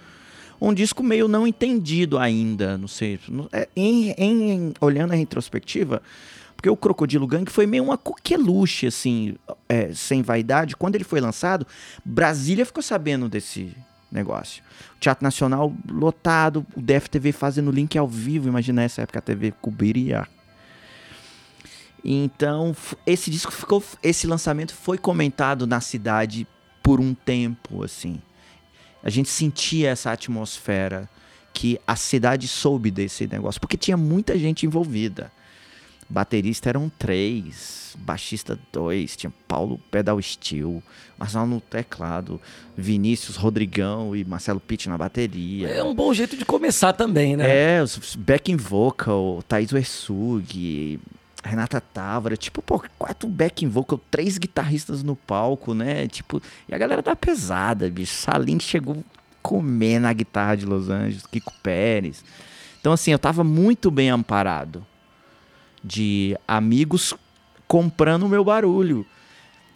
um 0.60 0.72
disco 0.72 1.02
meio 1.02 1.26
não 1.26 1.48
entendido 1.48 2.16
ainda, 2.16 2.78
não 2.78 2.86
sei. 2.86 3.18
É, 3.50 3.68
em, 3.74 4.14
em, 4.16 4.72
olhando 4.80 5.12
a 5.14 5.16
retrospectiva, 5.16 6.00
porque 6.54 6.70
o 6.70 6.76
Crocodilo 6.76 7.26
Gang 7.26 7.50
foi 7.50 7.66
meio 7.66 7.82
uma 7.82 7.98
coqueluche, 7.98 8.86
assim, 8.86 9.34
é, 9.68 9.92
sem 9.92 10.22
vaidade. 10.22 10.76
Quando 10.76 10.94
ele 10.94 11.02
foi 11.02 11.20
lançado, 11.20 11.66
Brasília 12.04 12.64
ficou 12.64 12.84
sabendo 12.84 13.28
desse 13.28 13.76
negócio. 14.12 14.62
O 14.96 15.00
Teatro 15.00 15.24
Nacional 15.24 15.74
lotado, 15.90 16.64
o 16.76 16.80
DFTV 16.80 17.32
fazendo 17.32 17.72
link 17.72 17.98
ao 17.98 18.06
vivo, 18.06 18.46
imagina 18.46 18.84
essa 18.84 19.02
época 19.02 19.18
a 19.18 19.22
TV 19.22 19.52
cobriria 19.60 20.28
então, 22.04 22.74
esse 23.06 23.30
disco 23.30 23.52
ficou. 23.52 23.82
Esse 24.02 24.26
lançamento 24.26 24.74
foi 24.74 24.98
comentado 24.98 25.66
na 25.66 25.80
cidade 25.80 26.46
por 26.82 27.00
um 27.00 27.14
tempo, 27.14 27.82
assim. 27.82 28.20
A 29.02 29.10
gente 29.10 29.28
sentia 29.28 29.90
essa 29.90 30.12
atmosfera 30.12 31.08
que 31.52 31.80
a 31.86 31.96
cidade 31.96 32.46
soube 32.46 32.90
desse 32.90 33.26
negócio, 33.26 33.60
porque 33.60 33.76
tinha 33.76 33.96
muita 33.96 34.38
gente 34.38 34.66
envolvida. 34.66 35.32
Baterista 36.08 36.68
eram 36.68 36.90
três, 36.98 37.94
baixista 38.00 38.58
dois, 38.72 39.16
tinha 39.16 39.32
Paulo 39.46 39.80
Pedal 39.92 40.20
Steel, 40.20 40.82
Marcelo 41.16 41.46
no 41.46 41.60
teclado, 41.60 42.40
Vinícius 42.76 43.36
Rodrigão 43.36 44.16
e 44.16 44.24
Marcelo 44.24 44.58
Pitt 44.58 44.88
na 44.88 44.98
bateria. 44.98 45.68
É 45.68 45.84
um 45.84 45.94
bom 45.94 46.12
jeito 46.12 46.36
de 46.36 46.44
começar 46.44 46.92
também, 46.94 47.36
né? 47.36 47.76
É, 47.76 47.82
os 47.82 48.16
backing 48.16 48.56
vocal, 48.56 49.40
Thaís 49.46 49.72
Wersug, 49.72 50.98
Renata 51.42 51.80
Távora, 51.80 52.36
tipo, 52.36 52.60
pô, 52.60 52.82
quatro 52.98 53.28
backing 53.28 53.68
vocal, 53.68 54.00
três 54.10 54.36
guitarristas 54.36 55.02
no 55.02 55.16
palco, 55.16 55.72
né? 55.72 56.06
Tipo, 56.06 56.40
e 56.68 56.74
a 56.74 56.78
galera 56.78 57.00
da 57.00 57.16
pesada, 57.16 57.88
bicho. 57.90 58.14
Salim 58.14 58.60
chegou 58.60 59.02
comendo 59.42 60.06
a 60.06 60.12
guitarra 60.12 60.56
de 60.56 60.66
Los 60.66 60.90
Angeles, 60.90 61.26
Kiko 61.26 61.52
Pérez. 61.62 62.22
Então, 62.80 62.92
assim, 62.92 63.10
eu 63.10 63.18
tava 63.18 63.42
muito 63.42 63.90
bem 63.90 64.10
amparado 64.10 64.86
de 65.82 66.36
amigos 66.46 67.14
comprando 67.66 68.24
o 68.24 68.28
meu 68.28 68.44
barulho. 68.44 69.06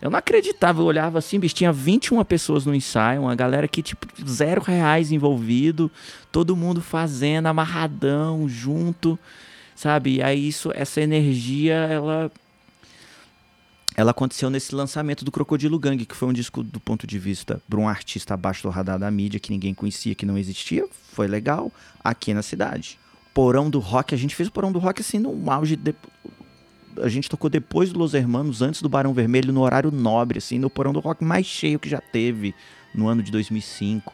Eu 0.02 0.10
não 0.10 0.18
acreditava, 0.18 0.82
eu 0.82 0.84
olhava 0.84 1.18
assim, 1.18 1.38
bicho, 1.38 1.54
tinha 1.54 1.72
21 1.72 2.22
pessoas 2.24 2.66
no 2.66 2.74
ensaio, 2.74 3.22
uma 3.22 3.34
galera 3.34 3.66
que, 3.66 3.82
tipo, 3.82 4.06
zero 4.28 4.60
reais 4.60 5.10
envolvido, 5.10 5.90
todo 6.30 6.54
mundo 6.54 6.82
fazendo, 6.82 7.46
amarradão, 7.46 8.46
junto 8.46 9.18
sabe? 9.74 10.16
E 10.16 10.22
aí 10.22 10.48
isso, 10.48 10.70
essa 10.74 11.00
energia, 11.00 11.74
ela 11.74 12.30
ela 13.96 14.10
aconteceu 14.10 14.50
nesse 14.50 14.74
lançamento 14.74 15.24
do 15.24 15.30
Crocodilo 15.30 15.78
Gang, 15.78 16.04
que 16.04 16.16
foi 16.16 16.28
um 16.28 16.32
disco 16.32 16.64
do 16.64 16.80
ponto 16.80 17.06
de 17.06 17.16
vista 17.16 17.62
para 17.68 17.78
um 17.78 17.88
artista 17.88 18.34
abaixo 18.34 18.64
do 18.64 18.68
radar 18.68 18.98
da 18.98 19.08
mídia, 19.08 19.38
que 19.38 19.52
ninguém 19.52 19.72
conhecia, 19.72 20.16
que 20.16 20.26
não 20.26 20.36
existia, 20.36 20.84
foi 21.12 21.28
legal, 21.28 21.70
aqui 22.02 22.34
na 22.34 22.42
cidade. 22.42 22.98
Porão 23.32 23.70
do 23.70 23.78
Rock, 23.78 24.12
a 24.12 24.18
gente 24.18 24.34
fez 24.34 24.48
o 24.48 24.52
Porão 24.52 24.72
do 24.72 24.80
Rock 24.80 25.00
assim 25.00 25.18
no 25.18 25.48
auge 25.50 25.76
de... 25.76 25.94
a 27.00 27.08
gente 27.08 27.28
tocou 27.28 27.48
depois 27.48 27.92
do 27.92 27.98
Los 27.98 28.14
Hermanos, 28.14 28.62
antes 28.62 28.82
do 28.82 28.88
Barão 28.88 29.14
Vermelho, 29.14 29.52
no 29.52 29.60
horário 29.60 29.92
nobre, 29.92 30.38
assim, 30.38 30.58
no 30.58 30.68
Porão 30.68 30.92
do 30.92 31.00
Rock 31.00 31.22
mais 31.22 31.46
cheio 31.46 31.78
que 31.78 31.88
já 31.88 32.00
teve 32.00 32.52
no 32.92 33.06
ano 33.06 33.22
de 33.22 33.30
2005. 33.30 34.12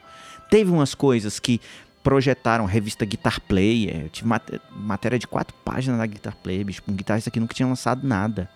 Teve 0.50 0.70
umas 0.70 0.94
coisas 0.94 1.38
que 1.38 1.58
projetaram 2.02 2.64
revista 2.64 3.04
Guitar 3.04 3.40
Player. 3.40 4.02
Eu 4.02 4.08
tive 4.08 4.28
mat 4.28 4.42
matéria 4.74 5.18
de 5.18 5.26
quatro 5.26 5.54
páginas 5.64 5.98
na 5.98 6.06
Guitar 6.06 6.36
Player, 6.36 6.64
bicho, 6.64 6.82
um 6.88 6.94
guitarrista 6.94 7.30
que 7.30 7.40
nunca 7.40 7.54
tinha 7.54 7.68
lançado 7.68 8.06
nada. 8.06 8.48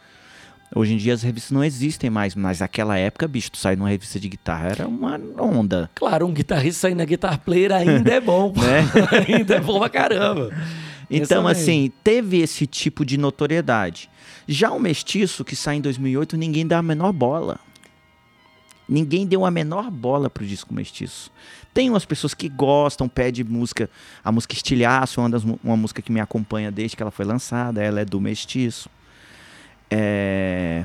Hoje 0.74 0.94
em 0.94 0.96
dia 0.96 1.14
as 1.14 1.22
revistas 1.22 1.52
não 1.52 1.62
existem 1.62 2.10
mais, 2.10 2.34
mas 2.34 2.58
naquela 2.60 2.96
época, 2.96 3.28
bicho, 3.28 3.52
tu 3.52 3.58
sair 3.58 3.76
numa 3.76 3.88
revista 3.88 4.18
de 4.18 4.28
guitarra 4.28 4.68
era 4.70 4.88
uma 4.88 5.20
onda. 5.38 5.88
Claro, 5.94 6.26
um 6.26 6.32
guitarrista 6.32 6.80
sair 6.80 6.94
na 6.94 7.04
Guitar 7.04 7.38
Player 7.38 7.70
ainda 7.72 8.12
é 8.12 8.20
bom, 8.20 8.52
né? 8.56 8.82
ainda 9.28 9.54
é 9.54 9.60
bom 9.60 9.78
pra 9.78 9.88
caramba. 9.88 10.50
Então, 11.08 11.46
assim, 11.46 11.92
teve 12.02 12.38
esse 12.38 12.66
tipo 12.66 13.04
de 13.04 13.16
notoriedade. 13.16 14.10
Já 14.48 14.72
o 14.72 14.80
Mestiço, 14.80 15.44
que 15.44 15.54
sai 15.54 15.76
em 15.76 15.80
2008, 15.80 16.36
ninguém 16.36 16.66
dá 16.66 16.78
a 16.78 16.82
menor 16.82 17.12
bola. 17.12 17.58
Ninguém 18.88 19.26
deu 19.26 19.44
a 19.44 19.50
menor 19.50 19.90
bola 19.90 20.28
pro 20.28 20.46
disco 20.46 20.74
Mestiço. 20.74 21.30
Tem 21.72 21.88
umas 21.88 22.04
pessoas 22.04 22.34
que 22.34 22.48
gostam, 22.48 23.08
pede 23.08 23.42
música, 23.42 23.88
a 24.22 24.30
música 24.30 24.54
Estilhaço, 24.54 25.20
uma, 25.20 25.30
das, 25.30 25.42
uma 25.42 25.76
música 25.76 26.02
que 26.02 26.12
me 26.12 26.20
acompanha 26.20 26.70
desde 26.70 26.96
que 26.96 27.02
ela 27.02 27.10
foi 27.10 27.24
lançada, 27.24 27.82
ela 27.82 28.00
é 28.00 28.04
do 28.04 28.20
Mestiço. 28.20 28.88
É... 29.90 30.84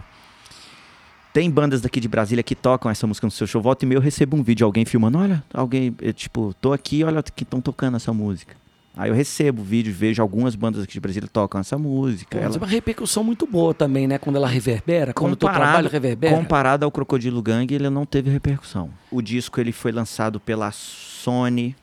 Tem 1.33 1.49
bandas 1.49 1.81
daqui 1.81 1.99
de 1.99 2.07
Brasília 2.07 2.41
que 2.41 2.55
tocam 2.55 2.89
essa 2.89 3.05
música 3.05 3.27
no 3.27 3.31
seu 3.31 3.45
show. 3.45 3.61
Volta 3.61 3.85
e 3.85 3.87
meia 3.87 3.97
eu 3.97 4.01
recebo 4.01 4.35
um 4.35 4.41
vídeo, 4.41 4.65
alguém 4.65 4.83
filmando, 4.83 5.19
olha, 5.19 5.43
alguém, 5.53 5.95
eu, 6.01 6.11
tipo, 6.11 6.55
tô 6.59 6.73
aqui, 6.73 7.03
olha 7.03 7.21
que 7.21 7.43
estão 7.43 7.61
tocando 7.61 7.97
essa 7.97 8.11
música. 8.11 8.55
Aí 8.99 9.09
eu 9.09 9.15
recebo 9.15 9.63
vídeos, 9.63 9.95
vejo 9.95 10.21
algumas 10.21 10.55
bandas 10.55 10.83
aqui 10.83 10.91
de 10.91 10.99
Brasília 10.99 11.29
tocam 11.31 11.61
essa 11.61 11.77
música. 11.77 12.37
Pô, 12.37 12.43
ela... 12.43 12.53
É 12.53 12.57
uma 12.57 12.67
repercussão 12.67 13.23
muito 13.23 13.47
boa 13.47 13.73
também, 13.73 14.05
né? 14.05 14.17
Quando 14.17 14.35
ela 14.35 14.45
reverbera, 14.45 15.13
quando 15.13 15.31
o 15.31 15.35
teu 15.37 15.47
trabalho 15.47 15.87
reverbera. 15.87 16.35
Comparado 16.35 16.83
ao 16.83 16.91
Crocodilo 16.91 17.41
Gang, 17.41 17.73
ele 17.73 17.89
não 17.89 18.05
teve 18.05 18.29
repercussão. 18.29 18.89
O 19.09 19.21
disco 19.21 19.57
ele 19.57 19.71
foi 19.71 19.93
lançado 19.93 20.37
pela 20.37 20.69
Sony 20.73 21.77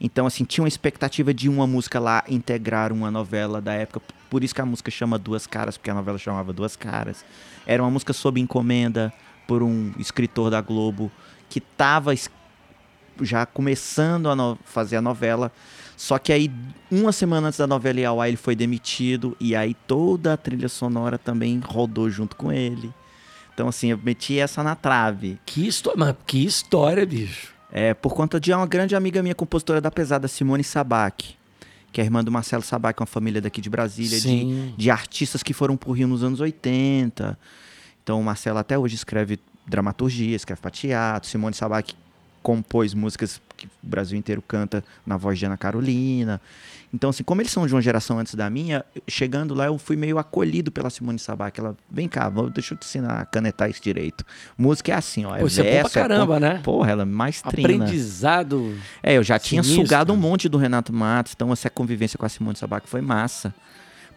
Então, 0.00 0.26
assim, 0.26 0.42
tinha 0.42 0.62
uma 0.62 0.68
expectativa 0.68 1.34
de 1.34 1.50
uma 1.50 1.66
música 1.66 2.00
lá 2.00 2.24
integrar 2.26 2.94
uma 2.94 3.10
novela 3.10 3.60
da 3.60 3.74
época. 3.74 4.00
Por 4.30 4.42
isso 4.42 4.54
que 4.54 4.62
a 4.62 4.66
música 4.66 4.90
chama 4.90 5.18
Duas 5.18 5.46
Caras, 5.46 5.76
porque 5.76 5.90
a 5.90 5.94
novela 5.94 6.16
chamava 6.16 6.50
Duas 6.50 6.76
Caras. 6.76 7.26
Era 7.66 7.82
uma 7.82 7.90
música 7.90 8.14
sob 8.14 8.40
encomenda 8.40 9.12
por 9.46 9.62
um 9.62 9.92
escritor 9.98 10.50
da 10.50 10.62
Globo 10.62 11.12
que 11.50 11.58
estava 11.58 12.14
já 13.20 13.44
começando 13.44 14.30
a 14.30 14.56
fazer 14.64 14.96
a 14.96 15.02
novela. 15.02 15.52
Só 15.98 16.16
que 16.16 16.32
aí, 16.32 16.48
uma 16.88 17.10
semana 17.10 17.48
antes 17.48 17.58
da 17.58 17.66
novela 17.66 17.98
ir 17.98 18.04
ao 18.04 18.20
ar, 18.20 18.28
ele 18.28 18.36
foi 18.36 18.54
demitido. 18.54 19.36
E 19.40 19.56
aí 19.56 19.74
toda 19.74 20.34
a 20.34 20.36
trilha 20.36 20.68
sonora 20.68 21.18
também 21.18 21.58
rodou 21.58 22.08
junto 22.08 22.36
com 22.36 22.52
ele. 22.52 22.94
Então, 23.52 23.66
assim, 23.66 23.88
eu 23.88 23.98
meti 23.98 24.38
essa 24.38 24.62
na 24.62 24.76
trave. 24.76 25.40
Que, 25.44 25.66
história, 25.66 26.16
que 26.24 26.44
história, 26.44 27.04
bicho. 27.04 27.52
É, 27.72 27.94
por 27.94 28.14
conta 28.14 28.38
de 28.38 28.52
uma 28.52 28.64
grande 28.64 28.94
amiga 28.94 29.20
minha, 29.24 29.34
compositora 29.34 29.80
da 29.80 29.90
pesada, 29.90 30.28
Simone 30.28 30.62
Sabac, 30.62 31.34
que 31.90 32.00
é 32.00 32.04
irmã 32.04 32.22
do 32.22 32.30
Marcelo 32.30 32.62
Sabac, 32.62 33.00
uma 33.00 33.06
família 33.06 33.40
daqui 33.40 33.60
de 33.60 33.68
Brasília, 33.68 34.20
de, 34.20 34.70
de, 34.76 34.90
artistas 34.92 35.42
que 35.42 35.52
foram 35.52 35.76
pro 35.76 35.90
Rio 35.90 36.06
nos 36.06 36.22
anos 36.22 36.40
80. 36.40 37.36
Então 38.04 38.20
o 38.20 38.24
Marcelo 38.24 38.58
até 38.58 38.78
hoje 38.78 38.94
escreve 38.94 39.40
dramaturgia, 39.66 40.36
escreve 40.36 40.60
para 40.62 40.70
teatro. 40.70 41.28
Simone 41.28 41.54
Sabac 41.54 41.92
compôs 42.42 42.94
músicas 42.94 43.40
que 43.56 43.66
o 43.66 43.70
Brasil 43.82 44.18
inteiro 44.18 44.42
canta 44.42 44.84
na 45.04 45.16
voz 45.16 45.38
de 45.38 45.46
Ana 45.46 45.56
Carolina. 45.56 46.40
Então, 46.92 47.10
assim, 47.10 47.22
como 47.22 47.42
eles 47.42 47.52
são 47.52 47.66
de 47.66 47.74
uma 47.74 47.82
geração 47.82 48.18
antes 48.18 48.34
da 48.34 48.48
minha, 48.48 48.84
chegando 49.06 49.54
lá 49.54 49.66
eu 49.66 49.76
fui 49.76 49.94
meio 49.94 50.18
acolhido 50.18 50.72
pela 50.72 50.88
Simone 50.88 51.18
Sabac. 51.18 51.60
Ela, 51.60 51.76
vem 51.90 52.08
cá, 52.08 52.30
deixa 52.52 52.72
eu 52.72 52.78
te 52.78 52.86
ensinar 52.86 53.20
a 53.20 53.26
canetar 53.26 53.68
isso 53.68 53.82
direito. 53.82 54.24
Música 54.56 54.92
é 54.92 54.94
assim, 54.94 55.24
ó. 55.24 55.36
É 55.36 55.40
Pô, 55.40 55.48
você 55.48 55.62
verso, 55.62 55.76
é 55.76 55.82
bom 55.82 55.90
pra 55.90 56.00
caramba, 56.02 56.36
é 56.36 56.40
né? 56.40 56.60
Porra, 56.64 56.90
ela 56.90 57.02
é 57.02 57.04
mais 57.04 57.42
trina. 57.42 57.84
Aprendizado. 57.84 58.74
É, 59.02 59.14
eu 59.18 59.22
já 59.22 59.38
sinistro. 59.38 59.74
tinha 59.74 59.84
sugado 59.84 60.12
um 60.12 60.16
monte 60.16 60.48
do 60.48 60.56
Renato 60.56 60.92
Matos, 60.92 61.34
então 61.36 61.52
essa 61.52 61.68
convivência 61.68 62.18
com 62.18 62.24
a 62.24 62.28
Simone 62.28 62.56
Sabac 62.56 62.88
foi 62.88 63.02
massa. 63.02 63.54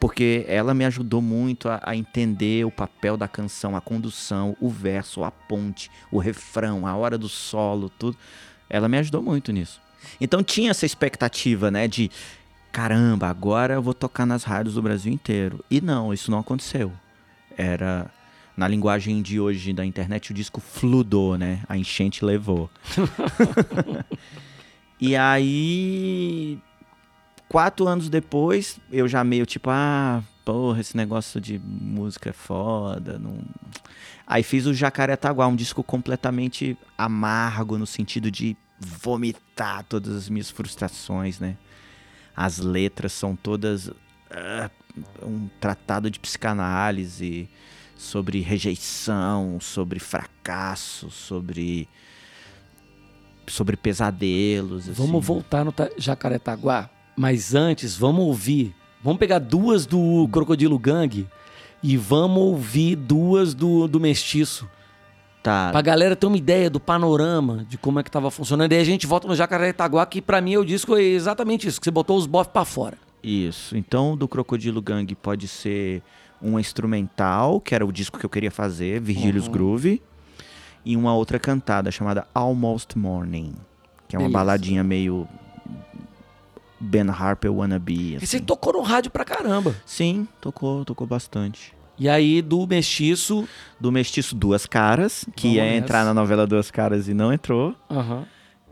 Porque 0.02 0.44
ela 0.48 0.74
me 0.74 0.84
ajudou 0.84 1.22
muito 1.22 1.70
a, 1.70 1.80
a 1.84 1.96
entender 1.96 2.66
o 2.66 2.72
papel 2.72 3.16
da 3.16 3.28
canção, 3.28 3.76
a 3.76 3.82
condução, 3.82 4.58
o 4.60 4.68
verso, 4.68 5.24
a 5.24 5.30
ponte, 5.30 5.92
o 6.12 6.18
refrão, 6.18 6.88
a 6.88 6.96
hora 6.96 7.20
do 7.20 7.30
solo, 7.30 7.88
tudo. 7.88 8.18
Ela 8.68 8.90
me 8.90 8.98
ajudou 8.98 9.22
muito 9.22 9.52
nisso. 9.52 9.80
Então 10.20 10.42
tinha 10.42 10.72
essa 10.72 10.88
expectativa, 10.88 11.70
né, 11.70 11.88
de 11.88 12.10
caramba, 12.72 13.28
agora 13.28 13.76
eu 13.76 13.82
vou 13.84 13.94
tocar 13.94 14.26
nas 14.26 14.44
rádios 14.44 14.74
do 14.74 14.82
Brasil 14.82 15.14
inteiro. 15.14 15.64
E 15.70 15.80
não, 15.80 16.12
isso 16.12 16.32
não 16.32 16.40
aconteceu. 16.40 16.92
Era 17.56 18.10
na 18.58 18.68
linguagem 18.68 19.22
de 19.22 19.40
hoje 19.40 19.72
da 19.72 19.86
internet 19.86 20.32
o 20.32 20.34
disco 20.34 20.60
fludou, 20.60 21.38
né? 21.38 21.62
A 21.70 21.78
enchente 21.78 22.26
levou. 22.26 22.72
e 25.00 25.16
aí 25.16 26.60
quatro 27.52 27.86
anos 27.86 28.08
depois, 28.08 28.80
eu 28.90 29.10
já 29.10 29.26
meio 29.26 29.46
tipo, 29.46 29.70
ah, 29.70 30.24
porra, 30.46 30.80
esse 30.80 30.96
negócio 30.96 31.42
de 31.42 31.60
música 31.60 32.30
é 32.30 32.34
foda. 32.34 33.20
Não... 33.20 33.40
Aí 34.26 34.42
fiz 34.42 34.66
o 34.66 34.74
Jacaretaguá, 34.74 35.48
um 35.48 35.56
disco 35.56 35.84
completamente 35.84 36.78
amargo, 36.98 37.78
no 37.78 37.86
sentido 37.86 38.32
de 38.32 38.56
vomitar 38.80 39.84
todas 39.84 40.16
as 40.16 40.30
minhas 40.30 40.50
frustrações, 40.50 41.42
né? 41.42 41.58
As 42.34 42.58
letras 42.58 43.12
são 43.12 43.36
todas 43.36 43.88
uh, 43.88 44.72
um 45.22 45.50
tratado 45.60 46.10
de 46.10 46.22
psicanálise 46.22 47.50
sobre 47.98 48.40
rejeição, 48.40 49.60
sobre 49.60 50.00
fracasso, 50.00 51.12
sobre 51.12 51.86
sobre 53.46 53.76
pesadelos. 53.76 54.88
Vamos 54.88 55.18
assim. 55.18 55.20
voltar 55.20 55.66
no 55.66 55.74
Jacaretaguá, 55.98 56.90
mas 57.16 57.54
antes 57.54 57.96
vamos 57.96 58.26
ouvir. 58.26 58.76
Vamos 59.04 59.20
pegar 59.20 59.40
duas 59.40 59.86
do 59.86 60.28
Crocodilo 60.32 60.78
Gang 60.78 61.28
e 61.82 61.98
vamos 61.98 62.38
ouvir 62.38 62.96
duas 62.96 63.54
do, 63.54 63.88
do 63.88 64.00
Mestiço. 64.00 64.70
Tá. 65.42 65.72
Pra 65.72 65.82
galera 65.82 66.16
ter 66.16 66.28
uma 66.28 66.38
ideia 66.38 66.70
do 66.70 66.80
panorama 66.80 67.66
de 67.68 67.78
como 67.78 68.00
é 68.00 68.04
que 68.04 68.12
tava 68.12 68.30
funcionando. 68.30 68.72
E 68.72 68.76
aí 68.76 68.82
a 68.82 68.86
gente 68.86 69.08
volta 69.08 69.28
no 69.28 69.36
Jacaré-Itaguá, 69.36 70.06
que 70.06 70.22
pra 70.22 70.40
mim 70.40 70.58
o 70.58 70.66
disco 70.66 70.96
é 70.96 71.02
exatamente 71.02 71.68
isso, 71.68 71.80
que 71.80 71.86
você 71.86 71.92
botou 71.92 72.16
os 72.16 72.28
bofs 72.28 72.52
pra 72.54 72.64
fora. 72.64 72.98
Isso. 73.24 73.76
Então, 73.76 74.16
do 74.16 74.28
Crocodilo 74.28 74.82
Gang 74.82 75.14
pode 75.16 75.48
ser 75.48 76.04
um 76.42 76.60
instrumental, 76.60 77.60
que 77.60 77.74
era 77.74 77.86
o 77.86 77.92
disco 77.92 78.20
que 78.20 78.26
eu 78.26 78.30
queria 78.30 78.52
fazer, 78.52 79.00
Virgílios 79.00 79.48
uhum. 79.48 79.52
Groove, 79.52 80.02
e 80.86 80.96
uma 80.98 81.14
outra 81.16 81.40
cantada 81.40 81.92
chamada 81.92 82.28
Almost 82.34 82.98
Morning, 82.98 83.54
que 84.08 84.16
é 84.16 84.20
uma 84.20 84.28
Beleza. 84.28 84.34
baladinha 84.34 84.84
meio 84.84 85.28
Ben 86.82 87.10
Harper 87.10 87.54
wannabe. 87.54 88.16
Assim. 88.16 88.24
E 88.24 88.28
você 88.28 88.40
tocou 88.40 88.74
no 88.74 88.82
rádio 88.82 89.12
pra 89.12 89.24
caramba. 89.24 89.76
Sim, 89.86 90.28
tocou, 90.42 90.84
tocou 90.84 91.06
bastante. 91.06 91.74
E 92.00 92.10
aí, 92.10 92.42
do 92.42 92.66
Mestiço. 92.66 93.48
Do 93.80 93.92
Mestiço 93.92 94.36
Duas 94.36 94.66
Caras, 94.66 95.24
que 95.36 95.44
Vamos 95.44 95.58
ia 95.58 95.64
nessa. 95.66 95.78
entrar 95.78 96.04
na 96.06 96.14
novela 96.14 96.48
Duas 96.48 96.72
Caras 96.72 97.08
e 97.08 97.14
não 97.14 97.32
entrou. 97.32 97.76
Uhum. 97.90 98.24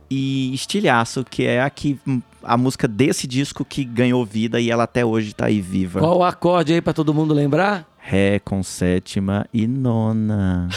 E 0.09 0.51
Estilhaço, 0.53 1.23
que 1.23 1.45
é 1.45 1.61
a, 1.61 1.69
que, 1.69 1.99
a 2.41 2.57
música 2.57 2.87
desse 2.87 3.27
disco 3.27 3.63
que 3.63 3.83
ganhou 3.83 4.25
vida 4.25 4.59
e 4.59 4.71
ela 4.71 4.85
até 4.85 5.05
hoje 5.05 5.35
tá 5.35 5.45
aí 5.45 5.61
viva. 5.61 5.99
Qual 5.99 6.17
o 6.17 6.23
acorde 6.23 6.73
aí 6.73 6.81
pra 6.81 6.93
todo 6.93 7.13
mundo 7.13 7.31
lembrar? 7.31 7.87
Ré 7.99 8.39
com 8.39 8.63
sétima 8.63 9.45
e 9.53 9.67
nona. 9.67 10.67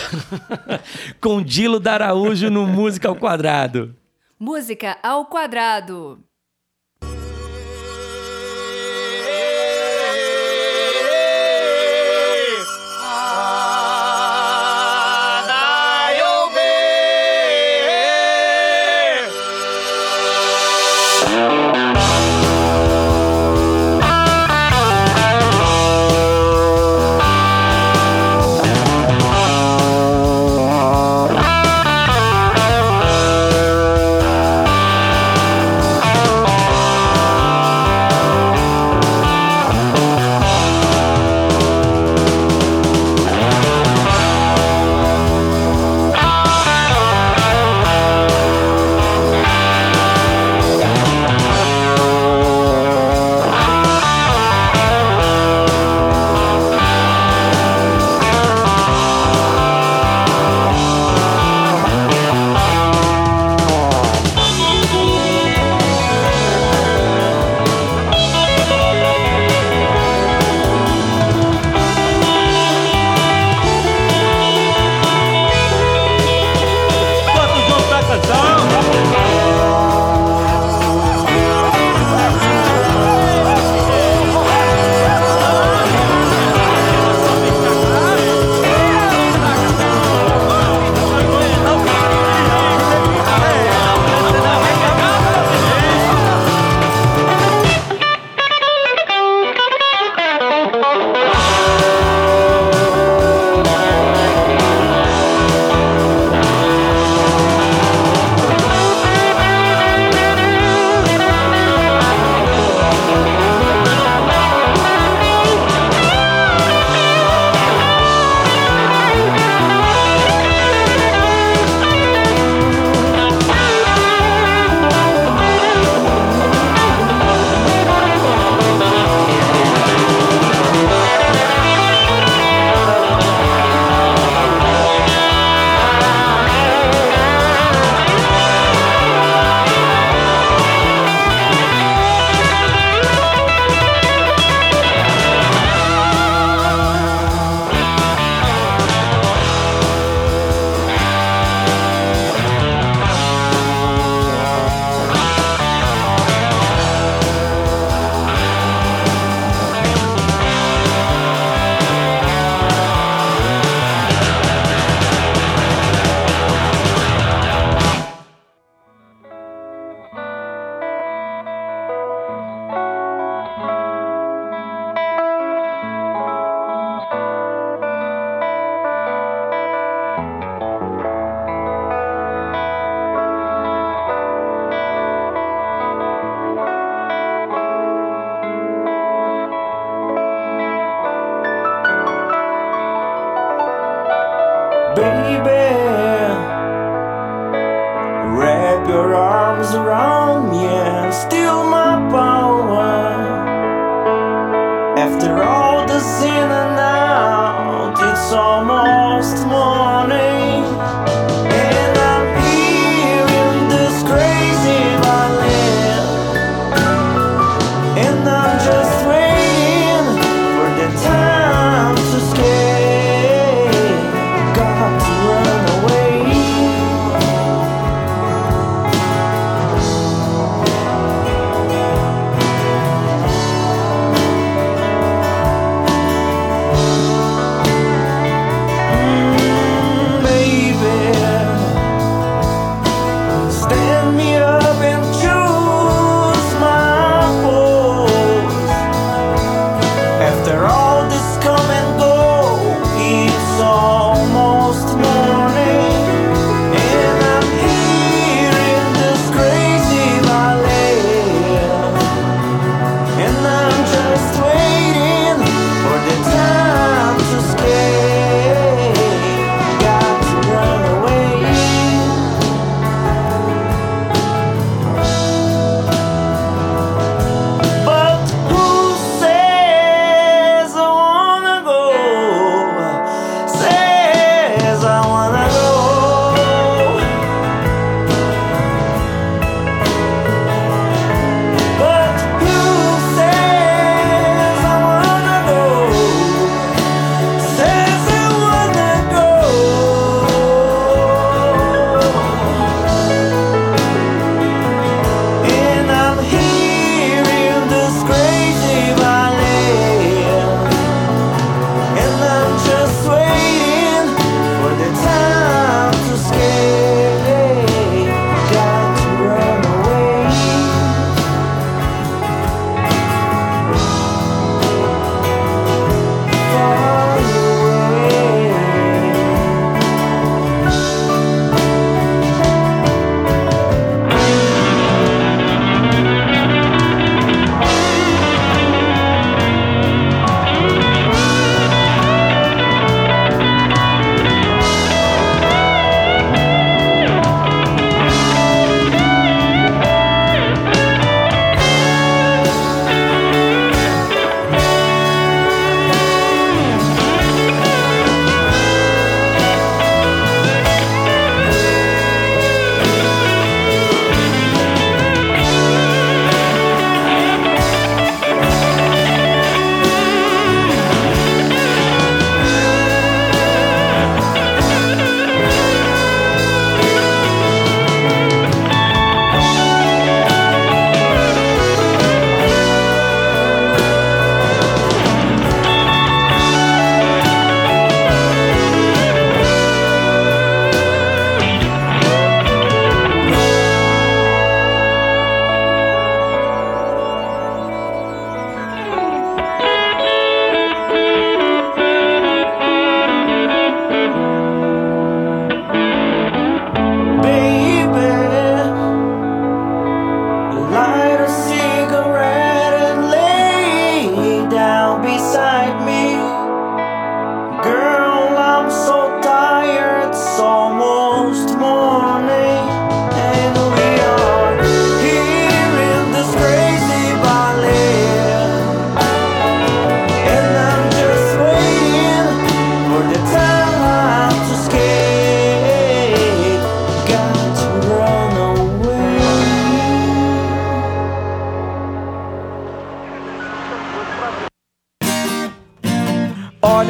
com 1.19 1.41
Dilo 1.43 1.81
Daraújo 1.81 2.51
no 2.51 2.67
Música 2.67 3.09
ao 3.09 3.17
Quadrado. 3.17 3.97
Música 4.39 4.99
ao 5.03 5.25
Quadrado. 5.25 6.19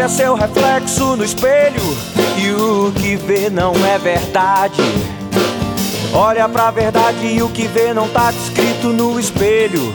Olha 0.03 0.09
seu 0.09 0.35
reflexo 0.35 1.15
no 1.15 1.25
espelho 1.25 1.81
e 2.37 2.51
o 2.51 2.91
que 2.91 3.15
vê 3.15 3.49
não 3.49 3.73
é 3.87 3.97
verdade. 4.01 4.83
Olha 6.13 6.49
pra 6.49 6.73
verdade 6.73 7.25
e 7.25 7.41
o 7.41 7.49
que 7.49 7.69
vê 7.69 7.95
não 7.95 8.09
tá 8.09 8.33
descrito 8.33 8.89
no 8.89 9.21
espelho. 9.21 9.95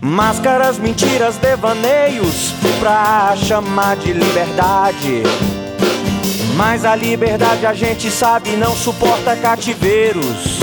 Máscaras, 0.00 0.78
mentiras, 0.78 1.36
devaneios 1.36 2.54
pra 2.80 3.36
chamar 3.36 3.96
de 3.96 4.14
liberdade. 4.14 5.24
Mas 6.56 6.86
a 6.86 6.94
liberdade 6.94 7.66
a 7.66 7.74
gente 7.74 8.10
sabe 8.10 8.56
não 8.56 8.74
suporta 8.74 9.36
cativeiros. 9.36 10.58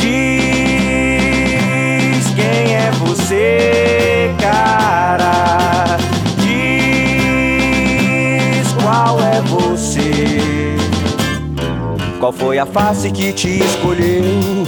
Diz 0.00 0.10
quem 2.34 2.74
é 2.74 2.90
você, 2.98 4.25
cara. 4.38 5.96
Diz 6.38 7.52
qual 8.82 9.20
é 9.20 9.40
você. 9.42 10.76
Qual 12.18 12.32
foi 12.32 12.58
a 12.58 12.66
face 12.66 13.10
que 13.10 13.32
te 13.32 13.60
escolheu? 13.60 14.66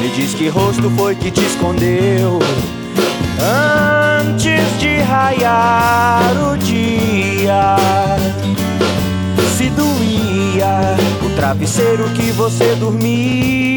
Me 0.00 0.08
diz 0.14 0.34
que 0.34 0.48
rosto 0.48 0.90
foi 0.90 1.14
que 1.14 1.30
te 1.30 1.44
escondeu. 1.44 2.38
Antes 3.40 4.78
de 4.78 5.00
raiar 5.02 6.32
o 6.52 6.56
dia, 6.58 7.76
se 9.56 9.70
doía 9.70 10.96
o 11.24 11.30
travesseiro 11.36 12.04
que 12.10 12.32
você 12.32 12.74
dormiu. 12.74 13.73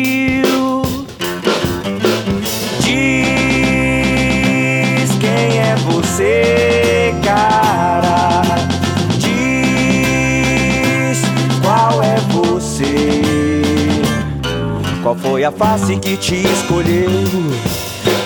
Foi 15.38 15.44
a 15.44 15.52
face 15.52 15.96
que 15.98 16.18
te 16.18 16.48
escolheu? 16.48 17.12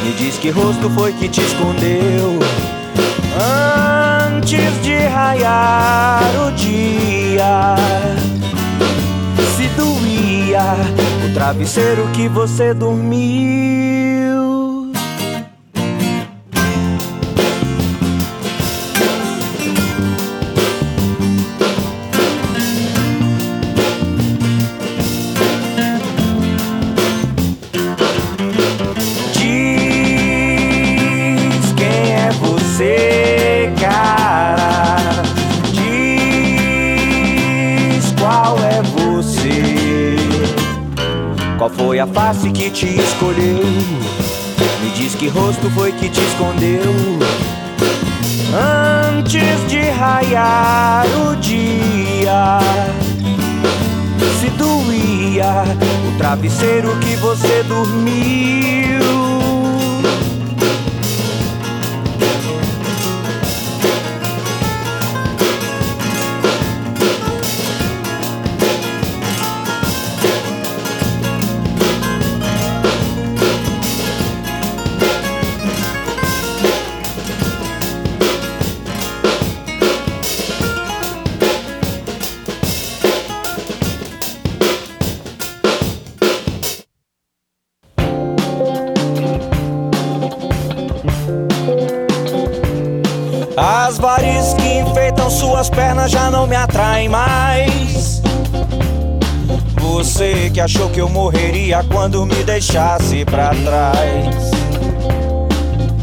Me 0.02 0.14
diz 0.18 0.38
que 0.38 0.50
rosto 0.50 0.90
foi 0.92 1.12
que 1.12 1.28
te 1.28 1.42
escondeu 1.42 2.40
Antes 4.30 4.82
de 4.82 5.08
raiar 5.08 6.24
o 6.48 6.52
dia 6.52 7.76
Se 9.58 9.68
doía 9.76 10.74
o 11.26 11.34
travesseiro 11.34 12.08
que 12.14 12.30
você 12.30 12.74
dormiu 12.74 14.51
te 42.72 42.96
escolheu? 42.96 43.64
Me 44.82 44.90
diz 44.96 45.16
que 45.16 45.28
rosto 45.28 45.70
foi 45.72 45.92
que 45.92 46.10
te 46.10 46.22
escondeu. 46.22 47.20
Antes 48.54 49.68
de 49.68 49.90
raiar 49.92 51.06
o 51.28 51.36
dia, 51.36 52.60
se 54.40 54.50
doía 54.52 55.64
o 56.08 56.18
travesseiro 56.18 56.98
que 57.00 57.16
você 57.18 57.64
dormiu. 57.64 59.41
Quando 102.02 102.26
me 102.26 102.44
deixasse 102.44 103.24
pra 103.26 103.50
trás. 103.50 104.50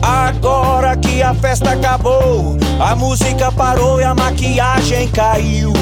Agora 0.00 0.96
que 0.96 1.20
a 1.24 1.34
festa 1.34 1.72
acabou, 1.72 2.56
a 2.78 2.94
música 2.94 3.50
parou 3.50 4.00
e 4.00 4.04
a 4.04 4.14
maquiagem 4.14 5.08
caiu. 5.08 5.72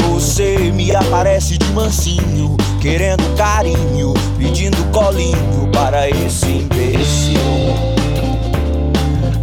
Você 0.00 0.70
me 0.70 0.94
aparece 0.94 1.56
de 1.56 1.66
mansinho, 1.72 2.58
querendo 2.78 3.24
carinho, 3.38 4.12
pedindo 4.36 4.76
colinho 4.92 5.70
para 5.72 6.10
esse 6.10 6.44
imbecil. 6.44 7.93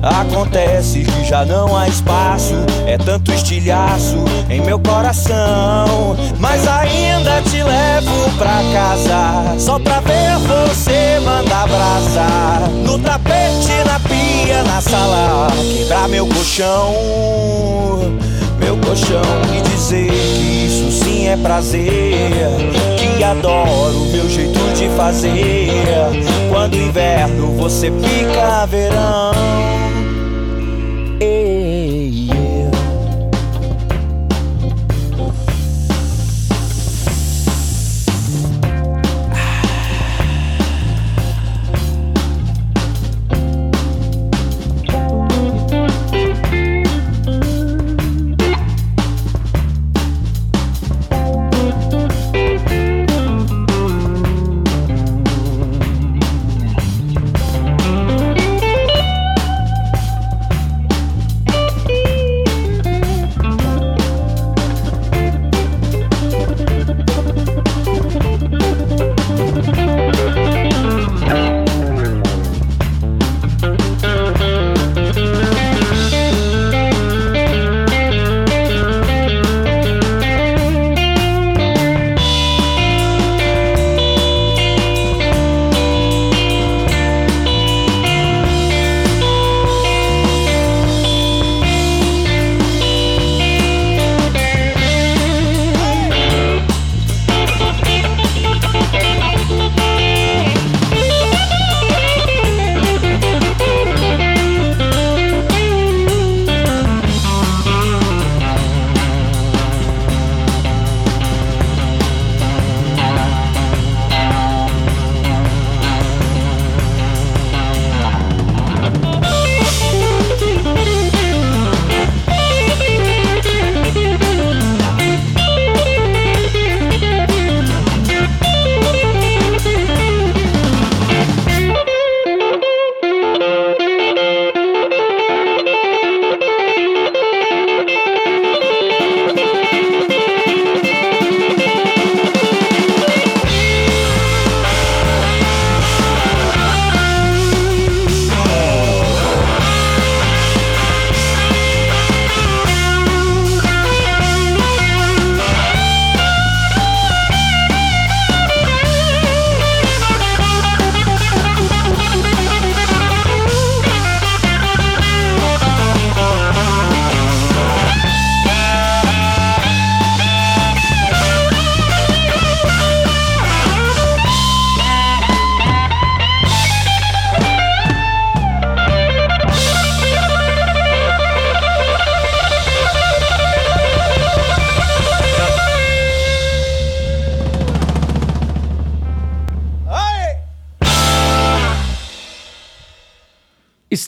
Acontece 0.01 1.03
que 1.03 1.23
já 1.23 1.45
não 1.45 1.77
há 1.77 1.87
espaço, 1.87 2.55
é 2.87 2.97
tanto 2.97 3.31
estilhaço 3.31 4.17
em 4.49 4.59
meu 4.61 4.79
coração. 4.79 6.17
Mas 6.39 6.67
ainda 6.67 7.39
te 7.43 7.61
levo 7.61 8.37
pra 8.37 8.61
casa, 8.73 9.59
só 9.59 9.77
pra 9.77 9.99
ver 9.99 10.37
você 10.39 11.19
mandar 11.23 11.67
brasa. 11.67 12.67
No 12.83 12.97
tapete, 12.97 13.71
na 13.85 13.99
pia, 13.99 14.63
na 14.63 14.81
sala, 14.81 15.47
quebrar 15.71 16.09
meu 16.09 16.25
colchão. 16.25 16.95
Meu 18.57 18.77
colchão 18.77 19.21
e 19.55 19.61
dizer 19.69 20.09
que 20.09 20.65
isso 20.65 21.03
sim 21.03 21.27
é 21.27 21.37
prazer. 21.37 21.91
Que 22.97 23.23
adoro 23.23 24.07
meu 24.11 24.27
jeito 24.27 24.59
de 24.73 24.89
fazer. 24.97 25.69
Quando 26.49 26.75
inverno 26.75 27.55
você 27.55 27.91
fica 27.91 28.65
verão. 28.65 29.70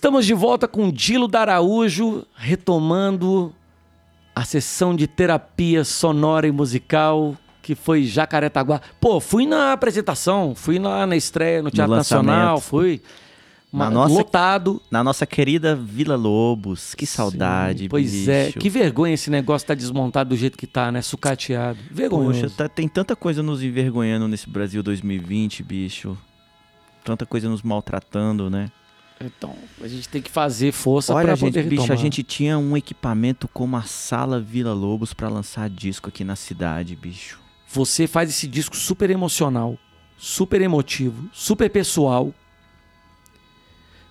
Estamos 0.04 0.26
de 0.26 0.34
volta 0.34 0.68
com 0.68 0.92
Dilo 0.92 1.30
da 1.30 1.40
Araújo, 1.40 2.28
retomando 2.36 3.54
a 4.36 4.44
sessão 4.44 4.94
de 4.94 5.08
terapia 5.08 5.86
sonora 5.86 6.46
e 6.46 6.52
musical 6.52 7.38
que 7.62 7.74
foi 7.74 8.04
Jacaretaguá. 8.04 8.82
Pô, 9.00 9.22
fui 9.22 9.46
na 9.48 9.72
apresentação, 9.72 10.54
fui 10.56 10.78
lá 10.78 11.08
na 11.08 11.16
estreia 11.16 11.64
no 11.64 11.72
Teatro 11.72 11.96
Nacional, 11.96 12.60
fui 12.60 13.02
Na 13.72 13.90
nossa- 13.90 14.14
lotado. 14.14 14.82
Na 14.92 15.02
nossa 15.06 15.26
querida 15.26 15.74
Vila 15.74 16.18
Lobos. 16.18 16.94
Que 16.94 17.06
saudade, 17.06 17.84
Sim, 17.84 17.88
Pois 17.88 18.28
é, 18.28 18.48
bicho. 18.48 18.60
que 18.60 18.70
vergonha 18.70 19.14
esse 19.14 19.30
negócio 19.30 19.66
tá 19.66 19.74
desmontado 19.74 20.32
do 20.32 20.36
jeito 20.36 20.58
que 20.58 20.68
tá, 20.68 20.92
né? 20.92 21.02
Sucateado. 21.02 21.80
Vergonhoso. 21.90 22.42
Poxa, 22.42 22.54
tá- 22.58 22.68
tem 22.68 22.90
tanta 22.90 23.16
coisa 23.16 23.42
nos 23.42 23.64
envergonhando 23.64 24.28
nesse 24.28 24.50
Brasil 24.50 24.84
2020, 24.84 25.64
bicho. 25.64 26.18
Tanta 27.06 27.26
coisa 27.26 27.48
nos 27.48 27.62
maltratando, 27.62 28.50
né? 28.50 28.70
Então, 29.26 29.56
a 29.82 29.88
gente 29.88 30.10
tem 30.10 30.22
que 30.22 30.30
fazer 30.30 30.72
força 30.72 31.14
Olha, 31.14 31.28
pra 31.28 31.36
gente, 31.36 31.54
poder 31.54 31.68
bicho, 31.68 31.92
a 31.94 31.96
gente 31.96 32.24
tinha 32.24 32.58
um 32.58 32.76
equipamento 32.76 33.48
como 33.48 33.76
a 33.78 33.82
Sala 33.84 34.40
Vila 34.40 34.74
Lobos 34.74 35.14
pra 35.14 35.30
lançar 35.30 35.70
disco 35.70 36.10
aqui 36.10 36.24
na 36.24 36.36
cidade, 36.36 36.96
bicho. 36.96 37.40
Você 37.70 38.06
faz 38.08 38.30
esse 38.30 38.48
disco 38.48 38.76
super 38.76 39.10
emocional, 39.10 39.78
super 40.18 40.62
emotivo, 40.62 41.30
super 41.34 41.70
pessoal. 41.70 42.34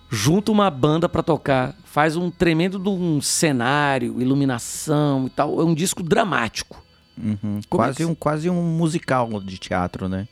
Junta 0.09 0.51
uma 0.51 0.69
banda 0.69 1.09
pra 1.09 1.23
tocar, 1.23 1.75
faz 1.85 2.15
um 2.15 2.29
tremendo 2.29 2.77
de 2.77 2.89
um 2.89 3.19
cenário, 3.21 4.21
iluminação 4.21 5.25
e 5.25 5.29
tal. 5.29 5.59
É 5.59 5.63
um 5.63 5.73
disco 5.73 6.03
dramático. 6.03 6.83
Uhum. 7.17 7.59
É 7.59 7.67
Quase, 7.69 7.97
que- 7.97 8.05
um, 8.05 8.13
quase 8.15 8.49
um 8.49 8.61
musical 8.61 9.27
de 9.41 9.57
teatro, 9.57 10.07
né? 10.07 10.27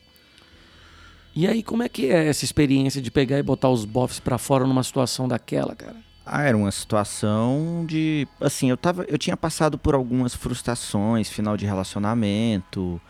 E 1.35 1.47
aí, 1.47 1.63
como 1.63 1.81
é 1.81 1.89
que 1.89 2.07
é 2.07 2.27
essa 2.27 2.43
experiência 2.43 3.01
de 3.01 3.09
pegar 3.09 3.39
e 3.39 3.43
botar 3.43 3.69
os 3.69 3.85
bofs 3.85 4.19
pra 4.19 4.37
fora 4.37 4.67
numa 4.67 4.83
situação 4.83 5.27
daquela, 5.27 5.75
cara? 5.75 5.95
Ah, 6.25 6.43
era 6.43 6.55
uma 6.55 6.71
situação 6.71 7.85
de. 7.87 8.27
Assim, 8.39 8.69
eu, 8.69 8.77
tava, 8.77 9.03
eu 9.07 9.17
tinha 9.17 9.35
passado 9.35 9.77
por 9.77 9.95
algumas 9.95 10.35
frustrações, 10.35 11.29
final 11.29 11.57
de 11.57 11.65
relacionamento, 11.65 13.01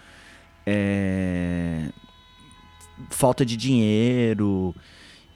é, 0.66 1.90
falta 3.10 3.46
de 3.46 3.58
dinheiro. 3.58 4.74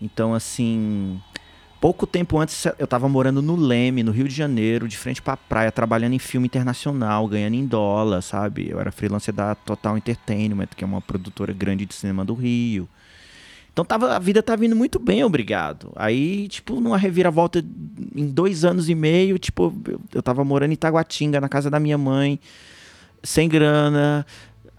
Então, 0.02 0.34
assim. 0.34 1.20
Pouco 1.80 2.08
tempo 2.08 2.40
antes, 2.40 2.66
eu 2.80 2.88
tava 2.88 3.08
morando 3.08 3.42
no 3.42 3.56
Leme, 3.56 4.02
no 4.02 4.12
Rio 4.12 4.28
de 4.28 4.34
Janeiro, 4.34 4.88
de 4.88 4.98
frente 4.98 5.22
pra 5.22 5.38
praia, 5.38 5.72
trabalhando 5.72 6.14
em 6.14 6.20
filme 6.20 6.48
internacional, 6.48 7.28
ganhando 7.28 7.56
em 7.56 7.66
dólar, 7.66 8.22
sabe? 8.22 8.70
Eu 8.70 8.80
era 8.80 8.92
freelancer 8.92 9.34
da 9.34 9.54
Total 9.54 9.98
Entertainment, 9.98 10.70
que 10.76 10.84
é 10.84 10.88
uma 10.88 11.02
produtora 11.02 11.54
grande 11.54 11.86
de 11.86 11.94
cinema 11.94 12.26
do 12.26 12.34
Rio. 12.34 12.88
Então 13.72 13.84
tava, 13.84 14.16
a 14.16 14.20
vida 14.20 14.42
tava 14.42 14.66
indo 14.66 14.76
muito 14.76 14.98
bem, 14.98 15.24
obrigado. 15.24 15.92
Aí, 15.98 16.48
tipo, 16.48 16.80
numa 16.80 16.98
reviravolta 16.98 17.64
em 18.16 18.26
dois 18.26 18.64
anos 18.64 18.88
e 18.88 18.96
meio, 18.96 19.38
tipo, 19.38 19.74
eu, 19.86 20.00
eu 20.14 20.24
tava 20.24 20.46
morando 20.46 20.72
em 20.72 20.78
Taguatinga, 20.78 21.42
na 21.42 21.50
casa 21.50 21.70
da 21.70 21.78
minha 21.78 21.98
mãe, 21.98 22.40
sem 23.22 23.50
grana, 23.50 24.26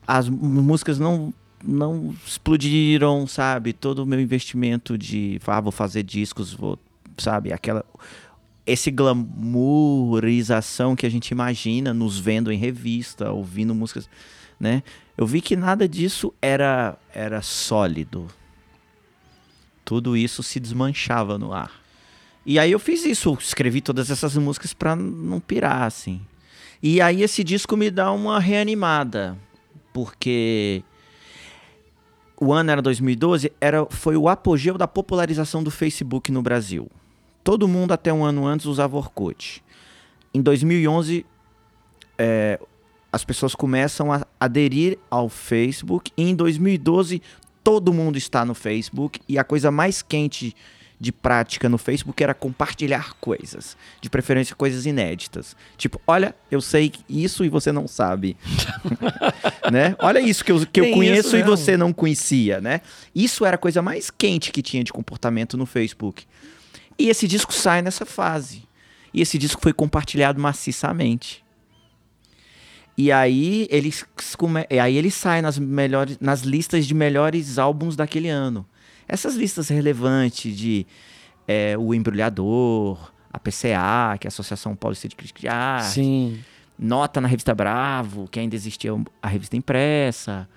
as 0.07 0.29
músicas 0.29 0.99
não 0.99 1.33
não 1.63 2.15
explodiram, 2.25 3.27
sabe? 3.27 3.73
Todo 3.73 4.01
o 4.01 4.07
meu 4.07 4.21
investimento 4.21 4.97
de, 4.97 5.41
ah, 5.47 5.61
vou 5.61 5.73
fazer 5.73 6.03
discos, 6.03 6.53
vou, 6.53 6.79
sabe? 7.19 7.53
Aquela 7.53 7.85
esse 8.67 8.91
glamourização 8.91 10.97
que 10.97 11.07
a 11.07 11.09
gente 11.09 11.31
imagina 11.31 11.95
nos 11.95 12.19
vendo 12.19 12.51
em 12.51 12.59
revista, 12.59 13.31
ouvindo 13.31 13.73
músicas, 13.73 14.11
né? 14.59 14.83
Eu 15.17 15.25
vi 15.25 15.41
que 15.41 15.55
nada 15.55 15.89
disso 15.89 16.35
era 16.43 16.99
era 17.15 17.41
sólido. 17.43 18.27
Tudo 19.85 20.17
isso 20.17 20.43
se 20.43 20.59
desmanchava 20.59 21.39
no 21.39 21.53
ar. 21.53 21.71
E 22.45 22.59
aí 22.59 22.73
eu 22.73 22.79
fiz 22.79 23.05
isso, 23.05 23.37
escrevi 23.41 23.81
todas 23.81 24.11
essas 24.11 24.37
músicas 24.37 24.75
pra 24.75 24.97
não 24.97 25.41
pirar 25.41 25.83
assim. 25.83 26.21
E 26.83 27.01
aí 27.01 27.23
esse 27.23 27.43
disco 27.43 27.77
me 27.77 27.91
dá 27.91 28.13
uma 28.13 28.39
reanimada, 28.39 29.37
porque 29.93 30.83
o 32.39 32.53
ano 32.53 32.71
era 32.71 32.83
2012, 32.83 33.53
era, 33.61 33.87
foi 33.87 34.17
o 34.17 34.29
apogeu 34.29 34.77
da 34.77 34.87
popularização 34.87 35.63
do 35.63 35.71
Facebook 35.71 36.31
no 36.31 36.43
Brasil. 36.43 36.91
Todo 37.47 37.69
mundo 37.69 37.93
até 37.93 38.13
um 38.13 38.25
ano 38.25 38.45
antes 38.45 38.67
usava 38.67 38.97
Orkut. 38.97 39.63
Em 40.35 40.43
2011, 40.43 41.25
é, 42.19 42.59
as 43.13 43.25
pessoas 43.25 43.55
começam 43.55 44.13
a 44.13 44.27
aderir 44.41 44.99
ao 45.09 45.29
Facebook. 45.29 46.11
E 46.17 46.29
em 46.29 46.35
2012, 46.35 47.23
todo 47.63 47.93
mundo 47.93 48.19
está 48.19 48.45
no 48.45 48.53
Facebook. 48.53 49.21
E 49.29 49.39
a 49.39 49.45
coisa 49.45 49.71
mais 49.71 50.03
quente 50.03 50.57
de 50.99 51.13
prática 51.13 51.69
no 51.69 51.79
Facebook 51.79 52.21
era 52.21 52.35
compartilhar 52.35 53.15
coisas. 53.21 53.77
De 54.01 54.11
preferência, 54.11 54.57
coisas 54.57 54.85
inéditas. 54.85 55.55
Tipo, 55.79 56.01
olha, 56.05 56.35
eu 56.51 56.61
sei 56.61 56.91
isso 57.09 57.45
e 57.45 57.49
você 57.49 57.71
não 57.71 57.87
sabe. 57.87 58.37
né? 59.71 59.95
Olha 60.01 60.19
isso 60.19 60.45
que 60.45 60.51
eu, 60.51 60.67
que 60.67 60.81
eu 60.81 60.91
conheço 60.91 61.37
e 61.37 61.45
mesmo. 61.45 61.57
você 61.57 61.77
não 61.77 61.93
conhecia, 61.93 62.61
né? 62.61 62.81
Isso 63.15 63.45
era 63.45 63.55
a 63.55 63.59
coisa 63.59 63.81
mais 63.81 64.11
quente 64.11 64.51
que 64.51 64.63
tinha 64.63 64.83
de 64.83 64.93
comportamento 64.93 65.57
no 65.57 65.65
Facebook. 65.65 66.27
E 66.99 67.09
esse 67.09 67.27
disco 67.29 67.53
sai 67.53 67.83
nessa 67.83 68.07
fase. 68.07 68.63
E 69.13 69.21
esse 69.21 69.39
disco 69.39 69.61
foi 69.63 69.73
compartilhado 69.73 70.41
maciçamente. 70.41 71.45
E 72.99 73.13
aí 73.13 73.69
ele, 73.71 73.93
aí 74.81 74.97
ele 74.97 75.11
sai 75.11 75.43
nas, 75.43 75.59
melhores, 75.59 76.19
nas 76.19 76.41
listas 76.41 76.87
de 76.87 76.95
melhores 76.95 77.59
álbuns 77.59 77.95
daquele 77.95 78.29
ano. 78.29 78.67
Essas 79.07 79.37
listas 79.37 79.69
relevantes 79.69 80.57
de 80.57 80.87
é, 81.47 81.77
O 81.79 81.95
Embrulhador, 81.95 83.13
a 83.33 83.39
PCA, 83.39 84.17
que 84.19 84.27
é 84.27 84.29
a 84.29 84.33
Associação 84.33 84.75
Paulista 84.75 85.07
de 85.09 85.15
Crítica 85.15 85.41
de 85.41 85.49
Arte, 85.49 85.93
Sim. 85.93 86.41
nota 86.79 87.21
na 87.21 87.29
revista 87.29 87.55
Bravo, 87.55 88.27
que 88.29 88.41
ainda 88.41 88.57
existia 88.57 88.91
a 89.23 89.29
revista 89.29 89.57
impressa, 89.57 90.49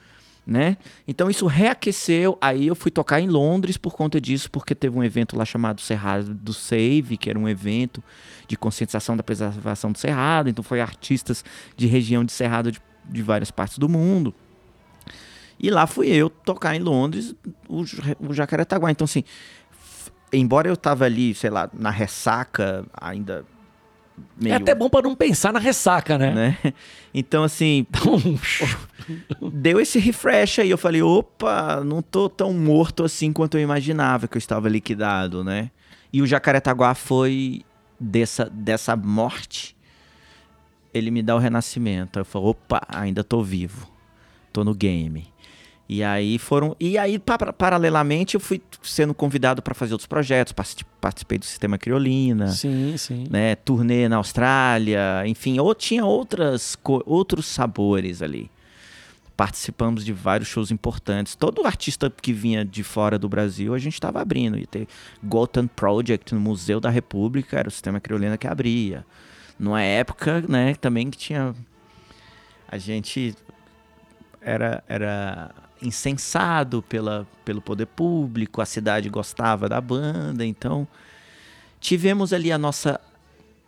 né? 0.50 0.78
Então 1.08 1.30
isso 1.30 1.46
reaqueceu. 1.46 2.36
Aí 2.42 2.66
eu 2.66 2.76
fui 2.76 2.90
tocar 2.90 3.22
em 3.22 3.28
Londres 3.28 3.78
por 3.78 3.94
conta 3.94 4.20
disso, 4.20 4.50
porque 4.50 4.74
teve 4.74 4.98
um 4.98 5.04
evento 5.04 5.38
lá 5.38 5.46
chamado 5.46 5.80
Cerrado 5.80 6.34
do 6.34 6.54
Save, 6.54 7.18
que 7.18 7.30
era 7.30 7.38
um 7.38 7.48
evento 7.48 8.04
de 8.48 8.58
conscientização 8.58 9.16
da 9.16 9.22
preservação 9.22 9.92
do 9.92 10.00
Cerrado. 10.00 10.50
Então 10.50 10.64
foi 10.64 10.82
artistas 10.82 11.46
de 11.78 11.86
região 11.86 12.26
de 12.26 12.32
Cerrado 12.32 12.72
de, 12.72 12.82
de 13.08 13.22
várias 13.22 13.52
partes 13.52 13.78
do 13.78 13.88
mundo. 13.88 14.34
E 15.60 15.70
lá 15.70 15.86
fui 15.86 16.08
eu 16.08 16.32
tocar 16.32 16.76
em 16.76 16.80
Londres 16.80 17.36
o, 17.68 17.84
o 18.20 18.34
Jacaretaguá. 18.34 18.90
Então 18.90 19.06
assim, 19.06 19.24
embora 20.34 20.68
eu 20.68 20.76
tava 20.76 21.06
ali, 21.06 21.36
sei 21.36 21.52
lá, 21.52 21.70
na 21.72 21.92
ressaca 21.92 22.84
ainda 23.00 23.46
meio 24.36 24.54
É 24.54 24.58
até 24.58 24.74
bom 24.74 24.90
pra 24.90 25.04
não 25.04 25.16
pensar 25.16 25.54
na 25.54 25.60
ressaca, 25.60 26.18
né? 26.18 26.34
né? 26.64 26.74
Então, 27.14 27.44
assim, 27.44 27.86
deu 29.54 29.80
esse 29.80 30.00
refresh 30.00 30.60
aí. 30.60 30.70
Eu 30.70 30.78
falei, 30.78 31.02
opa, 31.02 31.84
não 31.84 32.02
tô 32.02 32.30
tão 32.30 32.54
morto 32.54 33.04
assim 33.04 33.32
quanto 33.34 33.58
eu 33.58 33.62
imaginava 33.62 34.28
que 34.28 34.38
eu 34.38 34.40
estava 34.40 34.68
liquidado, 34.70 35.44
né? 35.44 35.72
E 36.12 36.22
o 36.22 36.28
Jacaretaguá 36.28 36.94
foi 36.96 37.62
dessa, 38.00 38.46
dessa 38.50 38.96
morte, 38.96 39.76
ele 40.94 41.12
me 41.12 41.22
dá 41.22 41.36
o 41.36 41.40
renascimento. 41.40 42.20
Eu 42.20 42.26
falo, 42.26 42.48
opa, 42.50 42.82
ainda 42.88 43.24
tô 43.24 43.44
vivo. 43.44 43.88
Tô 44.52 44.64
no 44.64 44.74
game. 44.74 45.28
E 45.88 46.04
aí 46.04 46.38
foram. 46.38 46.76
E 46.80 46.98
aí, 47.00 47.18
pa- 47.18 47.38
paralelamente, 47.54 48.36
eu 48.36 48.40
fui 48.40 48.62
sendo 48.84 49.14
convidado 49.14 49.60
para 49.62 49.74
fazer 49.74 49.94
outros 49.94 50.06
projetos. 50.08 50.54
Parti- 50.54 50.86
Participei 51.02 51.38
do 51.40 51.46
Sistema 51.46 51.78
Criolina 51.78 52.48
Sim, 52.50 52.96
sim. 52.98 53.26
né, 53.30 53.56
turnê 53.56 54.08
na 54.10 54.18
Austrália, 54.18 55.24
enfim, 55.26 55.60
ou 55.60 55.74
tinha 55.74 56.04
outras 56.06 56.78
outros 57.06 57.46
sabores 57.48 58.22
ali. 58.22 58.52
Participamos 59.40 60.04
de 60.04 60.12
vários 60.12 60.50
shows 60.50 60.70
importantes. 60.70 61.34
Todo 61.34 61.66
artista 61.66 62.10
que 62.10 62.34
vinha 62.34 62.66
de 62.66 62.84
fora 62.84 63.18
do 63.18 63.30
Brasil, 63.30 63.74
a 63.74 63.80
gente 63.80 63.94
estava 63.94 64.20
abrindo. 64.20 64.58
E 64.58 64.68
ter 64.68 64.86
Gotham 65.24 65.66
Project 65.66 66.36
no 66.36 66.42
Museu 66.42 66.82
da 66.82 66.90
República, 66.90 67.58
era 67.58 67.70
o 67.70 67.72
sistema 67.72 68.02
criolina 68.02 68.38
que 68.38 68.46
abria. 68.46 69.06
Numa 69.58 69.82
época, 69.82 70.44
né, 70.46 70.76
também 70.76 71.10
que 71.10 71.18
tinha 71.18 71.56
a 72.68 72.78
gente 72.78 73.34
era 74.42 74.84
era 74.90 75.56
incensado 75.82 76.82
pela, 76.82 77.26
pelo 77.46 77.62
poder 77.62 77.86
público, 77.86 78.60
a 78.60 78.66
cidade 78.66 79.08
gostava 79.08 79.70
da 79.70 79.80
banda, 79.80 80.46
então 80.46 80.86
tivemos 81.80 82.34
ali 82.34 82.52
a 82.52 82.58
nossa 82.58 83.00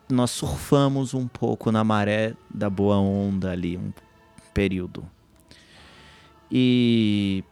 nós 0.09 0.31
surfamos 0.31 1.13
um 1.13 1.29
pouco 1.29 1.71
na 1.71 1.81
maré 1.81 2.33
da 2.53 2.69
boa 2.69 2.97
onda 2.97 3.51
ali 3.51 3.77
um 3.77 3.93
período. 4.53 5.09
E 6.51 7.43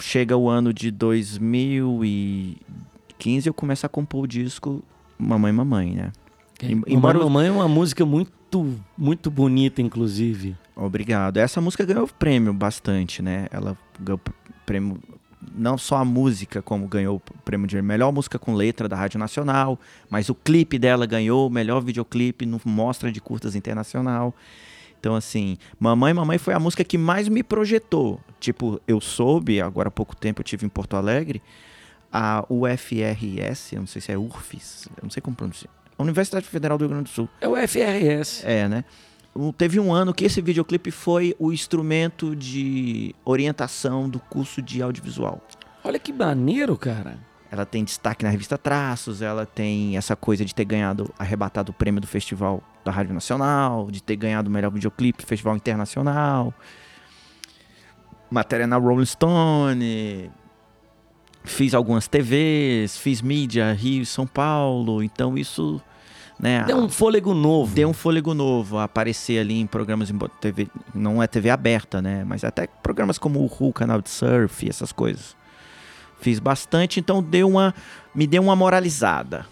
chega 0.00 0.36
o 0.36 0.48
ano 0.48 0.72
de 0.74 0.90
2015 0.90 3.48
eu 3.48 3.54
começo 3.54 3.86
a 3.86 3.88
compor 3.88 4.24
o 4.24 4.28
disco 4.28 4.82
Mamãe 5.18 5.52
Mamãe, 5.52 5.94
né? 5.94 6.12
Em- 6.62 6.72
Embora 6.72 6.92
embora- 6.92 7.18
Mamãe 7.18 7.46
é 7.48 7.52
uma 7.52 7.68
música 7.68 8.04
muito, 8.04 8.76
muito 8.96 9.30
bonita, 9.30 9.80
inclusive. 9.82 10.56
Obrigado. 10.76 11.36
Essa 11.38 11.60
música 11.60 11.84
ganhou 11.84 12.08
prêmio 12.18 12.52
bastante, 12.52 13.22
né? 13.22 13.46
Ela 13.50 13.76
ganhou 13.98 14.18
pr- 14.18 14.32
prêmio 14.66 14.98
não 15.54 15.78
só 15.78 15.96
a 15.96 16.04
música, 16.04 16.60
como 16.60 16.86
ganhou 16.86 17.16
o 17.16 17.20
prêmio 17.44 17.66
de 17.66 17.80
melhor 17.80 18.12
música 18.12 18.38
com 18.38 18.52
letra 18.54 18.86
da 18.88 18.96
Rádio 18.96 19.18
Nacional, 19.18 19.78
mas 20.10 20.28
o 20.28 20.34
clipe 20.34 20.78
dela 20.78 21.06
ganhou 21.06 21.46
o 21.46 21.50
melhor 21.50 21.80
videoclipe 21.82 22.44
no 22.44 22.60
Mostra 22.64 23.10
de 23.10 23.20
Curtas 23.22 23.54
Internacional. 23.54 24.34
Então, 25.00 25.16
assim, 25.16 25.56
Mamãe, 25.78 26.12
Mamãe 26.12 26.36
foi 26.36 26.52
a 26.52 26.60
música 26.60 26.84
que 26.84 26.98
mais 26.98 27.26
me 27.26 27.42
projetou. 27.42 28.20
Tipo, 28.38 28.80
eu 28.86 29.00
soube, 29.00 29.60
agora 29.60 29.88
há 29.88 29.90
pouco 29.90 30.14
tempo 30.14 30.40
eu 30.40 30.44
tive 30.44 30.66
em 30.66 30.68
Porto 30.68 30.94
Alegre, 30.94 31.42
a 32.12 32.44
UFRS, 32.50 33.72
eu 33.72 33.80
não 33.80 33.86
sei 33.86 34.02
se 34.02 34.12
é 34.12 34.18
URFIS, 34.18 34.88
eu 34.96 35.02
não 35.02 35.10
sei 35.10 35.22
como 35.22 35.34
pronunciar. 35.34 35.72
Universidade 35.98 36.46
Federal 36.46 36.76
do 36.76 36.82
Rio 36.82 36.90
Grande 36.90 37.04
do 37.04 37.14
Sul. 37.14 37.28
É 37.40 37.48
o 37.48 37.56
FRS. 37.56 38.42
É, 38.44 38.68
né? 38.68 38.84
Teve 39.56 39.78
um 39.78 39.92
ano 39.92 40.12
que 40.12 40.24
esse 40.24 40.40
videoclipe 40.40 40.90
foi 40.90 41.36
o 41.38 41.52
instrumento 41.52 42.34
de 42.34 43.14
orientação 43.24 44.08
do 44.08 44.18
curso 44.18 44.60
de 44.60 44.82
audiovisual. 44.82 45.40
Olha 45.84 45.98
que 45.98 46.12
maneiro, 46.12 46.76
cara. 46.76 47.18
Ela 47.50 47.66
tem 47.66 47.82
destaque 47.82 48.24
na 48.24 48.30
revista 48.30 48.56
Traços, 48.56 49.22
ela 49.22 49.44
tem 49.44 49.96
essa 49.96 50.14
coisa 50.14 50.44
de 50.44 50.54
ter 50.54 50.64
ganhado, 50.64 51.12
arrebatado 51.18 51.72
o 51.72 51.74
prêmio 51.74 52.00
do 52.00 52.06
Festival 52.06 52.62
da 52.84 52.92
Rádio 52.92 53.12
Nacional, 53.12 53.90
de 53.90 54.00
ter 54.00 54.14
ganhado 54.14 54.48
o 54.48 54.52
melhor 54.52 54.70
videoclipe 54.70 55.22
do 55.22 55.26
Festival 55.26 55.56
Internacional. 55.56 56.54
Matéria 58.30 58.66
na 58.66 58.76
Rolling 58.76 59.04
Stone. 59.04 60.30
Fiz 61.42 61.74
algumas 61.74 62.06
TVs, 62.06 62.96
fiz 62.96 63.20
mídia 63.20 63.72
Rio 63.72 64.02
e 64.02 64.06
São 64.06 64.26
Paulo, 64.26 65.02
então 65.02 65.38
isso 65.38 65.80
né, 66.38 66.64
deu 66.64 66.76
um 66.76 66.88
fôlego 66.88 67.32
novo. 67.32 67.74
Deu 67.74 67.88
um 67.88 67.94
fôlego 67.94 68.34
novo 68.34 68.78
aparecer 68.78 69.38
ali 69.38 69.58
em 69.58 69.66
programas 69.66 70.10
em 70.10 70.18
TV, 70.38 70.68
não 70.94 71.22
é 71.22 71.26
TV 71.26 71.48
aberta, 71.48 72.02
né, 72.02 72.24
mas 72.24 72.44
até 72.44 72.66
programas 72.66 73.18
como 73.18 73.40
o 73.40 73.46
Ru, 73.46 73.72
canal 73.72 74.02
de 74.02 74.10
surf, 74.10 74.68
essas 74.68 74.92
coisas. 74.92 75.34
Fiz 76.20 76.38
bastante, 76.38 77.00
então 77.00 77.22
deu 77.22 77.48
uma 77.48 77.74
me 78.14 78.26
deu 78.26 78.42
uma 78.42 78.56
moralizada 78.56 79.46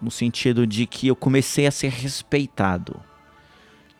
no 0.00 0.10
sentido 0.10 0.66
de 0.66 0.86
que 0.86 1.08
eu 1.08 1.16
comecei 1.16 1.66
a 1.66 1.70
ser 1.70 1.90
respeitado. 1.90 3.00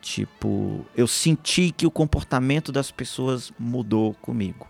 Tipo, 0.00 0.86
eu 0.96 1.06
senti 1.06 1.72
que 1.72 1.86
o 1.86 1.90
comportamento 1.90 2.70
das 2.70 2.90
pessoas 2.90 3.52
mudou 3.58 4.14
comigo. 4.14 4.66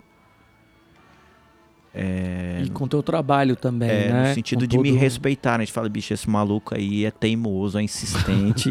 É, 1.95 2.63
e 2.65 2.71
com 2.71 2.85
o 2.85 2.89
teu 2.89 3.03
trabalho 3.03 3.57
também, 3.57 3.91
é, 3.91 4.13
né? 4.13 4.29
No 4.29 4.35
sentido 4.35 4.61
com 4.61 4.67
de 4.67 4.77
todo... 4.77 4.83
me 4.83 4.93
respeitar. 4.93 5.57
A 5.57 5.59
gente 5.61 5.73
fala, 5.73 5.89
bicho, 5.89 6.13
esse 6.15 6.29
maluco 6.29 6.75
aí 6.75 7.05
é 7.05 7.11
teimoso, 7.11 7.79
é 7.79 7.83
insistente. 7.83 8.71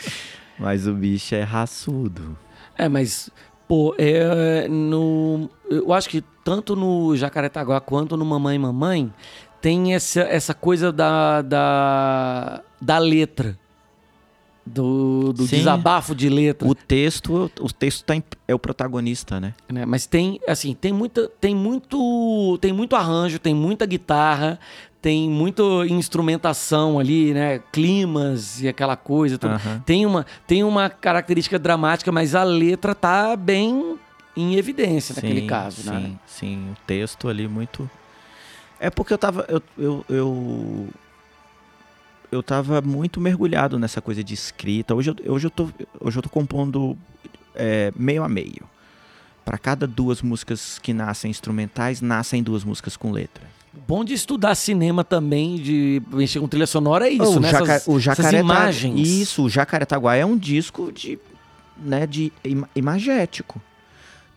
mas 0.58 0.86
o 0.86 0.94
bicho 0.94 1.34
é 1.34 1.42
raçudo. 1.42 2.36
É, 2.76 2.88
mas, 2.88 3.28
pô, 3.70 3.94
é, 3.96 4.66
no, 4.66 5.48
eu 5.70 5.92
acho 5.92 6.08
que 6.08 6.24
tanto 6.42 6.74
no 6.74 7.16
Jacaretaguá 7.16 7.80
quanto 7.80 8.16
no 8.16 8.24
Mamãe 8.24 8.58
Mamãe 8.58 9.14
tem 9.60 9.94
essa, 9.94 10.22
essa 10.22 10.52
coisa 10.52 10.90
da, 10.90 11.40
da, 11.40 12.64
da 12.82 12.98
letra 12.98 13.56
do, 14.66 15.32
do 15.32 15.46
desabafo 15.46 16.16
de 16.16 16.28
letra. 16.28 16.66
O 16.66 16.74
texto, 16.74 17.48
o 17.60 17.72
texto 17.72 18.04
tá 18.04 18.16
em, 18.16 18.24
é 18.48 18.52
o 18.52 18.58
protagonista, 18.58 19.38
né? 19.38 19.54
né? 19.72 19.86
Mas 19.86 20.04
tem, 20.04 20.40
assim, 20.48 20.74
tem 20.74 20.92
muita, 20.92 21.28
tem 21.40 21.54
muito, 21.54 22.58
tem 22.60 22.72
muito 22.72 22.96
arranjo, 22.96 23.38
tem 23.38 23.54
muita 23.54 23.86
guitarra, 23.86 24.58
tem 25.00 25.30
muita 25.30 25.62
instrumentação 25.88 26.98
ali, 26.98 27.32
né? 27.32 27.60
Climas 27.72 28.62
e 28.62 28.68
aquela 28.68 28.96
coisa. 28.96 29.38
Uhum. 29.42 29.80
Tem 29.80 30.04
uma, 30.04 30.26
tem 30.46 30.62
uma 30.62 30.90
característica 30.90 31.58
dramática, 31.58 32.12
mas 32.12 32.34
a 32.34 32.42
letra 32.42 32.94
tá 32.94 33.34
bem 33.34 33.98
em 34.36 34.56
evidência 34.56 35.14
sim, 35.14 35.20
naquele 35.20 35.46
caso, 35.46 35.82
sim, 35.82 35.90
né? 35.90 36.00
Sim, 36.00 36.18
sim. 36.26 36.70
O 36.72 36.76
texto 36.86 37.28
ali 37.28 37.48
muito. 37.48 37.88
É 38.78 38.90
porque 38.90 39.12
eu 39.12 39.18
tava, 39.18 39.46
eu, 39.48 39.62
eu, 39.78 40.04
eu 40.08 40.88
eu 42.30 42.42
tava 42.42 42.80
muito 42.80 43.20
mergulhado 43.20 43.78
nessa 43.78 44.00
coisa 44.00 44.22
de 44.22 44.34
escrita. 44.34 44.94
Hoje 44.94 45.10
eu, 45.10 45.32
hoje 45.32 45.46
eu, 45.46 45.50
tô, 45.50 45.68
hoje 46.00 46.18
eu 46.18 46.22
tô 46.22 46.28
compondo 46.28 46.96
é, 47.54 47.92
meio 47.96 48.22
a 48.22 48.28
meio. 48.28 48.68
Para 49.44 49.58
cada 49.58 49.86
duas 49.86 50.22
músicas 50.22 50.78
que 50.78 50.92
nascem 50.92 51.30
instrumentais, 51.30 52.00
nascem 52.00 52.42
duas 52.42 52.62
músicas 52.62 52.96
com 52.96 53.10
letra. 53.10 53.42
Bom 53.72 54.04
de 54.04 54.14
estudar 54.14 54.54
cinema 54.56 55.04
também, 55.04 55.56
de 55.56 56.02
mexer 56.12 56.40
com 56.40 56.48
trilha 56.48 56.66
sonora 56.66 57.06
é 57.06 57.12
isso, 57.12 57.36
o 57.36 57.40
né? 57.40 57.50
Jaca, 57.50 57.72
essas, 57.74 57.88
o 57.88 58.00
Jacareta, 58.00 58.36
imagens. 58.36 59.08
Isso, 59.08 59.44
o 59.44 59.48
Jacaretaguá 59.48 60.16
é 60.16 60.26
um 60.26 60.36
disco 60.36 60.90
de, 60.90 61.18
né, 61.78 62.04
de 62.04 62.32
im, 62.44 62.64
imagético. 62.74 63.60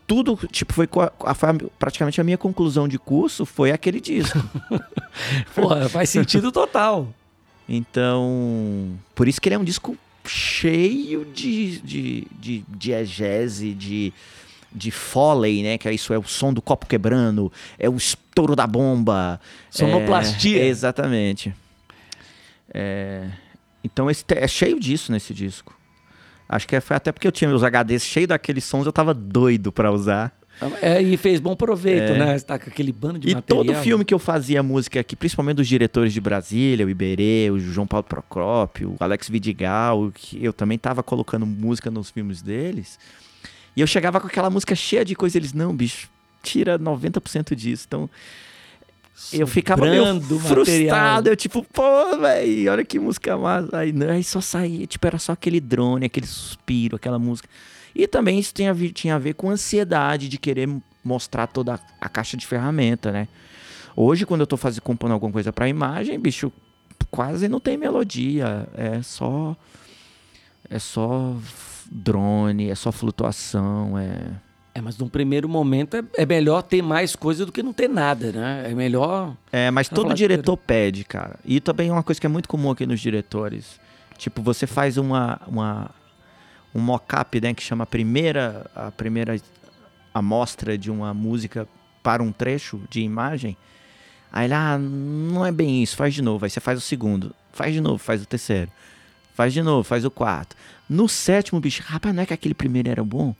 Tudo, 0.06 0.38
tipo, 0.52 0.72
foi, 0.72 0.88
a, 1.26 1.34
foi 1.34 1.50
a, 1.50 1.56
praticamente 1.80 2.22
a 2.22 2.24
minha 2.24 2.38
conclusão 2.38 2.88
de 2.88 3.00
curso 3.00 3.44
foi 3.44 3.72
aquele 3.72 4.00
disco. 4.00 4.38
Porra, 5.56 5.90
faz 5.90 6.10
sentido 6.12 6.52
total. 6.52 7.08
Então, 7.68 8.92
por 9.16 9.28
isso 9.28 9.42
que 9.42 9.48
ele 9.48 9.56
é 9.56 9.60
um 9.60 9.64
disco 9.64 9.98
cheio 10.26 11.26
de, 11.26 11.80
de, 11.80 12.28
de, 12.40 12.66
diegese, 12.68 13.74
de, 13.74 14.14
de 14.72 14.92
foley, 14.92 15.64
né? 15.64 15.78
Que 15.78 15.88
é 15.88 15.94
isso 15.94 16.14
é 16.14 16.20
o 16.20 16.24
som 16.24 16.54
do 16.54 16.62
copo 16.62 16.86
quebrando, 16.86 17.52
é 17.80 17.90
o 17.90 17.98
estouro 18.34 18.56
da 18.56 18.66
bomba. 18.66 19.40
Sonoplastia. 19.70 20.60
É, 20.60 20.66
exatamente. 20.66 21.54
É, 22.74 23.30
então 23.84 24.10
esse, 24.10 24.26
é 24.30 24.48
cheio 24.48 24.80
disso 24.80 25.12
nesse 25.12 25.34
disco. 25.34 25.78
Acho 26.50 26.68
que 26.68 26.80
foi 26.82 26.98
até 26.98 27.12
porque 27.12 27.28
eu 27.28 27.32
tinha 27.32 27.48
meus 27.48 27.62
HDs 27.62 28.04
cheios 28.04 28.28
daqueles 28.28 28.64
sons, 28.64 28.86
eu 28.86 28.92
tava 28.92 29.14
doido 29.14 29.72
para 29.72 29.92
usar. 29.92 30.34
É, 30.82 31.02
e 31.02 31.18
fez 31.18 31.40
bom 31.40 31.56
proveito, 31.56 32.14
é. 32.14 32.18
né? 32.18 32.38
Você 32.38 32.46
tá 32.46 32.60
com 32.60 32.70
aquele 32.70 32.92
bando 32.92 33.18
de 33.18 33.30
e 33.30 33.36
material. 33.36 33.64
E 33.64 33.68
todo 33.68 33.82
filme 33.82 34.06
que 34.06 34.14
eu 34.14 34.20
fazia 34.20 34.62
música 34.62 35.00
aqui, 35.00 35.16
principalmente 35.16 35.58
dos 35.58 35.68
diretores 35.68 36.14
de 36.14 36.22
Brasília, 36.22 36.86
o 36.86 36.90
Iberê, 36.90 37.50
o 37.52 37.58
João 37.60 37.88
Paulo 37.88 38.04
Procópio, 38.04 38.96
o 39.00 39.04
Alex 39.04 39.30
Vidigal, 39.30 40.12
que 40.14 40.44
eu 40.44 40.54
também 40.54 40.78
tava 40.78 41.02
colocando 41.02 41.46
música 41.46 41.90
nos 41.90 42.12
filmes 42.12 42.42
deles. 42.42 43.00
E 43.76 43.82
eu 43.82 43.88
chegava 43.88 44.22
com 44.22 44.28
aquela 44.28 44.50
música 44.50 44.76
cheia 44.76 45.04
de 45.04 45.16
coisa, 45.16 45.38
eles, 45.38 45.54
não, 45.54 45.76
bicho, 45.76 46.08
tira 46.44 46.78
90% 46.78 47.56
disso. 47.56 47.86
Então, 47.88 48.10
eu 49.32 49.48
ficava 49.48 49.86
meio 49.86 50.22
frustrado. 50.40 51.30
Eu, 51.30 51.36
tipo, 51.36 51.66
pô, 51.72 52.18
velho, 52.18 52.72
olha 52.72 52.84
que 52.84 53.00
música 53.00 53.38
massa. 53.38 53.78
Aí, 53.78 53.92
não, 53.92 54.10
aí 54.10 54.24
só 54.24 54.42
saía, 54.42 54.86
tipo, 54.86 55.08
era 55.08 55.18
só 55.18 55.32
aquele 55.32 55.60
drone, 55.60 56.06
aquele 56.06 56.28
suspiro, 56.28 56.98
aquela 56.98 57.18
música. 57.18 57.48
E 57.96 58.08
também 58.08 58.40
isso 58.40 58.54
tinha 58.54 58.72
a 58.72 58.74
ver, 58.74 58.92
tinha 58.92 59.16
a 59.16 59.20
ver 59.20 59.34
com 59.34 59.50
ansiedade 59.50 60.28
de 60.28 60.38
querer 60.38 60.70
mostrar 61.04 61.48
toda 61.48 61.80
a 62.02 62.10
caixa 62.10 62.36
de 62.36 62.46
ferramenta, 62.46 63.12
né? 63.12 63.28
Hoje, 63.96 64.26
quando 64.26 64.42
eu 64.42 64.48
tô 64.48 64.58
fazendo, 64.58 64.82
compondo 64.82 65.12
alguma 65.12 65.32
coisa 65.32 65.54
para 65.54 65.70
imagem, 65.70 66.20
bicho, 66.20 66.52
quase 67.12 67.48
não 67.48 67.60
tem 67.60 67.78
melodia. 67.78 68.68
É 68.76 69.02
só. 69.02 69.56
É 70.70 70.80
só 70.80 71.36
drone, 71.92 72.70
é 72.70 72.76
só 72.76 72.92
flutuação, 72.92 73.98
é. 73.98 74.32
É, 74.76 74.82
mas 74.82 74.98
num 74.98 75.08
primeiro 75.08 75.48
momento 75.48 75.96
é, 75.96 76.04
é 76.18 76.26
melhor 76.26 76.64
ter 76.64 76.82
mais 76.82 77.16
coisa 77.16 77.46
do 77.46 77.52
que 77.52 77.62
não 77.62 77.72
ter 77.72 77.88
nada, 77.88 78.32
né? 78.32 78.72
É 78.72 78.74
melhor. 78.74 79.36
É, 79.52 79.70
mas 79.70 79.88
todo 79.88 80.14
diretor 80.16 80.58
pede, 80.58 81.04
cara. 81.04 81.40
E 81.46 81.60
também 81.60 81.90
é 81.90 81.92
uma 81.92 82.02
coisa 82.02 82.20
que 82.20 82.26
é 82.26 82.30
muito 82.30 82.50
comum 82.50 82.72
aqui 82.72 82.86
nos 82.86 83.00
diretores. 83.00 83.80
Tipo, 84.18 84.42
você 84.42 84.66
faz 84.66 84.98
uma, 84.98 85.40
uma 85.46 85.92
um 86.74 86.80
mock-up, 86.80 87.40
né, 87.40 87.54
que 87.54 87.62
chama 87.62 87.84
a 87.84 87.88
primeira, 87.88 88.70
a 88.76 88.92
primeira 88.92 89.40
amostra 90.14 90.78
de 90.78 90.90
uma 90.90 91.14
música 91.14 91.68
para 92.02 92.24
um 92.24 92.32
trecho 92.32 92.82
de 92.90 93.02
imagem. 93.02 93.56
Aí 94.32 94.48
ele, 94.48 94.54
ah, 94.56 94.78
não 94.80 95.46
é 95.46 95.52
bem 95.52 95.84
isso, 95.84 95.96
faz 95.96 96.14
de 96.14 96.22
novo. 96.22 96.46
Aí 96.46 96.50
você 96.50 96.60
faz 96.60 96.80
o 96.80 96.82
segundo, 96.82 97.36
faz 97.52 97.74
de 97.74 97.80
novo, 97.80 98.00
faz 98.00 98.24
o 98.24 98.26
terceiro, 98.26 98.72
faz 99.36 99.54
de 99.54 99.62
novo, 99.62 99.84
faz 99.84 100.04
o 100.04 100.10
quarto. 100.10 100.56
No 100.90 101.08
sétimo, 101.08 101.60
bicho, 101.60 101.84
rapaz, 101.86 102.14
não 102.16 102.24
é 102.24 102.26
que 102.26 102.34
aquele 102.34 102.56
primeiro 102.56 102.90
era 102.90 103.04
bom? 103.04 103.36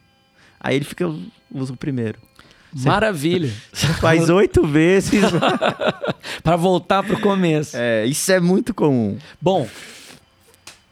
Aí 0.64 0.78
ele 0.78 0.86
fica, 0.86 1.14
usa 1.54 1.74
o 1.74 1.78
primeiro. 1.78 2.18
Você, 2.74 2.88
Maravilha. 2.88 3.52
Faz 4.02 4.30
oito 4.30 4.66
vezes. 4.66 5.22
para 6.42 6.56
voltar 6.56 7.04
pro 7.04 7.20
começo. 7.20 7.76
É, 7.78 8.06
isso 8.06 8.32
é 8.32 8.40
muito 8.40 8.74
comum. 8.74 9.18
Bom, 9.40 9.68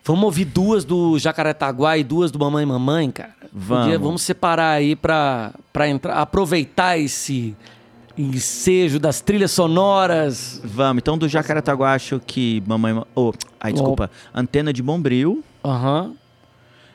Vamos 0.03 0.23
ouvir 0.23 0.45
duas 0.45 0.83
do 0.83 1.19
Jacaretaguá 1.19 1.95
e 1.95 2.03
duas 2.03 2.31
do 2.31 2.39
Mamãe 2.39 2.65
Mamãe, 2.65 3.11
cara? 3.11 3.35
Vamos. 3.53 3.97
Vamos 3.99 4.21
separar 4.23 4.71
aí 4.71 4.95
pra, 4.95 5.53
pra 5.71 5.87
entrar, 5.87 6.15
aproveitar 6.15 6.97
esse 6.97 7.55
ensejo 8.17 8.99
das 8.99 9.21
trilhas 9.21 9.51
sonoras. 9.51 10.59
Vamos, 10.63 11.01
então 11.01 11.17
do 11.17 11.29
Jacaretaguá 11.29 11.93
acho 11.93 12.19
que 12.19 12.63
Mamãe... 12.65 12.99
Oh, 13.13 13.31
ai, 13.59 13.73
desculpa. 13.73 14.09
Oh. 14.33 14.39
Antena 14.39 14.73
de 14.73 14.81
Bombril. 14.81 15.43
Aham. 15.63 16.03
Uhum. 16.03 16.15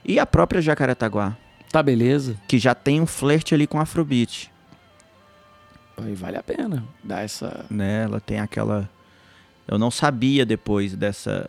E 0.04 0.18
a 0.18 0.26
própria 0.26 0.60
Jacaretaguá. 0.60 1.36
Tá, 1.70 1.82
beleza. 1.82 2.36
Que 2.48 2.58
já 2.58 2.74
tem 2.74 3.00
um 3.00 3.06
flerte 3.06 3.54
ali 3.54 3.66
com 3.66 3.78
Afrobeat. 3.80 4.50
Aí 5.96 6.14
vale 6.14 6.36
a 6.36 6.42
pena 6.42 6.84
dar 7.02 7.22
essa... 7.22 7.64
Né, 7.70 8.04
ela 8.04 8.20
tem 8.20 8.38
aquela... 8.40 8.88
Eu 9.66 9.78
não 9.78 9.90
sabia 9.90 10.46
depois 10.46 10.94
dessa 10.94 11.48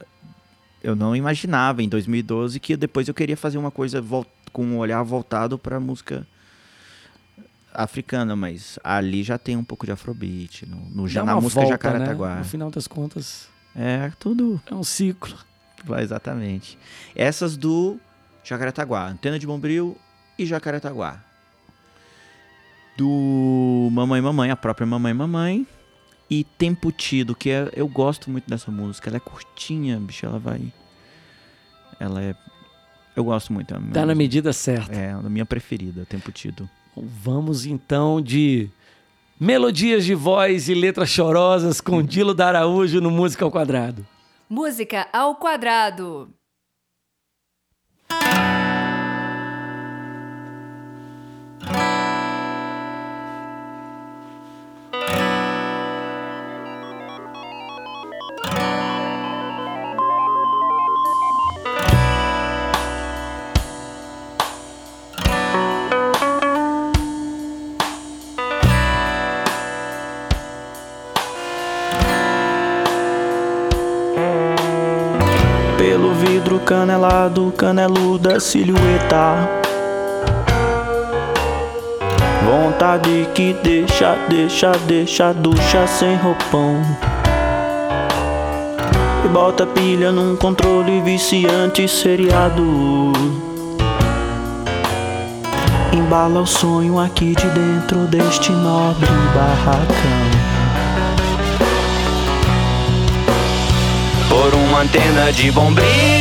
eu 0.83 0.95
não 0.95 1.15
imaginava 1.15 1.81
em 1.81 1.89
2012 1.89 2.59
que 2.59 2.77
depois 2.77 3.07
eu 3.07 3.13
queria 3.13 3.35
fazer 3.35 3.57
uma 3.57 3.71
coisa 3.71 4.03
com 4.53 4.63
um 4.65 4.77
olhar 4.77 5.01
voltado 5.03 5.57
para 5.57 5.79
música 5.79 6.25
africana, 7.73 8.35
mas 8.35 8.79
ali 8.83 9.23
já 9.23 9.37
tem 9.37 9.55
um 9.57 9.63
pouco 9.63 9.85
de 9.85 9.91
afrobeat. 9.91 10.65
No, 10.65 10.77
no, 10.89 11.07
já 11.07 11.23
na 11.23 11.35
música 11.35 11.61
volta, 11.61 11.73
Jacarataguá. 11.73 12.35
Né? 12.35 12.39
No 12.39 12.45
final 12.45 12.71
das 12.71 12.87
contas, 12.87 13.49
É 13.75 14.11
tudo. 14.19 14.61
é 14.69 14.73
um 14.73 14.83
ciclo. 14.83 15.35
Exatamente. 16.01 16.77
Essas 17.15 17.55
do 17.55 17.99
Jacarataguá. 18.43 19.07
Antena 19.09 19.37
de 19.37 19.45
Bombril 19.45 19.97
e 20.37 20.45
Jacarataguá. 20.45 21.19
Do 22.97 23.89
Mamãe 23.91 24.21
Mamãe, 24.21 24.49
a 24.51 24.55
própria 24.55 24.85
Mamãe 24.87 25.13
Mamãe. 25.13 25.67
E 26.29 26.43
Tempo 26.43 26.91
Tido, 26.91 27.33
que 27.35 27.49
é, 27.49 27.69
eu 27.73 27.87
gosto 27.87 28.29
muito 28.29 28.49
dessa 28.49 28.69
música. 28.69 29.09
Ela 29.09 29.17
é 29.17 29.19
curtinha, 29.19 29.97
bicho, 29.99 30.25
ela 30.25 30.37
vai... 30.39 30.61
Ela 31.99 32.21
é... 32.21 32.35
Eu 33.15 33.23
gosto 33.23 33.53
muito. 33.53 33.73
É 33.73 33.77
Tá 33.77 33.79
na 33.81 33.87
música- 33.89 34.15
medida 34.15 34.51
certa. 34.53 34.93
É, 34.93 35.11
a 35.11 35.21
minha 35.21 35.45
preferida, 35.45 36.05
Tempo 36.05 36.31
Tido. 36.31 36.69
Vamos 36.95 37.65
então 37.65 38.19
de 38.21 38.69
melodias 39.39 40.03
de 40.03 40.13
voz 40.15 40.67
e 40.67 40.73
letras 40.73 41.09
chorosas 41.09 41.79
com 41.79 42.01
Dilo 42.03 42.33
da 42.33 42.47
Araújo 42.47 42.99
no 42.99 43.09
Música 43.09 43.45
ao 43.45 43.51
Quadrado. 43.51 44.05
Música 44.49 45.07
ao 45.13 45.35
quadrado. 45.35 46.29
Caneluda 77.67 78.39
silhueta. 78.39 79.49
Vontade 82.45 83.27
que 83.35 83.53
deixa, 83.61 84.15
deixa, 84.29 84.71
deixa 84.87 85.33
ducha 85.33 85.85
sem 85.85 86.15
roupão. 86.15 86.81
E 89.25 89.27
bota 89.27 89.65
pilha 89.65 90.13
num 90.13 90.37
controle 90.37 91.01
viciante 91.01 91.89
seriado. 91.89 93.11
Embala 95.91 96.39
o 96.39 96.47
sonho 96.47 96.97
aqui 96.97 97.35
de 97.35 97.47
dentro 97.49 98.07
deste 98.07 98.49
nobre 98.53 99.09
barracão. 99.35 100.37
por 104.29 104.53
uma 104.53 104.81
antena 104.81 105.31
de 105.33 105.51
bombril. 105.51 106.16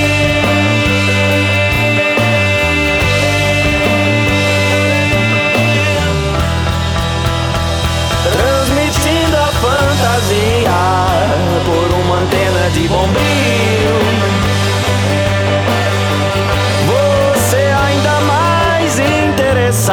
De 12.77 12.87
bombril. 12.89 13.97
Você 16.87 17.57
ainda 17.57 18.21
mais 18.21 18.99
interessada 18.99 19.87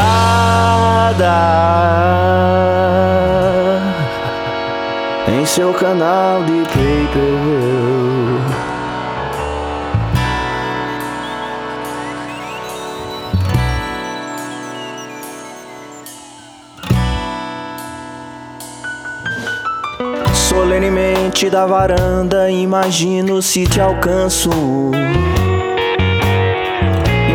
em 5.30 5.46
seu 5.46 5.74
canal 5.74 6.44
de 6.44 6.62
pay-per-view. 6.74 8.13
Da 21.54 21.68
varanda, 21.68 22.50
imagino 22.50 23.40
se 23.42 23.66
te 23.68 23.80
alcanço. 23.80 24.50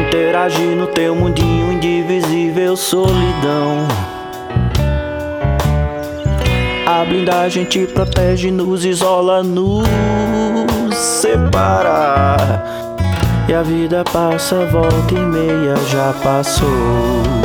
Interagir 0.01 0.75
no 0.75 0.89
teu 0.89 1.15
mundinho 1.15 1.73
indivisível, 1.73 2.77
solidão. 2.77 3.87
A 6.85 7.05
blindagem 7.05 7.65
te 7.65 7.87
protege, 7.87 8.51
nos 8.51 8.85
isola, 8.85 9.43
nos 9.43 9.87
separa. 10.97 12.37
E 13.49 13.55
a 13.55 13.63
vida 13.63 14.03
passa, 14.13 14.67
volta 14.67 15.15
e 15.15 15.19
meia 15.19 15.77
já 15.91 16.13
passou. 16.25 17.38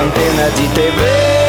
Antena 0.00 0.48
de 0.56 0.66
TV. 0.68 1.39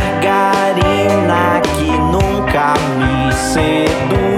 margarina 0.00 1.60
que 1.76 1.90
nunca 1.98 2.74
me 2.98 3.32
seduz. 3.32 4.29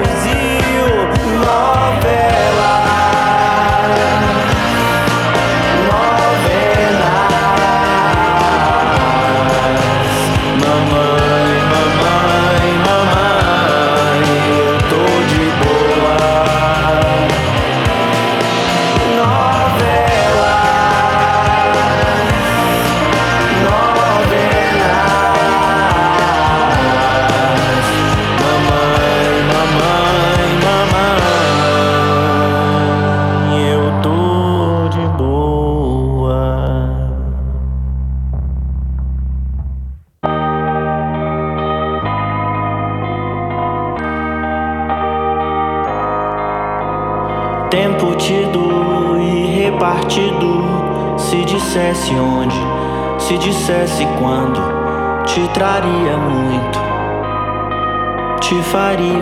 faria. 58.72 59.21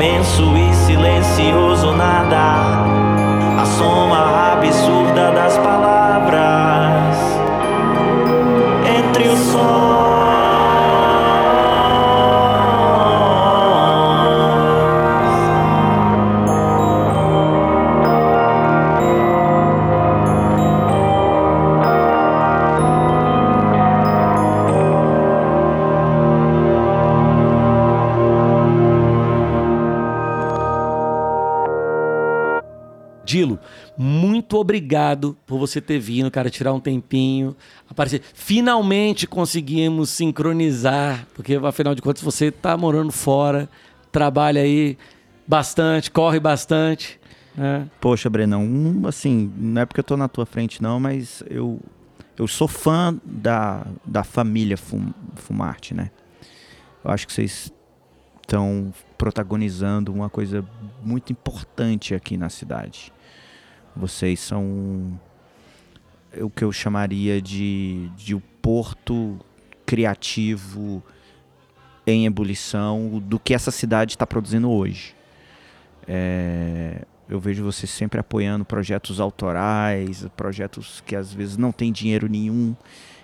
imenso 0.00 0.56
e 0.56 0.72
silencioso 0.72 1.92
nada. 1.92 2.84
A 3.60 3.64
soma 3.66 4.29
obrigado 34.90 35.36
por 35.46 35.56
você 35.56 35.80
ter 35.80 36.00
vindo, 36.00 36.28
cara, 36.30 36.50
tirar 36.50 36.72
um 36.72 36.80
tempinho, 36.80 37.54
aparecer. 37.88 38.22
Finalmente 38.34 39.24
conseguimos 39.24 40.10
sincronizar, 40.10 41.26
porque 41.32 41.54
afinal 41.54 41.94
de 41.94 42.02
contas 42.02 42.22
você 42.22 42.46
está 42.46 42.76
morando 42.76 43.12
fora, 43.12 43.68
trabalha 44.10 44.62
aí 44.62 44.98
bastante, 45.46 46.10
corre 46.10 46.40
bastante. 46.40 47.20
Né? 47.54 47.86
Poxa, 48.00 48.28
Brenão, 48.28 48.64
um, 48.64 49.06
assim, 49.06 49.52
não 49.56 49.82
é 49.82 49.86
porque 49.86 50.00
eu 50.00 50.02
estou 50.02 50.16
na 50.16 50.26
tua 50.26 50.44
frente 50.44 50.82
não, 50.82 50.98
mas 50.98 51.42
eu 51.48 51.80
eu 52.36 52.48
sou 52.48 52.66
fã 52.66 53.16
da, 53.22 53.86
da 54.04 54.24
família 54.24 54.76
Fum, 54.76 55.12
Fumarte, 55.36 55.92
né? 55.92 56.10
Eu 57.04 57.10
acho 57.10 57.26
que 57.26 57.32
vocês 57.34 57.70
estão 58.40 58.92
protagonizando 59.18 60.10
uma 60.10 60.30
coisa 60.30 60.64
muito 61.04 61.30
importante 61.32 62.14
aqui 62.14 62.38
na 62.38 62.48
cidade. 62.48 63.12
Vocês 63.94 64.40
são 64.40 65.18
o 66.38 66.48
que 66.48 66.62
eu 66.62 66.72
chamaria 66.72 67.40
de, 67.40 68.08
de 68.16 68.34
o 68.34 68.40
porto 68.62 69.38
criativo 69.84 71.02
em 72.06 72.26
ebulição 72.26 73.18
do 73.18 73.38
que 73.38 73.54
essa 73.54 73.70
cidade 73.70 74.12
está 74.12 74.26
produzindo 74.26 74.70
hoje. 74.70 75.14
É, 76.06 77.04
eu 77.28 77.38
vejo 77.38 77.64
você 77.64 77.86
sempre 77.86 78.18
apoiando 78.20 78.64
projetos 78.64 79.20
autorais, 79.20 80.26
projetos 80.36 81.02
que 81.06 81.14
às 81.14 81.32
vezes 81.32 81.56
não 81.56 81.72
tem 81.72 81.92
dinheiro 81.92 82.28
nenhum. 82.28 82.74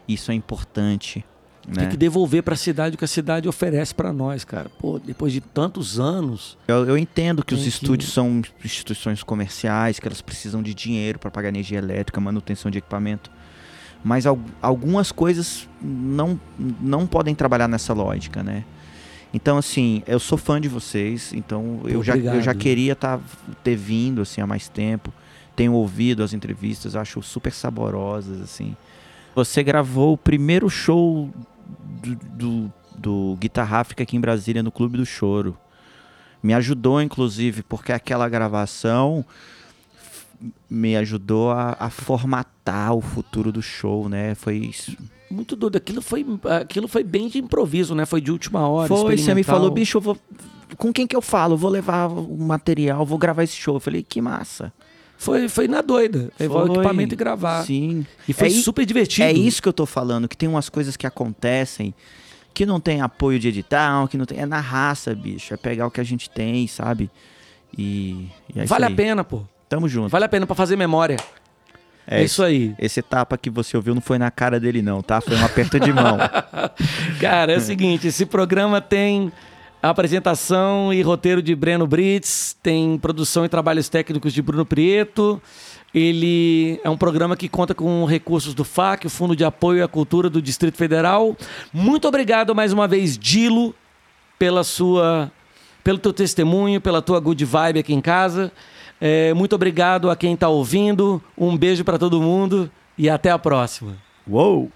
Isso 0.06 0.30
é 0.30 0.34
importante. 0.34 1.24
Né? 1.68 1.74
Tem 1.82 1.88
que 1.88 1.96
devolver 1.96 2.42
para 2.44 2.54
a 2.54 2.56
cidade 2.56 2.94
o 2.94 2.98
que 2.98 3.04
a 3.04 3.08
cidade 3.08 3.48
oferece 3.48 3.92
para 3.94 4.12
nós, 4.12 4.44
cara. 4.44 4.70
Pô, 4.78 5.00
depois 5.00 5.32
de 5.32 5.40
tantos 5.40 5.98
anos. 5.98 6.56
Eu, 6.68 6.86
eu 6.86 6.96
entendo 6.96 7.44
que 7.44 7.54
os 7.54 7.62
que- 7.62 7.68
estúdios 7.68 8.12
são 8.12 8.40
instituições 8.64 9.22
comerciais, 9.22 9.98
que 9.98 10.06
elas 10.06 10.20
precisam 10.22 10.62
de 10.62 10.72
dinheiro 10.72 11.18
para 11.18 11.30
pagar 11.30 11.48
energia 11.48 11.78
elétrica, 11.78 12.20
manutenção 12.20 12.70
de 12.70 12.78
equipamento. 12.78 13.30
Mas 14.04 14.26
al- 14.26 14.38
algumas 14.62 15.10
coisas 15.10 15.68
não, 15.82 16.38
não 16.80 17.04
podem 17.06 17.34
trabalhar 17.34 17.66
nessa 17.66 17.92
lógica, 17.92 18.42
né? 18.44 18.64
Então, 19.34 19.58
assim, 19.58 20.04
eu 20.06 20.20
sou 20.20 20.38
fã 20.38 20.60
de 20.60 20.68
vocês, 20.68 21.32
então 21.34 21.80
eu 21.84 22.02
já, 22.02 22.16
eu 22.16 22.40
já 22.40 22.54
queria 22.54 22.94
tá, 22.94 23.18
ter 23.64 23.74
vindo 23.74 24.22
assim, 24.22 24.40
há 24.40 24.46
mais 24.46 24.68
tempo. 24.68 25.12
Tenho 25.56 25.72
ouvido 25.72 26.22
as 26.22 26.32
entrevistas, 26.32 26.94
acho 26.94 27.20
super 27.22 27.52
saborosas, 27.52 28.40
assim. 28.40 28.76
Você 29.34 29.62
gravou 29.64 30.12
o 30.14 30.18
primeiro 30.18 30.70
show 30.70 31.28
do, 32.02 32.14
do, 32.14 32.72
do 32.96 33.36
Guitar 33.38 33.72
África 33.72 34.02
aqui 34.02 34.16
em 34.16 34.20
Brasília, 34.20 34.62
no 34.62 34.72
Clube 34.72 34.96
do 34.96 35.06
Choro. 35.06 35.56
Me 36.42 36.54
ajudou, 36.54 37.00
inclusive, 37.02 37.62
porque 37.62 37.92
aquela 37.92 38.28
gravação 38.28 39.24
me 40.68 40.96
ajudou 40.96 41.50
a, 41.50 41.76
a 41.78 41.90
formatar 41.90 42.94
o 42.94 43.00
futuro 43.00 43.50
do 43.50 43.62
show, 43.62 44.08
né? 44.08 44.34
Foi 44.34 44.56
isso. 44.56 44.96
Muito 45.30 45.56
doido. 45.56 45.76
Aquilo 45.76 46.00
foi, 46.00 46.24
aquilo 46.60 46.86
foi 46.86 47.02
bem 47.02 47.28
de 47.28 47.38
improviso, 47.38 47.94
né? 47.94 48.06
Foi 48.06 48.20
de 48.20 48.30
última 48.30 48.68
hora. 48.68 48.88
Foi, 48.88 49.16
você 49.16 49.34
me 49.34 49.42
falou, 49.42 49.70
bicho, 49.70 50.00
vou... 50.00 50.16
com 50.76 50.92
quem 50.92 51.06
que 51.06 51.16
eu 51.16 51.22
falo? 51.22 51.56
Vou 51.56 51.70
levar 51.70 52.06
o 52.06 52.36
material, 52.38 53.04
vou 53.04 53.18
gravar 53.18 53.42
esse 53.42 53.56
show. 53.56 53.76
Eu 53.76 53.80
falei, 53.80 54.02
que 54.02 54.20
massa. 54.20 54.72
Foi, 55.18 55.48
foi 55.48 55.66
na 55.66 55.80
doida. 55.80 56.30
Levar 56.38 56.64
o 56.64 56.72
equipamento 56.72 57.14
e 57.14 57.16
gravar. 57.16 57.64
Sim. 57.64 58.06
E 58.28 58.32
foi 58.32 58.48
É 58.48 58.50
super 58.50 58.84
divertido. 58.84 59.26
É 59.26 59.32
isso 59.32 59.62
que 59.62 59.68
eu 59.68 59.72
tô 59.72 59.86
falando, 59.86 60.28
que 60.28 60.36
tem 60.36 60.48
umas 60.48 60.68
coisas 60.68 60.96
que 60.96 61.06
acontecem 61.06 61.94
que 62.56 62.64
não 62.64 62.80
tem 62.80 63.02
apoio 63.02 63.38
de 63.38 63.48
edital, 63.48 64.08
que 64.08 64.16
não 64.16 64.24
tem. 64.24 64.38
É 64.38 64.46
na 64.46 64.60
raça, 64.60 65.14
bicho. 65.14 65.52
É 65.52 65.58
pegar 65.58 65.86
o 65.86 65.90
que 65.90 66.00
a 66.00 66.04
gente 66.04 66.30
tem, 66.30 66.66
sabe? 66.66 67.10
E, 67.76 68.28
e 68.54 68.60
é 68.60 68.64
Vale 68.64 68.86
a 68.86 68.90
pena, 68.90 69.22
pô. 69.22 69.42
Tamo 69.68 69.86
junto. 69.86 70.08
Vale 70.08 70.24
a 70.24 70.28
pena 70.28 70.46
pra 70.46 70.56
fazer 70.56 70.74
memória. 70.74 71.18
É, 72.06 72.24
isso 72.24 72.42
aí. 72.42 72.74
Esse 72.78 73.02
tapa 73.02 73.36
que 73.36 73.50
você 73.50 73.76
ouviu 73.76 73.94
não 73.94 74.00
foi 74.00 74.16
na 74.16 74.30
cara 74.30 74.58
dele, 74.58 74.80
não, 74.80 75.02
tá? 75.02 75.20
Foi 75.20 75.36
um 75.36 75.44
aperto 75.44 75.78
de 75.78 75.92
mão. 75.92 76.16
Cara, 77.20 77.52
é 77.52 77.56
o 77.58 77.60
seguinte, 77.60 78.06
esse 78.06 78.24
programa 78.24 78.80
tem 78.80 79.30
apresentação 79.90 80.92
e 80.92 81.02
roteiro 81.02 81.42
de 81.42 81.54
Breno 81.54 81.86
Brits, 81.86 82.56
tem 82.62 82.98
produção 82.98 83.44
e 83.44 83.48
trabalhos 83.48 83.88
técnicos 83.88 84.32
de 84.32 84.42
Bruno 84.42 84.64
Prieto. 84.64 85.40
Ele 85.94 86.80
é 86.84 86.90
um 86.90 86.96
programa 86.96 87.36
que 87.36 87.48
conta 87.48 87.74
com 87.74 88.04
recursos 88.04 88.54
do 88.54 88.64
FAC, 88.64 89.06
o 89.06 89.10
Fundo 89.10 89.34
de 89.34 89.44
Apoio 89.44 89.84
à 89.84 89.88
Cultura 89.88 90.28
do 90.28 90.42
Distrito 90.42 90.76
Federal. 90.76 91.36
Muito 91.72 92.06
obrigado 92.06 92.54
mais 92.54 92.72
uma 92.72 92.86
vez, 92.86 93.16
Dilo, 93.16 93.74
pela 94.38 94.62
sua, 94.62 95.32
pelo 95.82 95.98
teu 95.98 96.12
testemunho, 96.12 96.80
pela 96.80 97.00
tua 97.00 97.18
good 97.18 97.44
vibe 97.44 97.80
aqui 97.80 97.94
em 97.94 98.00
casa. 98.00 98.52
É, 99.00 99.32
muito 99.34 99.54
obrigado 99.54 100.10
a 100.10 100.16
quem 100.16 100.34
está 100.34 100.48
ouvindo. 100.48 101.22
Um 101.36 101.56
beijo 101.56 101.84
para 101.84 101.98
todo 101.98 102.20
mundo 102.20 102.70
e 102.98 103.08
até 103.08 103.30
a 103.30 103.38
próxima. 103.38 103.96
Uou! 104.28 104.70